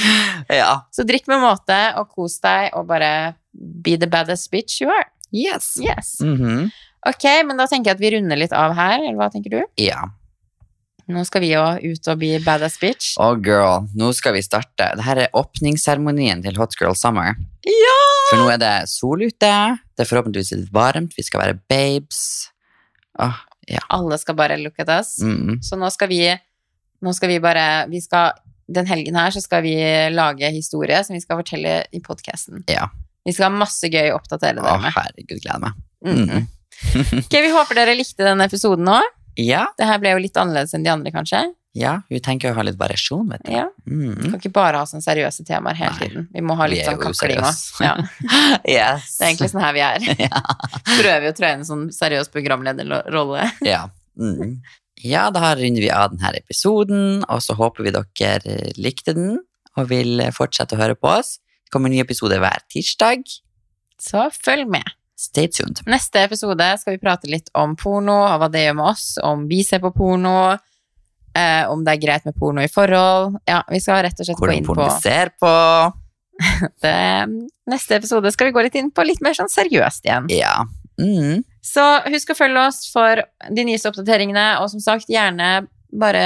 ja. 0.60 0.72
Så 0.94 1.06
drikk 1.08 1.30
med 1.30 1.40
måte, 1.44 1.78
og 2.00 2.10
kos 2.12 2.40
deg, 2.44 2.74
og 2.76 2.88
bare 2.90 3.12
be 3.54 3.96
the 4.00 4.10
baddest 4.10 4.50
bitch 4.52 4.82
you 4.82 4.90
are. 4.90 5.06
Yes. 5.34 5.74
Yes. 5.82 6.18
Mhm. 6.22 6.68
Ok, 7.04 7.24
men 7.44 7.58
da 7.60 7.66
tenker 7.68 7.92
jeg 7.92 7.98
at 7.98 8.00
vi 8.00 8.10
runder 8.14 8.38
litt 8.40 8.52
av 8.56 8.72
her, 8.76 9.02
eller 9.02 9.18
hva 9.18 9.26
tenker 9.32 9.52
du? 9.52 9.58
Ja. 9.80 10.06
Nå 11.12 11.20
skal 11.28 11.42
vi 11.44 11.50
jo 11.52 11.62
ut 11.62 12.08
og 12.08 12.20
bli 12.20 12.30
badass 12.40 12.78
bitch. 12.80 13.14
Oh 13.20 13.34
girl, 13.36 13.84
nå 13.98 14.08
skal 14.16 14.36
vi 14.38 14.40
starte. 14.44 14.86
Dette 14.96 15.26
er 15.26 15.36
åpningsseremonien 15.36 16.40
til 16.44 16.56
Hot 16.56 16.76
Girl 16.80 16.96
Summer. 16.96 17.34
Ja! 17.68 17.98
For 18.30 18.40
nå 18.40 18.46
er 18.54 18.60
det 18.62 18.72
sol 18.92 19.26
ute, 19.26 19.50
det 19.74 20.04
er 20.04 20.08
forhåpentligvis 20.08 20.54
litt 20.54 20.72
varmt, 20.72 21.12
vi 21.16 21.24
skal 21.26 21.42
være 21.42 21.58
babes. 21.68 22.22
Oh, 23.20 23.36
ja. 23.68 23.82
Alle 23.92 24.16
skal 24.20 24.36
bare 24.38 24.56
look 24.60 24.80
at 24.80 24.90
us. 24.96 25.18
Mm. 25.20 25.60
Så 25.64 25.78
nå 25.80 25.90
skal 25.94 26.10
vi 26.12 26.24
Nå 27.04 27.12
skal 27.12 27.28
vi 27.28 27.36
bare 27.42 27.84
vi 27.90 27.98
skal, 28.00 28.32
Den 28.64 28.86
helgen 28.88 29.16
her 29.18 29.32
så 29.34 29.42
skal 29.44 29.60
vi 29.66 29.74
lage 30.14 30.48
historie 30.54 31.02
som 31.04 31.12
vi 31.12 31.20
skal 31.20 31.36
fortelle 31.42 31.82
i 31.92 32.00
podkasten. 32.00 32.62
Ja. 32.70 32.88
Vi 33.24 33.34
skal 33.34 33.50
ha 33.50 33.58
masse 33.60 33.90
gøy 33.92 34.08
å 34.12 34.16
oppdatere 34.16 34.56
dere 34.56 34.80
med. 34.80 34.94
herregud, 34.94 35.40
gleder 35.42 35.60
meg. 35.60 35.82
Mm 36.04 36.28
-hmm. 36.28 36.46
Ok, 37.24 37.32
Vi 37.32 37.50
håper 37.52 37.74
dere 37.74 37.94
likte 37.94 38.24
denne 38.24 38.44
episoden 38.48 38.84
nå. 38.84 39.02
Ja, 39.36 39.66
Det 39.78 39.86
her 39.88 39.98
ble 39.98 40.12
jo 40.14 40.18
litt 40.22 40.36
annerledes 40.38 40.74
enn 40.76 40.84
de 40.86 40.90
andre, 40.92 41.10
kanskje. 41.14 41.40
ja, 41.74 41.96
vi 42.08 42.20
tenker 42.22 42.52
å 42.52 42.54
ha 42.54 42.62
litt 42.62 42.76
variasjon, 42.78 43.24
vet 43.32 43.42
du. 43.44 43.50
Ja. 43.52 43.64
Mm. 43.90 44.14
kan 44.30 44.36
ikke 44.38 44.52
bare 44.54 44.78
ha 44.78 44.84
sånne 44.86 45.02
seriøse 45.02 45.42
temaer 45.44 45.74
hele 45.74 45.90
Nei. 45.90 46.08
tiden. 46.08 46.28
Vi 46.32 46.40
må 46.46 46.54
ha 46.56 46.68
litt 46.70 46.84
sånn 46.86 47.00
kakling 47.02 47.40
òg. 47.42 47.58
Ja. 47.82 47.96
Yes. 48.76 49.16
Det 49.18 49.24
er 49.24 49.32
egentlig 49.32 49.50
sånn 49.50 49.64
her 49.64 49.74
vi 49.74 49.82
er. 49.82 50.06
Ja. 50.28 50.42
Prøver 51.00 51.26
å 51.32 51.34
inn 51.34 51.50
en 51.64 51.66
sånn 51.66 51.88
seriøs 51.92 52.30
programlederrolle. 52.30 53.48
Ja. 53.74 53.88
Mm. 54.14 54.60
ja, 55.02 55.24
da 55.34 55.54
runder 55.58 55.82
vi 55.82 55.90
av 55.90 56.12
denne 56.14 56.30
episoden, 56.38 57.24
og 57.26 57.42
så 57.42 57.56
håper 57.58 57.82
vi 57.82 57.90
dere 57.96 58.58
likte 58.78 59.12
den 59.16 59.40
og 59.74 59.88
vil 59.90 60.22
fortsette 60.30 60.76
å 60.76 60.78
høre 60.78 60.94
på 60.94 61.10
oss. 61.10 61.40
Det 61.66 61.74
kommer 61.74 61.90
en 61.90 61.96
ny 61.96 62.04
episode 62.04 62.38
hver 62.38 62.62
tirsdag. 62.70 63.26
Så 63.98 64.28
følg 64.30 64.70
med. 64.70 64.86
Stay 65.16 65.48
tuned. 65.48 65.82
Neste 65.86 66.24
episode 66.26 66.66
skal 66.80 66.96
vi 66.96 67.02
prate 67.02 67.30
litt 67.30 67.50
om 67.54 67.76
porno, 67.78 68.16
og 68.26 68.38
hva 68.42 68.48
det 68.50 68.64
gjør 68.66 68.78
med 68.80 68.88
oss, 68.90 69.04
om 69.22 69.44
vi 69.50 69.62
ser 69.66 69.82
på 69.84 69.92
porno, 69.94 70.36
eh, 71.34 71.64
om 71.70 71.84
det 71.86 71.94
er 71.94 72.02
greit 72.02 72.26
med 72.26 72.34
porno 72.38 72.64
i 72.64 72.70
forhold. 72.70 73.38
Ja, 73.46 73.62
vi 73.70 73.80
skal 73.82 74.02
rett 74.06 74.18
og 74.18 74.26
slett 74.26 74.40
gå 74.40 74.50
inn 74.50 74.66
på 74.66 74.74
Hvordan 74.74 74.90
porno 74.90 74.98
vi 74.98 75.06
ser 75.06 75.34
på. 75.38 75.54
det. 76.82 77.48
Neste 77.70 78.00
episode 78.00 78.32
skal 78.34 78.50
vi 78.50 78.56
gå 78.56 78.64
litt 78.66 78.78
inn 78.78 78.90
på 78.90 79.06
litt 79.06 79.22
mer 79.22 79.36
sånn 79.38 79.52
seriøst 79.52 80.08
igjen. 80.08 80.28
Ja. 80.34 80.56
Mm. 80.98 81.44
Så 81.64 81.84
husk 82.10 82.34
å 82.34 82.38
følge 82.38 82.66
oss 82.68 82.84
for 82.92 83.22
de 83.50 83.66
nyeste 83.66 83.90
oppdateringene, 83.90 84.48
og 84.62 84.70
som 84.72 84.82
sagt, 84.82 85.10
gjerne 85.10 85.66
bare 85.94 86.24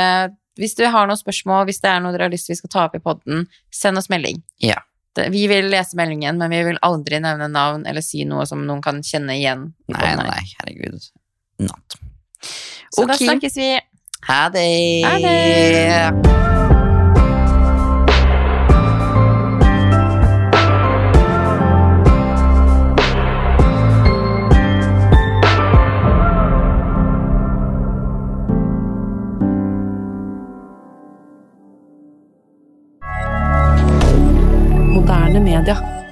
hvis 0.58 0.74
du 0.74 0.84
har 0.90 1.06
noen 1.06 1.18
spørsmål, 1.18 1.68
hvis 1.68 1.80
det 1.84 1.90
er 1.92 2.00
noe 2.02 2.14
dere 2.14 2.26
har 2.26 2.32
lyst 2.32 2.48
til 2.48 2.56
vi 2.56 2.62
skal 2.62 2.72
ta 2.72 2.84
opp 2.88 2.96
i 2.98 3.02
podden, 3.02 3.46
send 3.70 4.00
oss 4.00 4.10
melding. 4.10 4.40
Ja. 4.64 4.80
Vi 5.32 5.46
vil 5.50 5.70
lese 5.72 5.96
meldingen, 5.98 6.38
men 6.38 6.50
vi 6.52 6.60
vil 6.68 6.78
aldri 6.86 7.18
nevne 7.22 7.48
navn 7.50 7.86
eller 7.88 8.04
si 8.04 8.24
noe 8.28 8.46
som 8.46 8.62
noen 8.66 8.82
kan 8.84 9.02
kjenne 9.02 9.38
igjen. 9.38 9.70
Nei, 9.94 10.12
nei, 10.20 10.42
herregud. 10.60 11.10
Not. 11.64 11.98
Så 12.94 13.08
da 13.08 13.18
snakkes 13.18 13.58
vi. 13.58 13.72
Ha 14.28 14.46
det! 14.54 14.68
Ha 15.06 15.18
det! 15.22 16.57
Moderne 35.08 35.40
media. 35.40 36.07